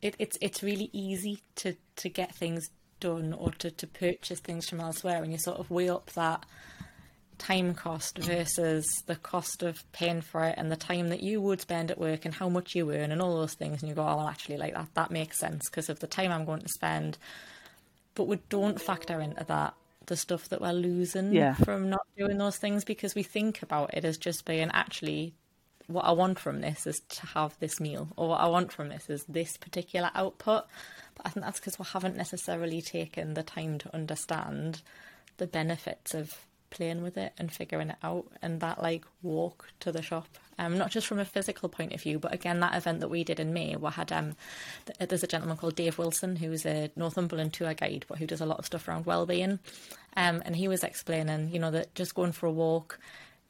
it, 0.00 0.14
it's 0.18 0.38
it's 0.40 0.62
really 0.62 0.90
easy 0.92 1.40
to 1.56 1.74
to 1.96 2.08
get 2.08 2.34
things 2.34 2.70
done 3.00 3.32
or 3.32 3.50
to, 3.52 3.70
to 3.70 3.86
purchase 3.86 4.40
things 4.40 4.68
from 4.68 4.80
elsewhere 4.80 5.22
and 5.22 5.32
you 5.32 5.38
sort 5.38 5.58
of 5.58 5.70
weigh 5.70 5.88
up 5.88 6.10
that 6.12 6.44
time 7.38 7.72
cost 7.72 8.18
versus 8.18 8.84
the 9.06 9.14
cost 9.16 9.62
of 9.62 9.80
paying 9.92 10.20
for 10.20 10.44
it 10.44 10.54
and 10.58 10.72
the 10.72 10.76
time 10.76 11.08
that 11.08 11.22
you 11.22 11.40
would 11.40 11.60
spend 11.60 11.90
at 11.90 11.98
work 11.98 12.24
and 12.24 12.34
how 12.34 12.48
much 12.48 12.74
you 12.74 12.90
earn 12.90 13.12
and 13.12 13.22
all 13.22 13.36
those 13.36 13.54
things 13.54 13.80
and 13.80 13.88
you 13.88 13.94
go 13.94 14.02
oh 14.02 14.16
well 14.16 14.28
actually 14.28 14.56
like 14.56 14.74
that 14.74 14.88
that 14.94 15.10
makes 15.10 15.38
sense 15.38 15.68
because 15.70 15.88
of 15.88 16.00
the 16.00 16.06
time 16.06 16.32
I'm 16.32 16.44
going 16.44 16.60
to 16.60 16.68
spend 16.68 17.16
but 18.14 18.26
we 18.26 18.40
don't 18.48 18.80
factor 18.80 19.20
into 19.20 19.44
that 19.44 19.74
the 20.06 20.16
stuff 20.16 20.48
that 20.48 20.60
we're 20.60 20.72
losing 20.72 21.32
yeah. 21.32 21.54
from 21.54 21.88
not 21.90 22.06
doing 22.16 22.38
those 22.38 22.56
things 22.56 22.84
because 22.84 23.14
we 23.14 23.22
think 23.22 23.62
about 23.62 23.94
it 23.94 24.04
as 24.04 24.18
just 24.18 24.44
being 24.44 24.70
actually 24.72 25.34
what 25.88 26.04
I 26.04 26.12
want 26.12 26.38
from 26.38 26.60
this 26.60 26.86
is 26.86 27.00
to 27.00 27.26
have 27.26 27.58
this 27.58 27.80
meal 27.80 28.08
or 28.16 28.28
what 28.28 28.40
I 28.40 28.46
want 28.46 28.72
from 28.72 28.90
this 28.90 29.10
is 29.10 29.24
this 29.24 29.56
particular 29.56 30.10
output. 30.14 30.64
But 31.16 31.26
I 31.26 31.30
think 31.30 31.44
that's 31.44 31.58
because 31.58 31.78
we 31.78 31.86
haven't 31.92 32.16
necessarily 32.16 32.80
taken 32.82 33.34
the 33.34 33.42
time 33.42 33.78
to 33.78 33.94
understand 33.94 34.82
the 35.38 35.46
benefits 35.46 36.14
of 36.14 36.44
playing 36.70 37.02
with 37.02 37.16
it 37.16 37.32
and 37.38 37.50
figuring 37.50 37.88
it 37.88 37.96
out 38.02 38.26
and 38.42 38.60
that 38.60 38.82
like 38.82 39.04
walk 39.22 39.68
to 39.80 39.90
the 39.90 40.02
shop. 40.02 40.26
Um 40.58 40.76
not 40.76 40.90
just 40.90 41.06
from 41.06 41.18
a 41.18 41.24
physical 41.24 41.70
point 41.70 41.94
of 41.94 42.02
view 42.02 42.18
but 42.18 42.34
again 42.34 42.60
that 42.60 42.76
event 42.76 43.00
that 43.00 43.08
we 43.08 43.24
did 43.24 43.40
in 43.40 43.54
May 43.54 43.74
we 43.76 43.90
had 43.90 44.12
um 44.12 44.36
there's 44.98 45.22
a 45.22 45.28
gentleman 45.28 45.56
called 45.56 45.76
Dave 45.76 45.96
Wilson 45.96 46.36
who's 46.36 46.66
a 46.66 46.90
Northumberland 46.94 47.54
tour 47.54 47.72
guide 47.72 48.04
but 48.06 48.18
who 48.18 48.26
does 48.26 48.42
a 48.42 48.46
lot 48.46 48.58
of 48.58 48.66
stuff 48.66 48.86
around 48.86 49.06
well-being. 49.06 49.60
Um 50.14 50.42
and 50.44 50.54
he 50.54 50.68
was 50.68 50.84
explaining 50.84 51.48
you 51.50 51.58
know 51.58 51.70
that 51.70 51.94
just 51.94 52.14
going 52.14 52.32
for 52.32 52.46
a 52.46 52.52
walk 52.52 52.98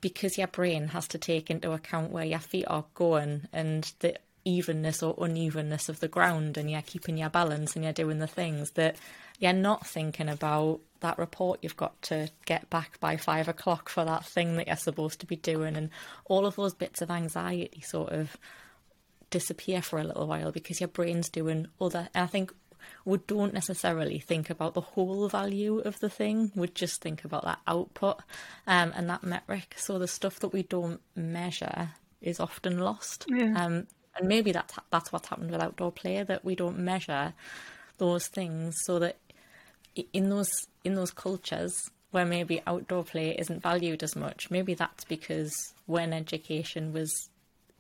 because 0.01 0.38
your 0.38 0.46
brain 0.46 0.88
has 0.88 1.09
to 1.09 1.18
take 1.18 1.51
into 1.51 1.72
account 1.72 2.12
where 2.12 2.24
your 2.24 2.38
feet 2.38 2.66
are 2.68 2.84
going 2.94 3.49
and 3.53 3.92
the 4.01 4.16
evenness 4.44 5.03
or 5.03 5.14
unevenness 5.18 5.88
of 5.88 6.01
the 6.01 6.09
ground 6.09 6.57
and 6.57 6.70
you're 6.70 6.82
keeping 6.82 7.18
your 7.18 7.28
balance 7.28 7.74
and 7.74 7.84
you're 7.84 7.92
doing 7.92 8.18
the 8.18 8.26
things 8.26 8.70
that 8.72 8.96
you're 9.38 9.53
not 9.53 9.86
thinking 9.86 10.28
about 10.28 10.80
that 11.01 11.18
report 11.18 11.61
you've 11.62 11.76
got 11.76 12.01
to 12.03 12.28
get 12.46 12.68
back 12.70 12.99
by 13.01 13.16
five 13.16 13.49
o'clock 13.49 13.88
for 13.88 14.05
that 14.05 14.24
thing 14.24 14.57
that 14.57 14.66
you're 14.66 14.76
supposed 14.76 15.20
to 15.20 15.26
be 15.26 15.36
doing. 15.36 15.76
And 15.76 15.90
all 16.24 16.46
of 16.46 16.57
those 16.57 16.74
bits 16.74 17.03
of 17.03 17.11
anxiety 17.11 17.82
sort 17.82 18.11
of 18.11 18.36
disappear 19.30 19.82
for 19.82 19.99
a 19.99 20.05
little 20.05 20.26
while 20.26 20.51
because 20.51 20.80
your 20.80 20.88
brain's 20.88 21.28
doing 21.28 21.66
other 21.80 22.09
and 22.14 22.24
I 22.24 22.26
think 22.26 22.53
we 23.05 23.18
don't 23.26 23.55
necessarily 23.55 24.18
think 24.18 24.51
about 24.51 24.74
the 24.74 24.81
whole 24.81 25.29
value 25.29 25.79
of 25.81 25.99
the 26.01 26.09
thing 26.11 26.51
we 26.55 26.66
just 26.68 27.01
think 27.01 27.24
about 27.24 27.45
that 27.45 27.59
output 27.66 28.20
um, 28.66 28.93
and 28.97 29.09
that 29.09 29.22
metric 29.22 29.74
so 29.76 29.99
the 29.99 30.09
stuff 30.09 30.39
that 30.41 30.53
we 30.53 30.62
don't 30.62 31.01
measure 31.16 31.91
is 32.20 32.41
often 32.41 32.79
lost 32.79 33.26
Yeah. 33.29 33.53
um, 33.57 33.87
and 34.16 34.29
maybe 34.29 34.53
that's 34.53 34.74
that's 34.91 35.12
what's 35.12 35.29
happened 35.29 35.51
with 35.51 35.62
outdoor 35.62 35.93
play 35.93 36.22
that 36.22 36.45
we 36.45 36.55
don't 36.55 36.79
measure 36.79 37.33
those 37.99 38.26
things 38.29 38.74
so 38.85 38.99
that 38.99 39.16
in 40.12 40.29
those 40.31 40.51
in 40.85 40.95
those 40.95 41.11
cultures 41.11 41.91
where 42.11 42.24
maybe 42.24 42.62
outdoor 42.66 43.05
play 43.05 43.37
isn't 43.39 43.62
valued 43.62 44.03
as 44.03 44.16
much 44.16 44.51
maybe 44.51 44.74
that's 44.74 45.05
because 45.05 45.74
when 45.87 46.12
education 46.12 46.93
was 46.93 47.29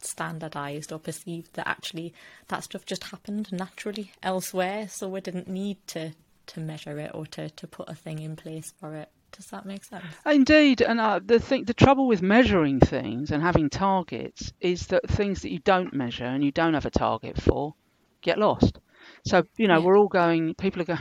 standardized 0.00 0.92
or 0.92 0.98
perceived 0.98 1.52
that 1.54 1.66
actually 1.68 2.12
that 2.48 2.64
stuff 2.64 2.84
just 2.86 3.04
happened 3.04 3.50
naturally 3.52 4.12
elsewhere 4.22 4.88
so 4.88 5.08
we 5.08 5.20
didn't 5.20 5.48
need 5.48 5.76
to 5.86 6.12
to 6.46 6.60
measure 6.60 6.98
it 6.98 7.10
or 7.14 7.26
to 7.26 7.50
to 7.50 7.66
put 7.66 7.88
a 7.88 7.94
thing 7.94 8.18
in 8.20 8.36
place 8.36 8.72
for 8.80 8.94
it 8.94 9.08
does 9.32 9.46
that 9.46 9.66
make 9.66 9.84
sense 9.84 10.04
Indeed, 10.24 10.80
and 10.80 10.98
uh, 11.00 11.20
the 11.24 11.38
thing, 11.38 11.64
the 11.64 11.74
trouble 11.74 12.06
with 12.06 12.22
measuring 12.22 12.80
things 12.80 13.30
and 13.30 13.42
having 13.42 13.68
targets 13.68 14.52
is 14.60 14.86
that 14.86 15.06
things 15.08 15.42
that 15.42 15.50
you 15.50 15.58
don't 15.58 15.92
measure 15.92 16.24
and 16.24 16.42
you 16.42 16.50
don't 16.50 16.72
have 16.74 16.86
a 16.86 16.90
target 16.90 17.40
for 17.40 17.74
get 18.22 18.38
lost. 18.38 18.78
So 19.26 19.42
you 19.58 19.68
know, 19.68 19.80
Yeah. 19.80 19.84
we're 19.84 19.98
all 19.98 20.08
going. 20.08 20.54
People 20.54 20.80
are 20.82 20.86
going. 20.86 21.00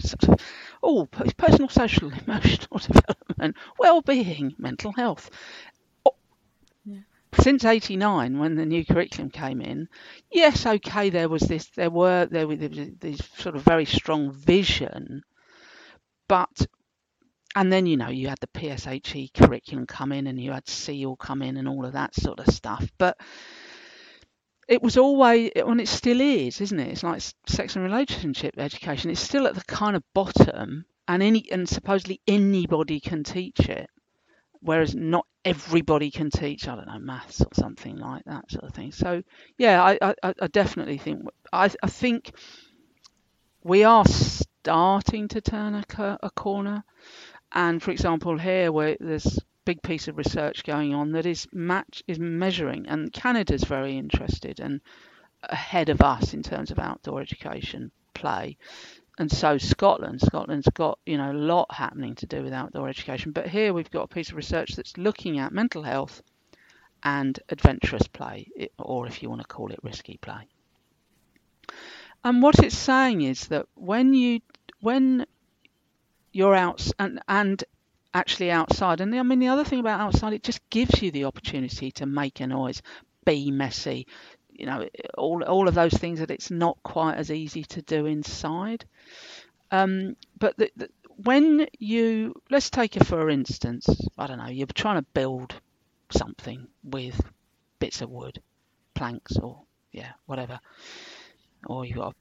Sort 0.00 0.24
of, 0.28 0.40
oh, 0.82 1.06
personal, 1.36 1.68
social, 1.68 2.10
emotional 2.26 2.78
development, 2.78 3.56
well-being, 3.78 4.54
mental 4.58 4.92
health. 4.92 5.30
Since 7.40 7.64
'89, 7.64 8.38
when 8.38 8.56
the 8.56 8.66
new 8.66 8.84
curriculum 8.84 9.30
came 9.30 9.60
in, 9.60 9.88
yes, 10.30 10.66
okay, 10.66 11.10
there 11.10 11.28
was 11.28 11.42
this, 11.42 11.66
there 11.70 11.90
were 11.90 12.26
there 12.26 12.46
was 12.46 12.58
this 12.58 13.20
sort 13.38 13.56
of 13.56 13.62
very 13.62 13.86
strong 13.86 14.32
vision, 14.32 15.22
but 16.28 16.66
and 17.54 17.72
then 17.72 17.86
you 17.86 17.96
know 17.96 18.08
you 18.08 18.28
had 18.28 18.38
the 18.40 18.46
PSHE 18.48 19.32
curriculum 19.34 19.86
come 19.86 20.12
in 20.12 20.26
and 20.26 20.40
you 20.40 20.52
had 20.52 20.68
SEAL 20.68 21.16
come 21.16 21.42
in 21.42 21.56
and 21.56 21.68
all 21.68 21.84
of 21.84 21.92
that 21.92 22.14
sort 22.14 22.40
of 22.40 22.52
stuff. 22.52 22.90
But 22.98 23.18
it 24.68 24.82
was 24.82 24.96
always, 24.96 25.50
and 25.56 25.80
it 25.80 25.88
still 25.88 26.20
is, 26.20 26.60
isn't 26.60 26.80
it? 26.80 26.88
It's 26.88 27.02
like 27.02 27.22
sex 27.46 27.76
and 27.76 27.84
relationship 27.84 28.54
education. 28.58 29.10
It's 29.10 29.20
still 29.20 29.46
at 29.46 29.54
the 29.54 29.64
kind 29.64 29.96
of 29.96 30.02
bottom, 30.14 30.84
and 31.08 31.22
any 31.22 31.50
and 31.50 31.68
supposedly 31.68 32.20
anybody 32.26 33.00
can 33.00 33.24
teach 33.24 33.60
it, 33.68 33.90
whereas 34.62 34.94
not 34.94 35.26
everybody 35.44 36.10
can 36.10 36.30
teach. 36.30 36.68
I 36.68 36.76
don't 36.76 36.86
know 36.86 36.98
maths 36.98 37.40
or 37.40 37.48
something 37.54 37.96
like 37.96 38.24
that 38.26 38.50
sort 38.50 38.64
of 38.64 38.74
thing. 38.74 38.92
So 38.92 39.22
yeah, 39.58 39.82
I 39.82 39.98
I, 40.02 40.14
I- 40.40 40.46
definitely 40.48 40.98
think 40.98 41.22
I 41.52 41.70
I 41.82 41.86
think 41.88 42.32
we 43.64 43.84
are 43.84 44.04
starting 44.06 45.28
to 45.28 45.40
turn 45.40 45.74
a, 45.74 46.18
a 46.22 46.30
corner. 46.30 46.84
And 47.52 47.82
for 47.82 47.90
example, 47.90 48.38
here 48.38 48.72
where 48.72 48.96
there's 49.00 49.38
big 49.64 49.82
piece 49.82 50.08
of 50.08 50.18
research 50.18 50.64
going 50.64 50.94
on 50.94 51.12
that 51.12 51.26
is 51.26 51.46
match 51.52 52.02
is 52.08 52.18
measuring, 52.18 52.86
and 52.88 53.12
Canada's 53.12 53.64
very 53.64 53.96
interested 53.98 54.60
and 54.60 54.80
ahead 55.44 55.88
of 55.90 56.02
us 56.02 56.34
in 56.34 56.42
terms 56.42 56.70
of 56.70 56.78
outdoor 56.78 57.20
education 57.20 57.92
play. 58.14 58.56
And 59.22 59.30
so 59.30 59.56
Scotland, 59.56 60.20
Scotland's 60.20 60.68
got 60.74 60.98
you 61.06 61.16
know 61.16 61.30
a 61.30 61.32
lot 61.32 61.72
happening 61.72 62.16
to 62.16 62.26
do 62.26 62.42
with 62.42 62.52
outdoor 62.52 62.88
education. 62.88 63.30
But 63.30 63.46
here 63.46 63.72
we've 63.72 63.88
got 63.88 64.02
a 64.02 64.08
piece 64.08 64.30
of 64.30 64.34
research 64.34 64.74
that's 64.74 64.98
looking 64.98 65.38
at 65.38 65.52
mental 65.52 65.84
health 65.84 66.24
and 67.04 67.38
adventurous 67.48 68.08
play, 68.08 68.48
or 68.80 69.06
if 69.06 69.22
you 69.22 69.30
want 69.30 69.40
to 69.40 69.46
call 69.46 69.70
it 69.70 69.78
risky 69.84 70.16
play. 70.16 70.48
And 72.24 72.42
what 72.42 72.58
it's 72.64 72.76
saying 72.76 73.22
is 73.22 73.46
that 73.46 73.66
when 73.76 74.12
you 74.12 74.40
when 74.80 75.24
you're 76.32 76.56
out 76.56 76.90
and 76.98 77.20
and 77.28 77.62
actually 78.12 78.50
outside, 78.50 79.00
and 79.00 79.14
I 79.14 79.22
mean 79.22 79.38
the 79.38 79.46
other 79.54 79.64
thing 79.64 79.78
about 79.78 80.00
outside, 80.00 80.32
it 80.32 80.42
just 80.42 80.68
gives 80.68 81.00
you 81.00 81.12
the 81.12 81.26
opportunity 81.26 81.92
to 81.92 82.06
make 82.06 82.40
a 82.40 82.48
noise, 82.48 82.82
be 83.24 83.52
messy, 83.52 84.08
you 84.62 84.68
know, 84.68 84.88
all 85.18 85.42
all 85.42 85.66
of 85.66 85.74
those 85.74 85.92
things 85.92 86.20
that 86.20 86.30
it's 86.30 86.50
not 86.50 86.78
quite 86.84 87.16
as 87.16 87.32
easy 87.32 87.64
to 87.64 87.82
do 87.82 88.06
inside. 88.06 88.84
Um, 89.72 90.14
but 90.38 90.56
the, 90.56 90.70
the, 90.76 90.88
when 91.16 91.66
you 91.80 92.40
let's 92.48 92.70
take 92.70 92.96
it 92.96 93.04
for 93.04 93.28
instance, 93.28 93.88
I 94.16 94.28
don't 94.28 94.38
know, 94.38 94.46
you're 94.46 94.68
trying 94.68 95.00
to 95.00 95.06
build 95.14 95.52
something 96.12 96.68
with 96.84 97.20
bits 97.80 98.02
of 98.02 98.10
wood, 98.10 98.40
planks, 98.94 99.36
or 99.36 99.62
yeah, 99.90 100.12
whatever, 100.26 100.60
or 101.66 101.84
you've 101.84 101.96
got 101.96 102.14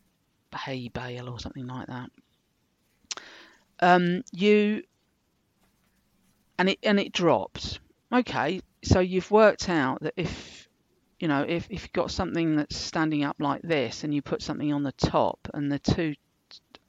a 0.54 0.58
hay 0.58 0.89
bale 0.89 1.30
or 1.30 1.39
something 1.39 1.68
like 1.68 1.88
that. 1.88 2.10
Um, 3.82 4.24
you 4.32 4.82
and 6.58 6.70
it 6.70 6.80
and 6.82 7.00
it 7.00 7.14
drops. 7.14 7.78
Okay, 8.12 8.62
so 8.84 9.00
you've 9.00 9.30
worked 9.30 9.70
out 9.70 10.02
that 10.02 10.14
if 10.18 10.61
you 11.22 11.28
know 11.28 11.43
if, 11.43 11.67
if 11.69 11.84
you've 11.84 11.93
got 11.93 12.11
something 12.11 12.55
that's 12.55 12.76
standing 12.76 13.24
up 13.24 13.38
like 13.39 13.61
this 13.61 14.03
and 14.03 14.13
you 14.13 14.22
put 14.22 14.41
something 14.41 14.74
on 14.74 14.84
the 14.84 14.91
top 14.93 15.47
and 15.53 15.72
the 15.72 15.80
two 15.80 16.15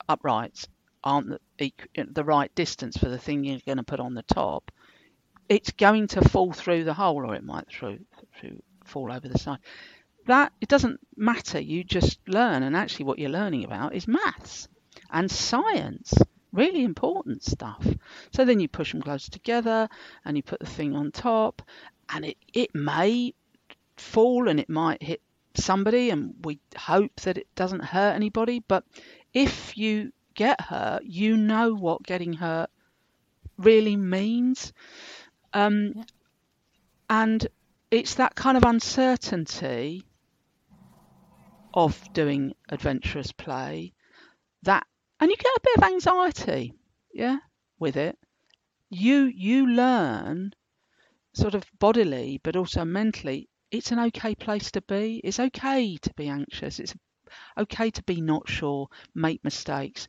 uprights 0.09 0.67
aren't 1.05 1.41
the, 1.59 1.73
the 2.11 2.25
right 2.25 2.55
distance 2.55 2.97
for 2.97 3.09
the 3.09 3.19
thing 3.19 3.45
you're 3.45 3.61
going 3.67 3.79
to 3.79 3.85
put 3.85 4.01
on 4.01 4.15
the 4.15 4.23
top, 4.23 4.71
it's 5.49 5.73
going 5.73 6.07
to 6.09 6.29
fall 6.29 6.53
through 6.53 6.85
the 6.85 6.95
hole 6.95 7.27
or 7.27 7.35
it 7.35 7.45
might 7.45 7.69
through, 7.69 7.99
through 8.39 8.63
fall 8.85 9.13
over 9.13 9.29
the 9.29 9.39
side. 9.39 9.59
That 10.27 10.53
it 10.61 10.69
doesn't 10.69 11.01
matter. 11.17 11.61
You 11.61 11.83
just 11.83 12.21
learn, 12.29 12.63
and 12.63 12.77
actually, 12.77 13.07
what 13.07 13.19
you're 13.19 13.29
learning 13.29 13.65
about 13.65 13.93
is 13.95 14.07
maths 14.07 14.69
and 15.11 15.29
science. 15.29 16.15
Really 16.53 16.85
important 16.85 17.43
stuff. 17.43 17.85
So 18.33 18.45
then 18.45 18.61
you 18.61 18.69
push 18.69 18.93
them 18.93 19.03
close 19.03 19.29
together, 19.29 19.89
and 20.25 20.37
you 20.37 20.45
put 20.45 20.61
the 20.61 20.67
thing 20.67 20.95
on 20.95 21.11
top, 21.11 21.61
and 22.09 22.25
it 22.25 22.37
it 22.53 22.73
may 22.73 23.35
fall 24.03 24.49
and 24.49 24.61
it 24.61 24.69
might 24.71 25.03
hit 25.03 25.23
somebody, 25.57 26.11
and 26.11 26.35
we 26.45 26.61
hope 26.77 27.17
that 27.23 27.39
it 27.39 27.49
doesn't 27.55 27.85
hurt 27.85 28.15
anybody. 28.15 28.61
But 28.61 28.85
if 29.35 29.77
you 29.79 30.13
get 30.35 30.61
hurt, 30.61 31.05
you 31.05 31.37
know 31.37 31.75
what 31.75 32.03
getting 32.05 32.35
hurt 32.35 32.71
really 33.59 33.97
means. 33.97 34.73
Um, 35.55 35.95
Yeah. 35.97 36.05
And 37.11 37.47
it's 37.93 38.15
that 38.17 38.35
kind 38.35 38.57
of 38.57 38.65
uncertainty 38.65 40.05
of 41.75 42.11
doing 42.15 42.55
adventurous 42.71 43.31
play 43.33 43.93
that, 44.63 44.87
and 45.21 45.31
you 45.31 45.37
get 45.37 45.47
a 45.47 45.61
bit 45.63 45.77
of 45.79 45.85
anxiety, 45.93 46.75
yeah, 47.15 47.39
with 47.79 47.97
it. 47.97 48.19
You 48.91 49.25
you 49.27 49.67
learn 49.69 50.55
sort 51.35 51.55
of 51.55 51.65
bodily, 51.79 52.41
but 52.43 52.57
also 52.57 52.85
mentally. 52.85 53.49
It's 53.73 53.91
an 53.91 53.99
okay 53.99 54.35
place 54.35 54.71
to 54.73 54.83
be. 54.83 55.21
It's 55.25 55.41
okay 55.41 55.97
to 55.97 56.15
be 56.15 56.29
anxious. 56.29 56.79
It's 56.79 56.95
okay 57.57 57.91
to 57.91 58.03
be 58.03 58.21
not 58.21 58.49
sure, 58.49 58.89
make 59.15 59.43
mistakes. 59.43 60.09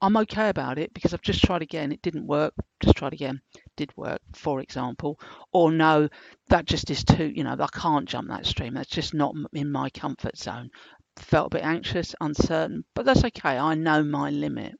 I'm 0.00 0.16
okay 0.16 0.48
about 0.48 0.78
it 0.78 0.94
because 0.94 1.12
I've 1.12 1.20
just 1.20 1.44
tried 1.44 1.60
again. 1.60 1.92
It 1.92 2.00
didn't 2.00 2.26
work. 2.26 2.54
Just 2.80 2.96
tried 2.96 3.12
again. 3.12 3.42
Did 3.76 3.94
work, 3.96 4.20
for 4.32 4.60
example. 4.60 5.20
Or 5.52 5.70
no, 5.70 6.08
that 6.48 6.64
just 6.64 6.90
is 6.90 7.04
too. 7.04 7.26
You 7.26 7.44
know, 7.44 7.56
I 7.60 7.66
can't 7.66 8.08
jump 8.08 8.28
that 8.28 8.46
stream. 8.46 8.72
That's 8.72 8.88
just 8.88 9.12
not 9.12 9.34
in 9.52 9.70
my 9.70 9.90
comfort 9.90 10.38
zone. 10.38 10.70
Felt 11.18 11.48
a 11.48 11.56
bit 11.56 11.64
anxious, 11.64 12.14
uncertain, 12.20 12.84
but 12.94 13.04
that's 13.04 13.24
okay. 13.24 13.58
I 13.58 13.74
know 13.74 14.02
my 14.02 14.30
limit 14.30 14.74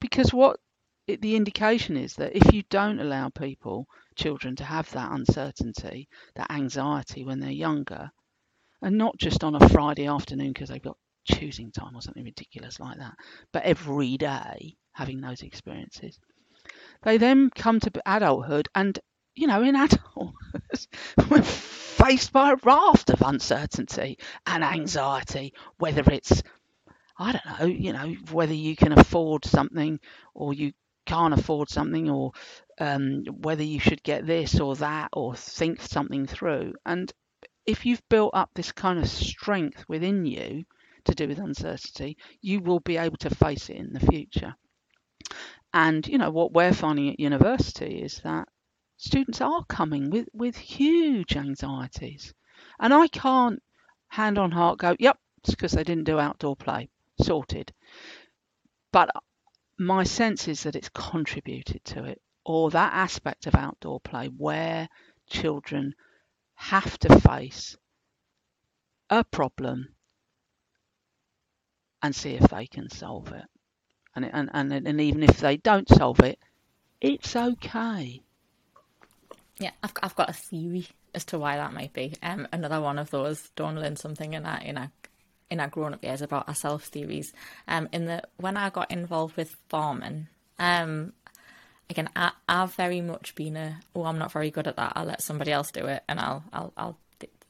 because 0.00 0.32
what 0.32 0.58
the 1.06 1.36
indication 1.36 1.96
is 1.96 2.14
that 2.14 2.36
if 2.36 2.52
you 2.52 2.62
don't 2.68 3.00
allow 3.00 3.28
people, 3.28 3.86
children, 4.18 4.56
to 4.56 4.64
have 4.64 4.90
that 4.92 5.12
uncertainty, 5.12 6.08
that 6.36 6.50
anxiety 6.52 7.24
when 7.24 7.40
they're 7.40 7.50
younger, 7.50 8.10
and 8.82 8.98
not 8.98 9.16
just 9.18 9.44
on 9.44 9.54
a 9.54 9.68
Friday 9.70 10.06
afternoon 10.06 10.52
because 10.52 10.68
they've 10.70 10.82
got 10.82 10.98
choosing 11.24 11.72
time 11.72 11.94
or 11.96 12.02
something 12.02 12.24
ridiculous 12.24 12.80
like 12.80 12.98
that, 12.98 13.14
but 13.52 13.64
every 13.64 14.16
day 14.18 14.76
having 14.92 15.20
those 15.20 15.42
experiences, 15.42 16.18
They 17.02 17.18
then 17.18 17.50
come 17.50 17.80
to 17.80 17.90
adulthood, 18.06 18.68
and 18.74 18.98
you 19.34 19.48
know, 19.48 19.62
in 19.64 19.74
adulthood, 19.76 20.32
we're 21.30 21.42
faced 21.42 22.32
by 22.32 22.52
a 22.52 22.56
raft 22.62 23.10
of 23.10 23.22
uncertainty 23.22 24.18
and 24.46 24.62
anxiety, 24.64 25.54
whether 25.78 26.02
it's 26.12 26.42
I 27.18 27.32
don't 27.32 27.60
know, 27.60 27.66
you 27.66 27.92
know, 27.92 28.14
whether 28.32 28.54
you 28.54 28.76
can 28.76 28.92
afford 28.92 29.44
something 29.44 30.00
or 30.34 30.54
you 30.54 30.72
can't 31.08 31.32
afford 31.32 31.70
something 31.70 32.10
or 32.10 32.32
um, 32.78 33.24
whether 33.40 33.62
you 33.62 33.80
should 33.80 34.02
get 34.02 34.26
this 34.26 34.60
or 34.60 34.76
that 34.76 35.08
or 35.14 35.34
think 35.34 35.80
something 35.80 36.26
through. 36.26 36.74
And 36.84 37.10
if 37.64 37.86
you've 37.86 38.06
built 38.08 38.32
up 38.34 38.50
this 38.54 38.72
kind 38.72 38.98
of 38.98 39.08
strength 39.08 39.84
within 39.88 40.26
you 40.26 40.64
to 41.04 41.14
do 41.14 41.26
with 41.26 41.38
uncertainty, 41.38 42.18
you 42.42 42.60
will 42.60 42.80
be 42.80 42.98
able 42.98 43.16
to 43.18 43.34
face 43.34 43.70
it 43.70 43.76
in 43.76 43.92
the 43.94 44.00
future. 44.00 44.54
And 45.72 46.06
you 46.06 46.18
know 46.18 46.30
what 46.30 46.52
we're 46.52 46.74
finding 46.74 47.08
at 47.10 47.20
university 47.20 48.02
is 48.02 48.20
that 48.24 48.48
students 48.98 49.40
are 49.40 49.64
coming 49.64 50.10
with, 50.10 50.28
with 50.34 50.56
huge 50.56 51.36
anxieties. 51.36 52.34
And 52.78 52.92
I 52.92 53.08
can't 53.08 53.62
hand 54.08 54.38
on 54.38 54.50
heart 54.50 54.78
go, 54.78 54.94
yep, 54.98 55.18
it's 55.38 55.50
because 55.50 55.72
they 55.72 55.84
didn't 55.84 56.04
do 56.04 56.18
outdoor 56.18 56.56
play. 56.56 56.90
Sorted. 57.20 57.72
But 58.92 59.10
my 59.78 60.04
sense 60.04 60.48
is 60.48 60.64
that 60.64 60.76
it's 60.76 60.90
contributed 60.90 61.84
to 61.86 62.04
it, 62.04 62.20
or 62.44 62.70
that 62.70 62.92
aspect 62.92 63.46
of 63.46 63.54
outdoor 63.54 64.00
play 64.00 64.26
where 64.26 64.88
children 65.28 65.94
have 66.54 66.98
to 66.98 67.20
face 67.20 67.76
a 69.10 69.22
problem 69.24 69.88
and 72.02 72.14
see 72.14 72.34
if 72.34 72.48
they 72.48 72.66
can 72.66 72.90
solve 72.90 73.32
it. 73.32 73.44
And, 74.14 74.24
and, 74.24 74.50
and, 74.52 74.72
and 74.72 75.00
even 75.00 75.22
if 75.22 75.38
they 75.38 75.56
don't 75.56 75.88
solve 75.88 76.20
it, 76.20 76.38
it's 77.00 77.36
okay. 77.36 78.22
Yeah, 79.58 79.70
I've, 79.82 79.92
I've 80.02 80.16
got 80.16 80.30
a 80.30 80.32
theory 80.32 80.88
as 81.14 81.24
to 81.26 81.38
why 81.38 81.56
that 81.56 81.72
might 81.72 81.92
be. 81.92 82.14
Um, 82.22 82.48
another 82.52 82.80
one 82.80 82.98
of 82.98 83.10
those 83.10 83.50
don't 83.56 83.76
learn 83.76 83.96
something 83.96 84.34
in 84.34 84.44
our, 84.46 84.60
in 84.60 84.78
our, 84.78 84.90
in 85.50 85.60
our 85.60 85.68
grown 85.68 85.94
up 85.94 86.04
years 86.04 86.22
about 86.22 86.48
our 86.48 86.54
self 86.54 86.84
theories. 86.84 87.32
Um, 87.66 87.88
in 87.92 88.06
the, 88.06 88.22
when 88.36 88.56
I 88.56 88.70
got 88.70 88.90
involved 88.90 89.36
with 89.36 89.56
farming, 89.68 90.28
um, 90.58 91.12
again, 91.90 92.08
I, 92.14 92.32
I've 92.48 92.74
very 92.74 93.00
much 93.00 93.34
been 93.34 93.56
a, 93.56 93.80
oh, 93.94 94.04
I'm 94.04 94.18
not 94.18 94.32
very 94.32 94.50
good 94.50 94.66
at 94.66 94.76
that. 94.76 94.92
I'll 94.96 95.06
let 95.06 95.22
somebody 95.22 95.52
else 95.52 95.70
do 95.70 95.86
it, 95.86 96.02
and 96.08 96.20
I'll, 96.20 96.44
I'll, 96.52 96.72
I'll, 96.76 96.98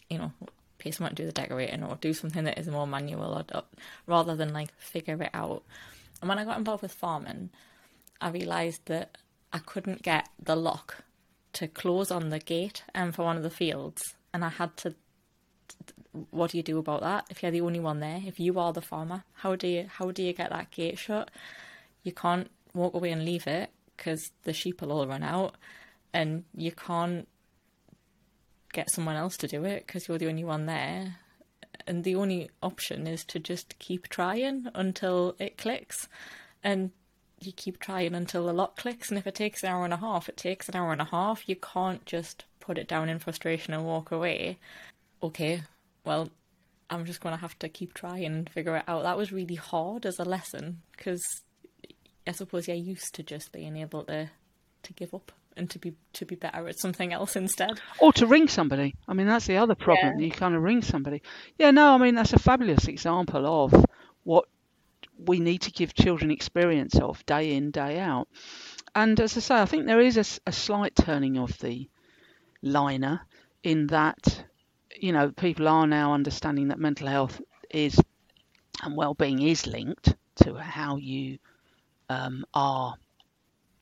you 0.08 0.18
know, 0.18 0.32
pay 0.78 0.90
someone 0.90 1.14
to 1.14 1.22
do 1.22 1.26
the 1.26 1.32
decorating 1.32 1.82
or 1.82 1.96
do 1.96 2.14
something 2.14 2.44
that 2.44 2.58
is 2.58 2.68
more 2.68 2.86
manual, 2.86 3.44
or, 3.54 3.62
rather 4.06 4.36
than 4.36 4.52
like 4.52 4.72
figure 4.78 5.20
it 5.22 5.30
out. 5.34 5.62
And 6.20 6.28
when 6.28 6.38
I 6.38 6.44
got 6.44 6.58
involved 6.58 6.82
with 6.82 6.92
farming, 6.92 7.50
I 8.20 8.30
realised 8.30 8.86
that 8.86 9.18
I 9.52 9.58
couldn't 9.58 10.02
get 10.02 10.28
the 10.42 10.56
lock 10.56 11.04
to 11.54 11.68
close 11.68 12.10
on 12.10 12.28
the 12.28 12.38
gate 12.38 12.82
um, 12.94 13.12
for 13.12 13.24
one 13.24 13.36
of 13.36 13.42
the 13.42 13.50
fields, 13.50 14.14
and 14.32 14.44
I 14.44 14.50
had 14.50 14.76
to. 14.78 14.94
What 16.30 16.50
do 16.50 16.56
you 16.56 16.62
do 16.62 16.78
about 16.78 17.02
that? 17.02 17.26
If 17.30 17.42
you're 17.42 17.52
the 17.52 17.60
only 17.60 17.80
one 17.80 18.00
there, 18.00 18.20
if 18.24 18.40
you 18.40 18.58
are 18.58 18.72
the 18.72 18.80
farmer, 18.80 19.24
how 19.34 19.56
do 19.56 19.68
you 19.68 19.86
how 19.88 20.10
do 20.10 20.22
you 20.22 20.32
get 20.32 20.50
that 20.50 20.70
gate 20.70 20.98
shut? 20.98 21.30
You 22.02 22.12
can't 22.12 22.50
walk 22.74 22.94
away 22.94 23.12
and 23.12 23.24
leave 23.24 23.46
it 23.46 23.70
because 23.96 24.30
the 24.44 24.52
sheep 24.52 24.80
will 24.80 24.92
all 24.92 25.06
run 25.06 25.22
out, 25.22 25.56
and 26.12 26.44
you 26.54 26.72
can't 26.72 27.28
get 28.72 28.90
someone 28.90 29.16
else 29.16 29.36
to 29.38 29.48
do 29.48 29.64
it 29.64 29.86
because 29.86 30.08
you're 30.08 30.18
the 30.18 30.28
only 30.28 30.44
one 30.44 30.66
there. 30.66 31.16
And 31.86 32.04
the 32.04 32.16
only 32.16 32.50
option 32.62 33.06
is 33.06 33.24
to 33.26 33.38
just 33.38 33.78
keep 33.78 34.08
trying 34.08 34.68
until 34.74 35.36
it 35.38 35.56
clicks, 35.56 36.08
and 36.62 36.90
you 37.40 37.52
keep 37.52 37.78
trying 37.78 38.14
until 38.14 38.46
the 38.46 38.52
lock 38.52 38.76
clicks. 38.76 39.10
And 39.10 39.18
if 39.18 39.26
it 39.26 39.34
takes 39.34 39.62
an 39.62 39.70
hour 39.70 39.84
and 39.84 39.92
a 39.92 39.98
half, 39.98 40.28
it 40.28 40.36
takes 40.36 40.68
an 40.68 40.76
hour 40.76 40.92
and 40.92 41.00
a 41.00 41.06
half. 41.06 41.48
You 41.48 41.56
can't 41.56 42.04
just 42.04 42.44
put 42.60 42.78
it 42.78 42.88
down 42.88 43.08
in 43.08 43.18
frustration 43.18 43.74
and 43.74 43.84
walk 43.84 44.10
away. 44.10 44.58
Okay, 45.22 45.62
well, 46.04 46.30
I'm 46.90 47.04
just 47.04 47.20
going 47.20 47.34
to 47.34 47.40
have 47.40 47.58
to 47.60 47.68
keep 47.68 47.94
trying 47.94 48.24
and 48.24 48.50
figure 48.50 48.76
it 48.76 48.84
out. 48.88 49.02
That 49.02 49.16
was 49.16 49.32
really 49.32 49.56
hard 49.56 50.06
as 50.06 50.18
a 50.18 50.24
lesson 50.24 50.82
because 50.96 51.42
I 52.26 52.32
suppose 52.32 52.68
you're 52.68 52.76
used 52.76 53.14
to 53.14 53.22
just 53.22 53.52
being 53.52 53.76
able 53.76 54.04
to 54.04 54.30
to 54.84 54.92
give 54.92 55.12
up 55.12 55.32
and 55.56 55.68
to 55.70 55.78
be 55.78 55.94
to 56.14 56.24
be 56.24 56.36
better 56.36 56.68
at 56.68 56.78
something 56.78 57.12
else 57.12 57.36
instead. 57.36 57.80
Or 58.00 58.12
to 58.14 58.26
ring 58.26 58.48
somebody. 58.48 58.94
I 59.06 59.14
mean, 59.14 59.26
that's 59.26 59.46
the 59.46 59.56
other 59.56 59.74
problem. 59.74 60.18
Yeah. 60.18 60.26
You 60.26 60.30
kind 60.30 60.54
of 60.54 60.62
ring 60.62 60.82
somebody. 60.82 61.22
Yeah, 61.58 61.72
no, 61.72 61.94
I 61.94 61.98
mean 61.98 62.14
that's 62.14 62.32
a 62.32 62.38
fabulous 62.38 62.86
example 62.86 63.46
of 63.46 63.84
what 64.24 64.44
we 65.18 65.40
need 65.40 65.62
to 65.62 65.72
give 65.72 65.94
children 65.94 66.30
experience 66.30 66.98
of 66.98 67.24
day 67.26 67.54
in 67.54 67.70
day 67.70 67.98
out. 67.98 68.28
And 68.94 69.18
as 69.20 69.36
I 69.36 69.40
say, 69.40 69.54
I 69.56 69.66
think 69.66 69.86
there 69.86 70.00
is 70.00 70.16
a, 70.16 70.48
a 70.48 70.52
slight 70.52 70.94
turning 70.94 71.38
of 71.38 71.58
the 71.58 71.88
liner 72.62 73.20
in 73.62 73.88
that 73.88 74.44
you 75.00 75.12
know 75.12 75.30
people 75.30 75.68
are 75.68 75.86
now 75.86 76.12
understanding 76.14 76.68
that 76.68 76.78
mental 76.78 77.08
health 77.08 77.40
is 77.70 78.00
and 78.82 78.96
well-being 78.96 79.42
is 79.42 79.66
linked 79.66 80.14
to 80.36 80.54
how 80.54 80.96
you 80.96 81.38
um, 82.08 82.44
are 82.54 82.94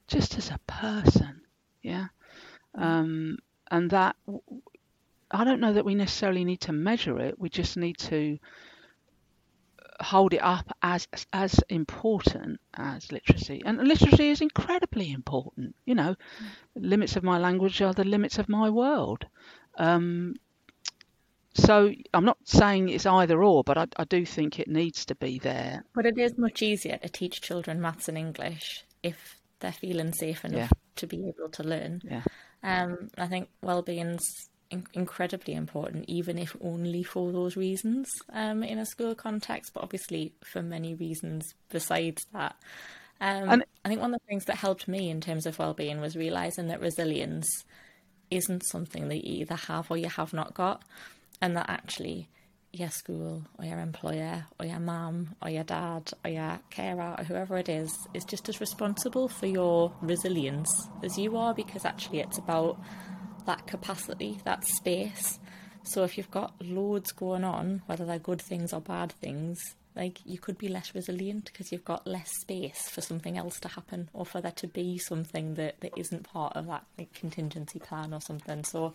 just 0.08 0.38
as 0.38 0.50
a 0.50 0.60
person, 0.66 1.40
yeah. 1.82 2.06
Um, 2.74 3.38
and 3.70 3.90
that 3.90 4.16
I 5.30 5.44
don't 5.44 5.60
know 5.60 5.72
that 5.72 5.84
we 5.84 5.94
necessarily 5.94 6.44
need 6.44 6.60
to 6.62 6.72
measure 6.72 7.18
it. 7.18 7.38
We 7.38 7.48
just 7.48 7.76
need 7.76 7.98
to 7.98 8.38
hold 10.00 10.34
it 10.34 10.42
up 10.42 10.76
as 10.82 11.08
as 11.32 11.58
important 11.68 12.60
as 12.74 13.10
literacy. 13.10 13.62
And 13.64 13.78
literacy 13.78 14.28
is 14.28 14.40
incredibly 14.40 15.10
important. 15.10 15.74
You 15.84 15.94
know, 15.94 16.14
mm. 16.14 16.46
limits 16.76 17.16
of 17.16 17.24
my 17.24 17.38
language 17.38 17.80
are 17.82 17.94
the 17.94 18.04
limits 18.04 18.38
of 18.38 18.48
my 18.48 18.70
world. 18.70 19.26
Um, 19.78 20.36
so 21.57 21.92
I'm 22.12 22.24
not 22.24 22.38
saying 22.44 22.88
it's 22.88 23.07
either 23.07 23.42
or, 23.42 23.64
but 23.64 23.78
I, 23.78 23.86
I, 23.96 24.04
do 24.04 24.24
think 24.24 24.59
it 24.59 24.68
needs 24.68 25.04
to 25.07 25.14
be 25.14 25.38
there. 25.38 25.84
But 25.94 26.07
it 26.07 26.18
is 26.18 26.36
much 26.36 26.62
easier 26.62 26.98
to 26.98 27.09
teach 27.09 27.40
children 27.40 27.80
maths 27.80 28.09
and 28.09 28.18
English 28.18 28.84
if 29.02 29.40
they're 29.61 29.72
feeling 29.72 30.12
safe 30.12 30.44
enough 30.44 30.70
yeah. 30.74 30.80
to 30.96 31.07
be 31.07 31.28
able 31.28 31.48
to 31.50 31.62
learn. 31.62 32.02
Yeah. 32.04 32.22
Um, 32.62 33.09
I 33.16 33.26
think 33.26 33.48
well-being's 33.62 34.48
in- 34.70 34.86
incredibly 34.92 35.54
important, 35.54 36.04
even 36.09 36.38
if 36.38 36.57
only 36.61 37.02
for 37.02 37.32
those 37.32 37.57
reasons 37.57 38.09
um, 38.32 38.62
in 38.62 38.78
a 38.78 38.86
school 38.86 39.14
context, 39.14 39.72
but 39.74 39.82
obviously 39.82 40.32
for 40.44 40.62
many 40.62 40.94
reasons 40.94 41.54
besides 41.70 42.26
that. 42.32 42.57
Um, 43.20 43.48
and 43.48 43.64
I 43.84 43.88
think 43.88 44.00
one 44.00 44.12
of 44.12 44.20
the 44.20 44.26
things 44.26 44.44
that 44.44 44.57
helped 44.57 44.88
me 44.88 45.09
in 45.09 45.20
terms 45.20 45.46
of 45.46 45.59
well-being 45.59 46.00
was 46.00 46.16
realizing 46.16 46.68
that 46.68 46.80
resilience 46.80 47.64
isn't 48.30 48.66
something 48.66 49.09
that 49.09 49.24
you 49.24 49.42
either 49.42 49.54
have 49.54 49.90
or 49.90 49.96
you 49.96 50.09
have 50.09 50.32
not 50.32 50.52
got 50.52 50.82
and 51.41 51.57
that 51.57 51.68
actually 51.68 52.28
your 52.72 52.91
school 52.91 53.43
or 53.59 53.64
your 53.64 53.78
employer 53.78 54.45
or 54.61 54.66
your 54.66 54.80
mum 54.80 55.34
or 55.41 55.49
your 55.49 55.64
dad 55.64 56.11
or 56.24 56.30
your 56.30 56.59
carer 56.70 57.14
or 57.18 57.24
whoever 57.24 57.57
it 57.57 57.68
is 57.68 57.91
is 58.12 58.24
just 58.24 58.49
as 58.49 58.61
responsible 58.61 59.28
for 59.28 59.47
your 59.47 59.93
resilience 60.03 60.89
as 61.03 61.16
you 61.16 61.37
are 61.37 61.55
because 61.55 61.84
actually 61.84 62.20
it's 62.20 62.39
about 62.39 62.78
that 63.47 63.66
capacity, 63.66 64.39
that 64.45 64.64
space. 64.64 65.39
So 65.84 66.03
if 66.03 66.18
you've 66.18 66.30
got 66.30 66.55
loads 66.61 67.12
going 67.12 67.45
on, 67.45 67.82
whether 67.87 68.05
they're 68.05 68.18
good 68.18 68.43
things 68.43 68.72
or 68.72 68.80
bad 68.80 69.12
things, 69.12 69.76
like 69.97 70.20
you 70.24 70.38
could 70.38 70.59
be 70.59 70.68
less 70.68 70.94
resilient 70.94 71.47
because 71.47 71.72
you've 71.72 71.84
got 71.84 72.07
less 72.07 72.30
space 72.40 72.88
for 72.88 73.01
something 73.01 73.38
else 73.38 73.59
to 73.61 73.68
happen 73.68 74.11
or 74.12 74.26
for 74.26 74.40
there 74.42 74.53
to 74.53 74.68
be 74.68 74.99
something 74.99 75.55
that, 75.55 75.80
that 75.80 75.92
isn't 75.97 76.22
part 76.22 76.55
of 76.55 76.66
that 76.66 76.84
like, 76.99 77.12
contingency 77.14 77.78
plan 77.78 78.12
or 78.12 78.20
something. 78.20 78.62
So 78.62 78.92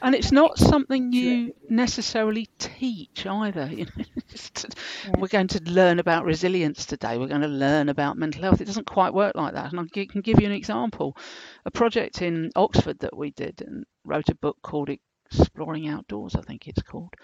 and 0.00 0.14
it's 0.14 0.30
not 0.30 0.56
something 0.58 1.12
you 1.12 1.54
necessarily 1.68 2.48
teach 2.58 3.26
either. 3.26 3.70
You 3.74 3.86
know 3.86 4.04
yeah. 4.04 5.10
we're 5.18 5.28
going 5.28 5.48
to 5.48 5.62
learn 5.64 5.98
about 5.98 6.24
resilience 6.24 6.86
today. 6.86 7.18
We're 7.18 7.26
going 7.28 7.40
to 7.40 7.48
learn 7.48 7.88
about 7.88 8.16
mental 8.16 8.42
health. 8.42 8.60
It 8.60 8.66
doesn't 8.66 8.86
quite 8.86 9.12
work 9.12 9.34
like 9.34 9.54
that. 9.54 9.72
And 9.72 9.80
i 9.80 10.04
can 10.04 10.20
give 10.20 10.40
you 10.40 10.46
an 10.46 10.52
example. 10.52 11.16
A 11.64 11.70
project 11.70 12.22
in 12.22 12.50
oxford 12.54 13.00
that 13.00 13.16
we 13.16 13.32
did 13.32 13.62
and 13.66 13.84
wrote 14.04 14.28
a 14.28 14.34
book 14.34 14.58
called 14.62 14.90
it 14.90 15.00
Exploring 15.32 15.88
Outdoors, 15.88 16.34
I 16.34 16.42
think 16.42 16.68
it's 16.68 16.82
called, 16.82 17.14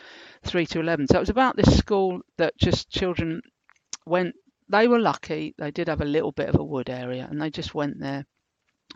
3 0.44 0.66
to 0.66 0.80
11. 0.80 1.09
So 1.09 1.16
it 1.16 1.20
was 1.20 1.30
about 1.30 1.57
this 1.57 1.76
school 1.76 2.20
that 2.38 2.57
just 2.59 2.90
children 2.90 3.42
went, 4.07 4.34
they 4.68 4.88
were 4.88 5.01
lucky, 5.01 5.55
they 5.59 5.70
did 5.70 5.88
have 5.88 6.01
a 6.01 6.07
little 6.07 6.32
bit 6.32 6.48
of 6.48 6.59
a 6.61 6.64
wood 6.64 6.90
area, 6.90 7.26
and 7.30 7.40
they 7.40 7.51
just 7.51 7.74
went 7.74 8.01
there, 8.01 8.24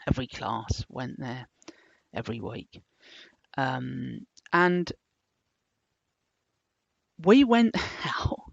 every 0.06 0.26
class 0.26 0.84
went 0.88 1.18
there 1.18 1.48
every 2.14 2.40
week. 2.40 2.82
Um, 3.56 4.26
and 4.52 4.92
we 7.24 7.44
went 7.44 7.74
out 8.22 8.43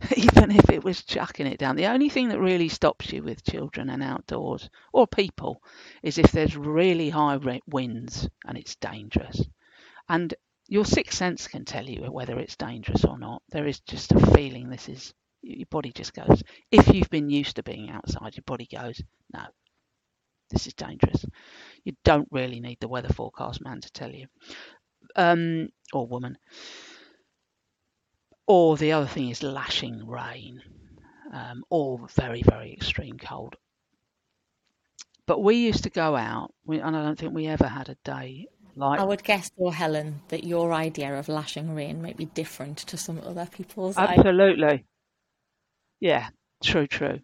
even 0.16 0.50
if 0.50 0.70
it 0.70 0.82
was 0.84 1.04
chucking 1.04 1.46
it 1.46 1.58
down. 1.58 1.76
The 1.76 1.86
only 1.86 2.08
thing 2.08 2.28
that 2.28 2.40
really 2.40 2.68
stops 2.68 3.12
you 3.12 3.22
with 3.22 3.44
children 3.44 3.90
and 3.90 4.02
outdoors 4.02 4.68
or 4.92 5.06
people 5.06 5.62
is 6.02 6.18
if 6.18 6.32
there's 6.32 6.56
really 6.56 7.10
high 7.10 7.38
winds 7.66 8.28
and 8.46 8.56
it's 8.56 8.76
dangerous. 8.76 9.42
And 10.08 10.34
your 10.68 10.84
sixth 10.84 11.18
sense 11.18 11.48
can 11.48 11.64
tell 11.64 11.84
you 11.84 12.10
whether 12.10 12.38
it's 12.38 12.56
dangerous 12.56 13.04
or 13.04 13.18
not. 13.18 13.42
There 13.50 13.66
is 13.66 13.80
just 13.80 14.12
a 14.12 14.32
feeling 14.34 14.68
this 14.68 14.88
is, 14.88 15.12
your 15.42 15.66
body 15.70 15.92
just 15.92 16.14
goes, 16.14 16.42
if 16.70 16.88
you've 16.94 17.10
been 17.10 17.30
used 17.30 17.56
to 17.56 17.62
being 17.62 17.90
outside, 17.90 18.36
your 18.36 18.44
body 18.46 18.68
goes, 18.70 19.02
no, 19.32 19.42
this 20.50 20.66
is 20.66 20.74
dangerous. 20.74 21.24
You 21.84 21.94
don't 22.04 22.28
really 22.30 22.60
need 22.60 22.78
the 22.80 22.88
weather 22.88 23.12
forecast 23.12 23.62
man 23.64 23.80
to 23.80 23.92
tell 23.92 24.12
you, 24.12 24.26
um, 25.16 25.68
or 25.92 26.06
woman. 26.06 26.38
Or 28.52 28.76
the 28.76 28.90
other 28.90 29.06
thing 29.06 29.28
is 29.28 29.44
lashing 29.44 30.08
rain, 30.08 30.60
um, 31.32 31.62
or 31.70 32.08
very 32.16 32.42
very 32.42 32.72
extreme 32.72 33.16
cold. 33.16 33.54
But 35.24 35.40
we 35.40 35.54
used 35.54 35.84
to 35.84 35.90
go 35.90 36.16
out, 36.16 36.52
we, 36.64 36.80
and 36.80 36.96
I 36.96 37.04
don't 37.04 37.16
think 37.16 37.32
we 37.32 37.46
ever 37.46 37.68
had 37.68 37.88
a 37.90 37.96
day 38.02 38.48
like. 38.74 38.98
I 38.98 39.04
would 39.04 39.22
guess, 39.22 39.52
though, 39.56 39.70
Helen, 39.70 40.22
that 40.30 40.42
your 40.42 40.72
idea 40.72 41.16
of 41.16 41.28
lashing 41.28 41.76
rain 41.76 42.02
might 42.02 42.16
be 42.16 42.24
different 42.24 42.78
to 42.78 42.96
some 42.96 43.20
other 43.24 43.46
people's. 43.46 43.96
Absolutely. 43.96 44.84
Yeah, 46.00 46.30
true, 46.60 46.88
true. 46.88 47.20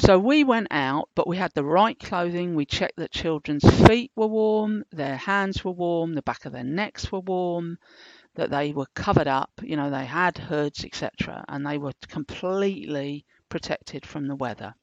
So 0.00 0.18
we 0.18 0.44
went 0.44 0.68
out, 0.70 1.08
but 1.14 1.26
we 1.26 1.38
had 1.38 1.52
the 1.54 1.64
right 1.64 1.98
clothing. 1.98 2.54
We 2.54 2.66
checked 2.66 2.96
that 2.98 3.10
children's 3.10 3.64
feet 3.86 4.10
were 4.16 4.26
warm, 4.26 4.84
their 4.92 5.16
hands 5.16 5.64
were 5.64 5.72
warm, 5.72 6.14
the 6.14 6.20
back 6.20 6.44
of 6.44 6.52
their 6.52 6.62
necks 6.62 7.10
were 7.10 7.20
warm, 7.20 7.78
that 8.34 8.50
they 8.50 8.72
were 8.72 8.86
covered 8.94 9.28
up, 9.28 9.50
you 9.62 9.76
know, 9.76 9.90
they 9.90 10.06
had 10.06 10.38
hoods, 10.38 10.84
etc., 10.84 11.44
and 11.48 11.66
they 11.66 11.78
were 11.78 11.92
completely 12.08 13.24
protected 13.48 14.06
from 14.06 14.26
the 14.26 14.36
weather. 14.36 14.74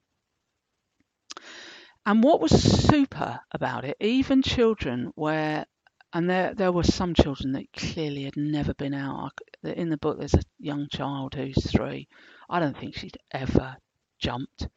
And 2.06 2.24
what 2.24 2.42
was 2.42 2.52
super 2.52 3.40
about 3.52 3.86
it, 3.86 3.98
even 4.00 4.42
children 4.42 5.12
where, 5.16 5.66
and 6.14 6.30
there 6.30 6.54
there 6.54 6.72
were 6.72 6.84
some 6.84 7.14
children 7.14 7.52
that 7.54 7.72
clearly 7.74 8.24
had 8.24 8.38
never 8.38 8.74
been 8.74 8.94
out. 8.94 9.38
In 9.64 9.90
the 9.90 9.98
book, 9.98 10.18
there's 10.18 10.34
a 10.34 10.42
young 10.58 10.88
child 10.90 11.36
who's 11.36 11.72
three. 11.72 12.08
I 12.50 12.60
don't 12.60 12.78
think 12.78 12.96
she'd 12.96 13.18
ever 13.32 13.78
jumped. 14.20 14.68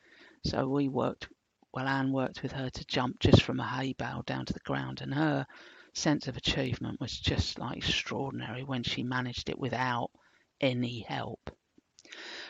So 0.44 0.68
we 0.68 0.88
worked, 0.88 1.28
well, 1.72 1.86
Anne 1.86 2.12
worked 2.12 2.42
with 2.42 2.52
her 2.52 2.68
to 2.68 2.84
jump 2.86 3.20
just 3.20 3.42
from 3.42 3.60
a 3.60 3.66
hay 3.66 3.94
bale 3.94 4.22
down 4.26 4.44
to 4.46 4.52
the 4.52 4.60
ground, 4.60 5.00
and 5.00 5.14
her 5.14 5.46
sense 5.94 6.28
of 6.28 6.36
achievement 6.36 7.00
was 7.00 7.18
just 7.18 7.58
like 7.58 7.78
extraordinary 7.78 8.64
when 8.64 8.82
she 8.82 9.02
managed 9.02 9.48
it 9.48 9.58
without 9.58 10.10
any 10.60 11.00
help. 11.00 11.50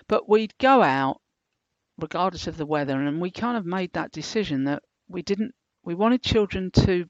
But 0.08 0.28
we'd 0.28 0.56
go 0.58 0.82
out 0.82 1.20
regardless 1.98 2.46
of 2.46 2.56
the 2.56 2.66
weather, 2.66 3.00
and 3.00 3.20
we 3.20 3.30
kind 3.30 3.56
of 3.56 3.66
made 3.66 3.92
that 3.92 4.12
decision 4.12 4.64
that 4.64 4.82
we 5.08 5.22
didn't, 5.22 5.54
we 5.84 5.94
wanted 5.94 6.22
children 6.22 6.70
to 6.70 7.08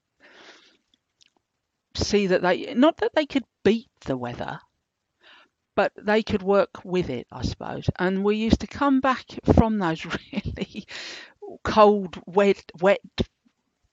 see 1.95 2.27
that 2.27 2.43
they, 2.43 2.75
not 2.75 2.97
that 2.99 3.15
they 3.15 3.27
could 3.27 3.45
beat 3.65 3.91
the 4.05 4.17
weather, 4.17 4.61
but 5.75 5.93
they 5.97 6.23
could 6.23 6.43
work 6.43 6.85
with 6.85 7.09
it, 7.09 7.27
I 7.33 7.43
suppose. 7.43 7.89
And 7.99 8.25
we 8.25 8.37
used 8.37 8.61
to 8.61 8.67
come 8.67 9.01
back 9.01 9.25
from 9.55 9.79
those 9.79 10.05
really 10.33 10.87
cold, 11.65 12.21
wet, 12.27 12.65
wet, 12.81 13.01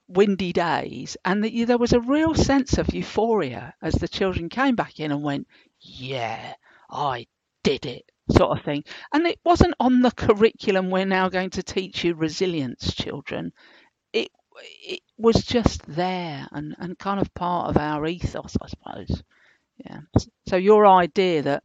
windy 0.09 0.51
days, 0.51 1.15
and 1.23 1.43
the, 1.43 1.65
there 1.65 1.77
was 1.77 1.93
a 1.93 2.01
real 2.01 2.33
sense 2.35 2.77
of 2.77 2.93
euphoria 2.93 3.73
as 3.81 3.93
the 3.93 4.07
children 4.07 4.49
came 4.49 4.75
back 4.75 4.99
in 4.99 5.11
and 5.11 5.23
went, 5.23 5.47
"Yeah, 5.79 6.55
I 6.89 7.27
did 7.63 7.85
it," 7.85 8.11
sort 8.31 8.57
of 8.57 8.65
thing. 8.65 8.83
And 9.13 9.25
it 9.27 9.39
wasn't 9.45 9.75
on 9.79 10.01
the 10.01 10.11
curriculum. 10.11 10.89
We're 10.89 11.05
now 11.05 11.29
going 11.29 11.51
to 11.51 11.63
teach 11.63 12.03
you 12.03 12.15
resilience, 12.15 12.93
children. 12.93 13.53
It 14.13 14.31
it 14.83 15.01
was 15.17 15.45
just 15.45 15.85
there 15.85 16.47
and, 16.51 16.75
and 16.79 16.97
kind 16.97 17.19
of 17.21 17.33
part 17.33 17.69
of 17.69 17.77
our 17.77 18.05
ethos, 18.07 18.57
I 18.61 18.67
suppose. 18.67 19.23
Yeah. 19.77 20.01
So 20.47 20.57
your 20.57 20.85
idea 20.87 21.43
that 21.43 21.63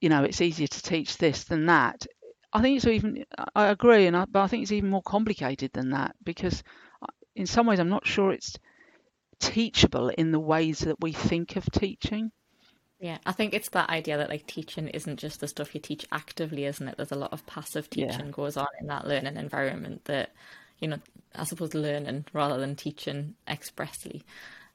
you 0.00 0.08
know 0.08 0.22
it's 0.24 0.40
easier 0.40 0.66
to 0.68 0.82
teach 0.82 1.16
this 1.16 1.44
than 1.44 1.66
that, 1.66 2.06
I 2.52 2.62
think 2.62 2.76
it's 2.76 2.86
even. 2.86 3.24
I 3.54 3.66
agree, 3.66 4.06
and 4.06 4.16
I, 4.16 4.24
but 4.26 4.42
I 4.42 4.46
think 4.46 4.62
it's 4.62 4.72
even 4.72 4.90
more 4.90 5.02
complicated 5.02 5.72
than 5.72 5.90
that 5.90 6.14
because 6.22 6.62
in 7.34 7.46
some 7.46 7.66
ways 7.66 7.78
I'm 7.78 7.88
not 7.88 8.06
sure 8.06 8.32
it's 8.32 8.58
teachable 9.40 10.08
in 10.08 10.32
the 10.32 10.40
ways 10.40 10.80
that 10.80 11.00
we 11.00 11.12
think 11.12 11.56
of 11.56 11.70
teaching. 11.70 12.30
Yeah, 13.00 13.18
I 13.26 13.32
think 13.32 13.52
it's 13.52 13.68
that 13.70 13.90
idea 13.90 14.16
that 14.16 14.30
like 14.30 14.46
teaching 14.46 14.88
isn't 14.88 15.18
just 15.18 15.40
the 15.40 15.48
stuff 15.48 15.74
you 15.74 15.80
teach 15.80 16.06
actively, 16.10 16.64
isn't 16.64 16.88
it? 16.88 16.96
There's 16.96 17.12
a 17.12 17.16
lot 17.16 17.32
of 17.32 17.44
passive 17.46 17.90
teaching 17.90 18.26
yeah. 18.26 18.30
goes 18.30 18.56
on 18.56 18.68
in 18.80 18.86
that 18.86 19.06
learning 19.06 19.36
environment 19.36 20.04
that, 20.06 20.30
you 20.78 20.88
know, 20.88 20.98
I 21.34 21.44
suppose 21.44 21.74
learning 21.74 22.24
rather 22.32 22.58
than 22.58 22.76
teaching 22.76 23.34
expressly. 23.46 24.22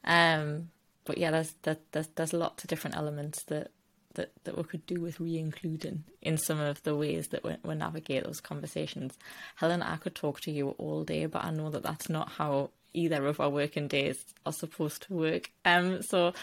Um, 0.04 0.70
but 1.06 1.18
yeah, 1.18 1.32
there's 1.32 1.56
there's 1.64 2.08
there's 2.16 2.34
lots 2.34 2.64
of 2.64 2.70
different 2.70 2.98
elements 2.98 3.44
that 3.46 3.72
that 4.16 4.32
that 4.44 4.58
we 4.58 4.64
could 4.64 4.86
do 4.86 5.00
with 5.02 5.20
re-including 5.20 6.04
in 6.22 6.38
some 6.38 6.60
of 6.60 6.82
the 6.84 6.96
ways 6.96 7.28
that 7.30 7.44
we, 7.44 7.56
we 7.64 7.76
navigate 7.76 8.24
those 8.24 8.42
conversations. 8.42 9.18
Helen, 9.56 9.82
I 9.82 9.98
could 9.98 10.16
talk 10.16 10.42
to 10.42 10.52
you 10.52 10.70
all 10.72 11.04
day, 11.04 11.26
but 11.26 11.44
I 11.44 11.52
know 11.52 11.70
that 11.70 11.84
that's 11.84 12.10
not 12.10 12.30
how 12.30 12.72
either 12.94 13.26
of 13.28 13.40
our 13.40 13.50
working 13.50 13.88
days 13.88 14.18
are 14.46 14.54
supposed 14.54 15.04
to 15.04 15.14
work. 15.14 15.52
Um, 15.66 16.02
so 16.02 16.34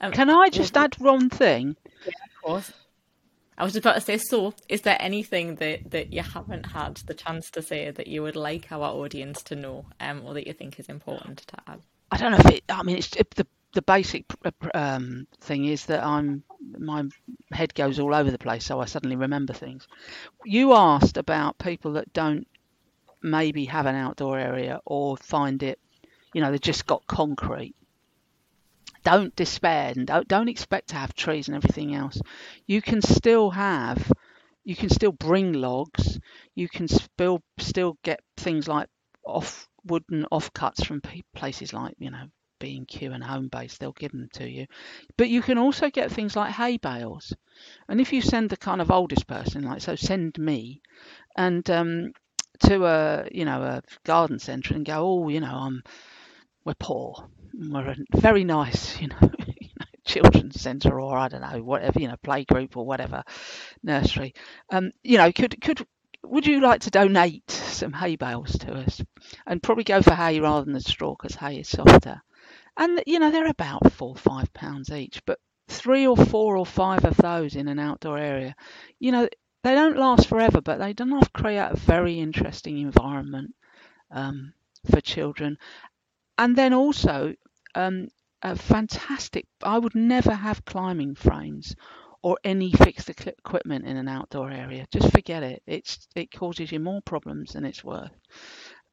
um, 0.00 0.12
can 0.12 0.30
I 0.30 0.48
just 0.50 0.76
add 0.76 0.98
one 0.98 1.30
thing? 1.30 1.76
Yeah, 2.04 2.12
of 2.26 2.42
course. 2.42 2.72
I 3.56 3.64
was 3.64 3.76
about 3.76 3.94
to 3.94 4.00
say, 4.00 4.18
so 4.18 4.52
is 4.68 4.82
there 4.82 4.96
anything 4.98 5.56
that, 5.56 5.92
that 5.92 6.12
you 6.12 6.22
haven't 6.22 6.66
had 6.66 6.96
the 7.06 7.14
chance 7.14 7.50
to 7.52 7.62
say 7.62 7.90
that 7.90 8.08
you 8.08 8.22
would 8.22 8.34
like 8.36 8.72
our 8.72 8.86
audience 8.86 9.42
to 9.44 9.54
know, 9.54 9.86
um, 10.00 10.22
or 10.26 10.34
that 10.34 10.46
you 10.46 10.52
think 10.52 10.80
is 10.80 10.88
important 10.88 11.38
to 11.46 11.56
add? 11.68 11.80
I 12.10 12.16
don't 12.16 12.32
know 12.32 12.38
if 12.38 12.46
it. 12.46 12.64
I 12.68 12.82
mean, 12.82 12.96
it's 12.96 13.08
the 13.10 13.46
the 13.74 13.82
basic 13.82 14.24
um, 14.72 15.26
thing 15.40 15.66
is 15.66 15.86
that 15.86 16.02
I'm 16.02 16.44
my 16.78 17.04
head 17.52 17.74
goes 17.74 17.98
all 17.98 18.14
over 18.14 18.30
the 18.30 18.38
place, 18.38 18.64
so 18.64 18.80
I 18.80 18.86
suddenly 18.86 19.16
remember 19.16 19.52
things. 19.52 19.86
You 20.44 20.72
asked 20.72 21.16
about 21.16 21.58
people 21.58 21.92
that 21.94 22.12
don't 22.12 22.46
maybe 23.22 23.66
have 23.66 23.86
an 23.86 23.96
outdoor 23.96 24.38
area 24.38 24.80
or 24.84 25.16
find 25.16 25.62
it, 25.62 25.78
you 26.32 26.40
know, 26.40 26.50
they've 26.50 26.60
just 26.60 26.86
got 26.86 27.06
concrete. 27.06 27.74
Don't 29.02 29.34
despair 29.36 29.92
and 29.94 30.06
don't, 30.06 30.26
don't 30.26 30.48
expect 30.48 30.88
to 30.88 30.96
have 30.96 31.14
trees 31.14 31.48
and 31.48 31.56
everything 31.56 31.94
else. 31.94 32.20
You 32.66 32.80
can 32.80 33.02
still 33.02 33.50
have, 33.50 34.10
you 34.62 34.76
can 34.76 34.88
still 34.88 35.12
bring 35.12 35.52
logs. 35.52 36.18
You 36.54 36.68
can 36.68 36.88
still 36.88 37.42
still 37.58 37.98
get 38.02 38.20
things 38.36 38.68
like 38.68 38.88
off 39.24 39.68
wooden 39.84 40.26
offcuts 40.32 40.86
from 40.86 41.02
places 41.34 41.72
like 41.74 41.94
you 41.98 42.10
know 42.10 42.28
B&Q 42.64 43.12
and 43.12 43.22
Homebase, 43.22 43.76
they'll 43.76 43.92
give 43.92 44.12
them 44.12 44.30
to 44.32 44.48
you. 44.48 44.66
But 45.18 45.28
you 45.28 45.42
can 45.42 45.58
also 45.58 45.90
get 45.90 46.10
things 46.10 46.34
like 46.34 46.50
hay 46.50 46.78
bales. 46.78 47.34
And 47.90 48.00
if 48.00 48.10
you 48.10 48.22
send 48.22 48.48
the 48.48 48.56
kind 48.56 48.80
of 48.80 48.90
oldest 48.90 49.26
person, 49.26 49.64
like 49.64 49.82
so, 49.82 49.96
send 49.96 50.38
me, 50.38 50.80
and 51.36 51.68
um, 51.68 52.12
to 52.60 52.86
a 52.86 53.28
you 53.30 53.44
know 53.44 53.62
a 53.62 53.82
garden 54.04 54.38
centre 54.38 54.74
and 54.74 54.86
go, 54.86 54.94
oh, 54.96 55.28
you 55.28 55.40
know, 55.40 55.54
I'm 55.54 55.82
we're 56.64 56.72
poor, 56.78 57.28
we're 57.52 57.90
a 57.90 57.96
very 58.14 58.44
nice, 58.44 58.98
you 59.00 59.08
know, 59.08 59.30
children's 60.06 60.58
centre 60.58 60.98
or 60.98 61.18
I 61.18 61.28
don't 61.28 61.42
know, 61.42 61.62
whatever, 61.62 62.00
you 62.00 62.08
know, 62.08 62.16
play 62.22 62.44
group 62.44 62.78
or 62.78 62.86
whatever, 62.86 63.24
nursery. 63.82 64.32
Um, 64.70 64.90
you 65.02 65.18
know, 65.18 65.30
could 65.32 65.60
could 65.60 65.86
would 66.22 66.46
you 66.46 66.60
like 66.60 66.80
to 66.80 66.90
donate 66.90 67.50
some 67.50 67.92
hay 67.92 68.16
bales 68.16 68.52
to 68.60 68.72
us? 68.72 69.02
And 69.46 69.62
probably 69.62 69.84
go 69.84 70.00
for 70.00 70.14
hay 70.14 70.40
rather 70.40 70.64
than 70.64 70.72
the 70.72 70.80
straw 70.80 71.14
because 71.14 71.36
hay 71.36 71.60
is 71.60 71.68
softer 71.68 72.22
and 72.76 73.02
you 73.06 73.18
know 73.18 73.30
they're 73.30 73.46
about 73.46 73.92
four 73.92 74.10
or 74.10 74.16
five 74.16 74.52
pounds 74.52 74.90
each 74.90 75.22
but 75.26 75.38
three 75.68 76.06
or 76.06 76.16
four 76.16 76.56
or 76.56 76.66
five 76.66 77.04
of 77.04 77.16
those 77.16 77.56
in 77.56 77.68
an 77.68 77.78
outdoor 77.78 78.18
area 78.18 78.54
you 78.98 79.10
know 79.12 79.28
they 79.62 79.74
don't 79.74 79.96
last 79.96 80.28
forever 80.28 80.60
but 80.60 80.78
they 80.78 80.92
do 80.92 81.04
not 81.06 81.32
create 81.32 81.56
a 81.58 81.76
very 81.76 82.20
interesting 82.20 82.78
environment 82.78 83.54
um, 84.10 84.52
for 84.90 85.00
children. 85.00 85.58
And 86.38 86.56
then 86.56 86.72
also 86.72 87.34
um, 87.74 88.08
a 88.42 88.56
fantastic 88.56 89.46
i 89.62 89.78
would 89.78 89.94
never 89.94 90.32
have 90.32 90.64
climbing 90.64 91.14
frames 91.14 91.74
or 92.22 92.38
any 92.44 92.72
fixed 92.72 93.10
equipment 93.10 93.86
in 93.86 93.96
an 93.96 94.08
outdoor 94.08 94.50
area. 94.50 94.86
Just 94.90 95.10
forget 95.12 95.42
it. 95.42 95.62
It's 95.66 96.08
it 96.14 96.32
causes 96.32 96.72
you 96.72 96.80
more 96.80 97.02
problems 97.02 97.52
than 97.52 97.64
it's 97.64 97.84
worth. 97.84 98.12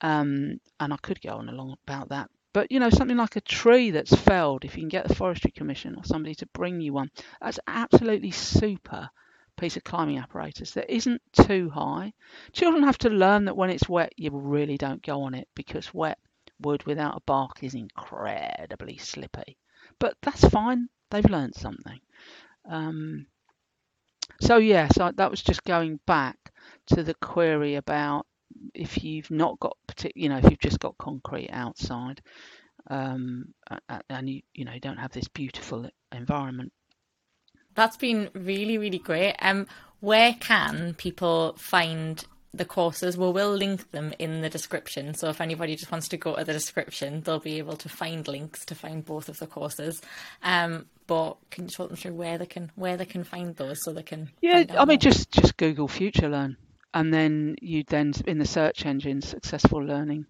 Um, 0.02 0.60
and 0.80 0.94
i 0.94 0.98
could 0.98 1.22
go 1.22 1.36
on 1.36 1.48
along 1.48 1.76
about 1.88 2.10
that 2.10 2.30
but 2.54 2.72
you 2.72 2.80
know, 2.80 2.90
something 2.90 3.18
like 3.18 3.36
a 3.36 3.42
tree 3.42 3.92
that's 3.92 4.16
felled, 4.16 4.66
if 4.66 4.76
you 4.76 4.82
can 4.82 4.90
get 4.90 5.08
the 5.08 5.16
Forestry 5.16 5.52
Commission 5.52 5.96
or 5.96 6.04
somebody 6.04 6.36
to 6.36 6.46
bring 6.48 6.82
you 6.82 6.94
one, 6.94 7.10
that's 7.42 7.60
absolutely 7.68 8.32
super 8.32 9.10
piece 9.58 9.78
of 9.78 9.84
climbing 9.84 10.18
apparatus 10.18 10.72
that 10.72 10.94
isn't 10.94 11.22
too 11.34 11.70
high. 11.70 12.14
Children 12.52 12.84
have 12.84 12.98
to 13.00 13.10
learn 13.10 13.46
that 13.46 13.56
when 13.58 13.70
it's 13.70 13.88
wet, 13.88 14.14
you 14.18 14.32
really 14.32 14.78
don't 14.78 15.04
go 15.04 15.22
on 15.24 15.34
it 15.34 15.48
because 15.56 15.94
wet 15.94 16.18
wood 16.60 16.84
without 16.86 17.18
a 17.18 17.22
bark 17.22 17.64
is 17.64 17.74
incredibly 17.74 18.98
slippy. 18.98 19.58
But 20.00 20.16
that's 20.22 20.44
fine. 20.46 20.90
They've 21.10 21.26
learned 21.30 21.56
something. 21.56 22.00
Um, 22.66 23.28
so 24.42 24.58
yes, 24.58 24.94
yeah, 24.98 25.08
so 25.08 25.12
that 25.16 25.32
was 25.32 25.42
just 25.42 25.64
going 25.64 26.00
back 26.06 26.52
to 26.88 27.04
the 27.04 27.14
query 27.16 27.76
about 27.76 28.26
if 28.74 29.04
you've 29.04 29.32
not 29.32 29.60
got 29.60 29.78
you 30.16 30.30
know 30.30 30.38
if 30.38 30.46
you've 30.46 30.60
just 30.60 30.80
got 30.80 30.98
concrete 30.98 31.50
outside 31.52 32.22
um, 32.90 33.54
and 34.10 34.30
you 34.30 34.42
you 34.54 34.66
know 34.66 34.78
don't 34.80 34.98
have 34.98 35.12
this 35.12 35.28
beautiful 35.28 35.90
environment 36.12 36.72
that's 37.76 37.98
been 37.98 38.30
really 38.34 38.78
really 38.78 39.00
great 39.00 39.36
um 39.42 39.68
where 40.00 40.34
can 40.40 40.96
people 40.96 41.56
find 41.58 42.26
the 42.54 42.66
courses, 42.66 43.18
Well, 43.18 43.34
we 43.34 43.42
will 43.42 43.54
link 43.54 43.92
them 43.92 44.14
in 44.20 44.42
the 44.42 44.50
description. 44.50 45.14
So 45.14 45.30
if 45.30 45.40
anybody 45.40 45.76
just 45.76 45.92
wants 45.92 46.10
to 46.10 46.18
go 46.18 46.36
to 46.36 46.44
the 46.44 46.54
description, 46.54 47.22
they'll 47.22 47.40
be 47.40 47.60
able 47.60 47.78
to 47.78 47.90
find 47.90 48.28
links 48.28 48.66
to 48.66 48.76
find 48.76 49.06
both 49.06 49.30
of 49.30 49.38
the 49.38 49.48
courses. 49.48 50.02
Um, 50.44 50.88
but 51.08 51.38
can 51.50 51.66
you 51.66 51.70
talk 51.70 51.88
them 51.88 51.98
through 51.98 52.14
where 52.14 52.38
they 52.38 52.46
can 52.46 52.72
where 52.76 52.98
they 52.98 53.06
can 53.06 53.24
find 53.24 53.56
those 53.56 53.84
so 53.84 53.94
they 53.94 54.04
can? 54.04 54.32
Yeah, 54.42 54.66
I 54.78 54.86
mean, 54.86 55.00
just 55.00 55.32
just 55.32 55.58
Google 55.58 55.88
FutureLearn, 55.88 56.58
and 56.94 57.14
then 57.14 57.56
you'd 57.62 57.88
then 57.88 58.14
in 58.26 58.38
the 58.38 58.46
search 58.46 58.86
engine, 58.86 59.22
successful 59.22 59.84
learning, 59.84 60.26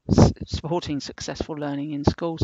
supporting 0.45 0.99
successful 0.99 1.55
learning 1.55 1.91
in 1.91 2.03
schools, 2.03 2.43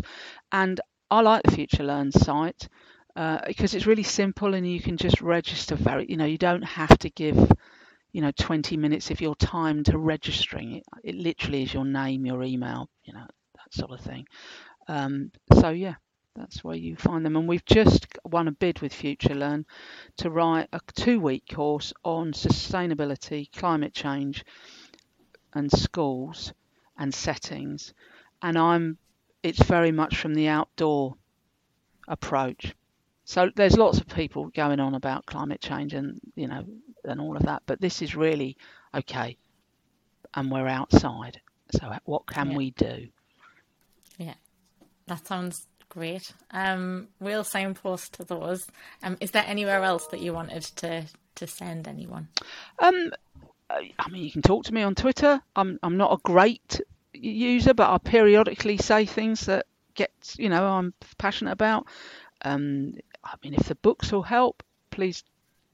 and 0.51 0.81
I 1.09 1.21
like 1.21 1.43
the 1.43 1.51
FutureLearn 1.51 2.11
site. 2.13 2.67
Uh, 3.15 3.39
because 3.47 3.73
it's 3.73 3.87
really 3.87 4.03
simple 4.03 4.53
and 4.53 4.69
you 4.69 4.79
can 4.79 4.95
just 4.95 5.21
register 5.21 5.73
very 5.75 6.05
you 6.07 6.17
know 6.17 6.25
you 6.25 6.37
don't 6.37 6.61
have 6.61 6.95
to 6.99 7.09
give 7.09 7.51
you 8.11 8.21
know 8.21 8.31
20 8.37 8.77
minutes 8.77 9.09
of 9.09 9.21
your 9.21 9.35
time 9.35 9.83
to 9.83 9.97
registering. 9.97 10.75
It 10.75 10.83
it 11.03 11.15
literally 11.15 11.63
is 11.63 11.73
your 11.73 11.85
name 11.85 12.27
your 12.27 12.43
email 12.43 12.89
you 13.03 13.13
know 13.13 13.25
that 13.55 13.73
sort 13.73 13.91
of 13.91 14.01
thing. 14.01 14.27
Um, 14.87 15.31
so 15.59 15.69
yeah 15.69 15.95
that's 16.37 16.63
where 16.63 16.75
you 16.75 16.95
find 16.95 17.25
them 17.25 17.35
and 17.35 17.47
we've 17.47 17.65
just 17.65 18.07
won 18.23 18.47
a 18.47 18.51
bid 18.51 18.79
with 18.79 18.93
FutureLearn 18.93 19.65
to 20.17 20.29
write 20.29 20.67
a 20.71 20.79
two 20.95 21.19
week 21.19 21.43
course 21.53 21.93
on 22.03 22.31
sustainability 22.31 23.51
climate 23.51 23.93
change 23.93 24.45
and 25.53 25.71
schools 25.71 26.53
and 26.97 27.13
settings 27.13 27.93
and 28.41 28.57
i'm 28.57 28.97
it's 29.43 29.63
very 29.63 29.91
much 29.91 30.17
from 30.17 30.33
the 30.33 30.47
outdoor 30.47 31.15
approach 32.07 32.73
so 33.25 33.51
there's 33.55 33.77
lots 33.77 33.99
of 33.99 34.07
people 34.07 34.49
going 34.55 34.79
on 34.79 34.95
about 34.95 35.25
climate 35.25 35.59
change 35.59 35.93
and 35.93 36.19
you 36.35 36.47
know 36.47 36.63
and 37.07 37.21
all 37.21 37.35
of 37.35 37.43
that. 37.43 37.63
But 37.65 37.81
this 37.81 38.01
is 38.01 38.15
really 38.15 38.57
okay, 38.93 39.37
and 40.33 40.51
we're 40.51 40.67
outside. 40.67 41.41
So 41.71 41.91
what 42.05 42.27
can 42.27 42.51
yeah. 42.51 42.57
we 42.57 42.71
do? 42.71 43.07
Yeah, 44.17 44.35
that 45.07 45.27
sounds 45.27 45.67
great. 45.97 46.31
Um, 46.51 47.07
we'll 47.19 47.43
signpost 47.43 48.13
to 48.13 48.23
those. 48.23 48.67
Um, 49.01 49.17
is 49.19 49.31
there 49.31 49.43
anywhere 49.47 49.83
else 49.83 50.05
that 50.07 50.21
you 50.21 50.31
wanted 50.31 50.63
to 50.77 51.05
to 51.35 51.47
send 51.47 51.87
anyone? 51.87 52.27
Um, 52.79 53.11
I 53.69 54.09
mean, 54.11 54.23
you 54.23 54.31
can 54.31 54.43
talk 54.43 54.65
to 54.65 54.73
me 54.73 54.83
on 54.83 54.93
Twitter. 54.93 55.41
I'm 55.55 55.79
I'm 55.81 55.97
not 55.97 56.13
a 56.13 56.21
great 56.21 56.81
user, 57.13 57.73
but 57.73 57.89
I 57.89 57.97
periodically 57.97 58.77
say 58.77 59.05
things 59.05 59.47
that 59.47 59.65
get 59.95 60.11
you 60.37 60.49
know 60.49 60.63
I'm 60.67 60.93
passionate 61.17 61.53
about. 61.53 61.87
Um, 62.43 62.93
I 63.23 63.33
mean, 63.43 63.55
if 63.55 63.67
the 63.67 63.75
books 63.75 64.11
will 64.11 64.21
help, 64.21 64.61
please 64.91 65.23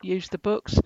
use 0.01 0.29
the 0.29 0.37
books. 0.37 0.79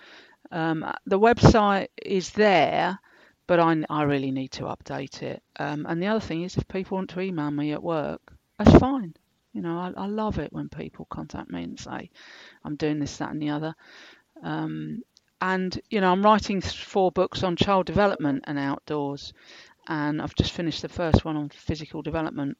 Um, 0.51 0.83
the 1.05 1.19
website 1.19 1.89
is 2.03 2.31
there, 2.31 2.97
but 3.45 3.59
I, 3.59 3.83
I 3.89 4.03
really 4.03 4.31
need 4.31 4.51
to 4.53 4.63
update 4.63 5.21
it. 5.21 5.43
Um, 5.57 5.85
and 5.87 6.01
the 6.01 6.07
other 6.07 6.25
thing 6.25 6.41
is, 6.41 6.57
if 6.57 6.67
people 6.67 6.97
want 6.97 7.11
to 7.11 7.21
email 7.21 7.51
me 7.51 7.73
at 7.73 7.83
work, 7.83 8.33
that's 8.57 8.75
fine. 8.79 9.13
You 9.57 9.63
know, 9.63 9.79
I, 9.79 9.91
I 9.97 10.05
love 10.05 10.37
it 10.37 10.53
when 10.53 10.69
people 10.69 11.07
contact 11.09 11.49
me 11.49 11.63
and 11.63 11.79
say, 11.79 12.11
I'm 12.63 12.75
doing 12.75 12.99
this, 12.99 13.17
that, 13.17 13.31
and 13.31 13.41
the 13.41 13.49
other. 13.49 13.73
Um, 14.43 15.01
and, 15.41 15.81
you 15.89 15.99
know, 15.99 16.11
I'm 16.11 16.21
writing 16.21 16.61
four 16.61 17.11
books 17.11 17.41
on 17.41 17.55
child 17.55 17.87
development 17.87 18.43
and 18.45 18.59
outdoors. 18.59 19.33
And 19.87 20.21
I've 20.21 20.35
just 20.35 20.51
finished 20.51 20.83
the 20.83 20.89
first 20.89 21.25
one 21.25 21.35
on 21.35 21.49
physical 21.49 22.03
development 22.03 22.55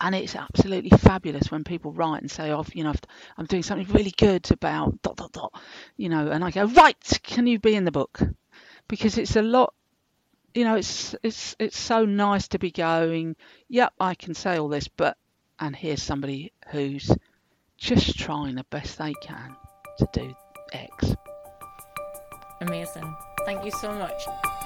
and 0.00 0.16
it's 0.16 0.34
absolutely 0.34 0.90
fabulous 0.98 1.52
when 1.52 1.62
people 1.62 1.92
write 1.92 2.22
and 2.22 2.30
say, 2.30 2.50
"Oh, 2.50 2.64
you 2.74 2.82
know, 2.82 2.94
I'm 3.36 3.46
doing 3.46 3.62
something 3.62 3.86
really 3.94 4.14
good 4.16 4.50
about 4.50 5.00
dot 5.02 5.16
dot 5.16 5.30
dot," 5.30 5.52
you 5.96 6.08
know, 6.08 6.28
and 6.28 6.42
I 6.42 6.50
go, 6.50 6.64
"Right, 6.64 7.20
can 7.22 7.46
you 7.46 7.60
be 7.60 7.76
in 7.76 7.84
the 7.84 7.92
book?" 7.92 8.18
Because 8.88 9.16
it's 9.16 9.36
a 9.36 9.42
lot, 9.42 9.74
you 10.54 10.64
know, 10.64 10.74
it's 10.76 11.14
it's 11.22 11.54
it's 11.60 11.78
so 11.78 12.04
nice 12.04 12.48
to 12.48 12.58
be 12.58 12.70
going. 12.72 13.36
Yep, 13.68 13.92
I 14.00 14.14
can 14.14 14.34
say 14.34 14.58
all 14.58 14.68
this, 14.68 14.88
but 14.88 15.16
and 15.60 15.76
here's 15.76 16.02
somebody 16.02 16.52
who's 16.70 17.14
just 17.76 18.18
trying 18.18 18.56
the 18.56 18.64
best 18.70 18.98
they 18.98 19.12
can 19.22 19.54
to 19.98 20.08
do 20.12 20.34
X. 20.72 21.14
Amazing. 22.60 23.16
Thank 23.46 23.64
you 23.64 23.70
so 23.70 23.92
much. 23.92 24.20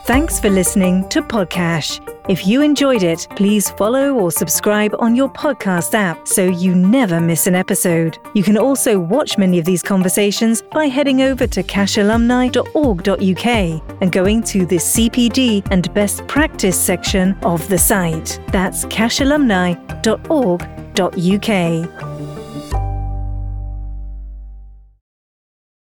Thanks 0.04 0.40
for 0.40 0.50
listening 0.50 1.08
to 1.08 1.22
Podcash. 1.22 1.98
If 2.28 2.46
you 2.46 2.60
enjoyed 2.60 3.02
it, 3.02 3.26
please 3.36 3.70
follow 3.70 4.12
or 4.14 4.30
subscribe 4.30 4.94
on 4.98 5.14
your 5.14 5.32
podcast 5.32 5.94
app 5.94 6.28
so 6.28 6.44
you 6.44 6.74
never 6.74 7.18
miss 7.20 7.46
an 7.46 7.54
episode. 7.54 8.18
You 8.34 8.42
can 8.42 8.58
also 8.58 8.98
watch 8.98 9.38
many 9.38 9.58
of 9.58 9.64
these 9.64 9.82
conversations 9.82 10.62
by 10.72 10.86
heading 10.86 11.22
over 11.22 11.46
to 11.46 11.62
cachealumni.org.uk 11.62 14.02
and 14.02 14.12
going 14.12 14.42
to 14.42 14.66
the 14.66 14.76
CPD 14.76 15.66
and 15.70 15.94
best 15.94 16.26
practice 16.26 16.78
section 16.78 17.34
of 17.42 17.66
the 17.68 17.78
site. 17.78 18.38
That's 18.48 18.84
cachealumni.org.uk 18.86 20.83
www.ecc.org.uk. 20.94 22.13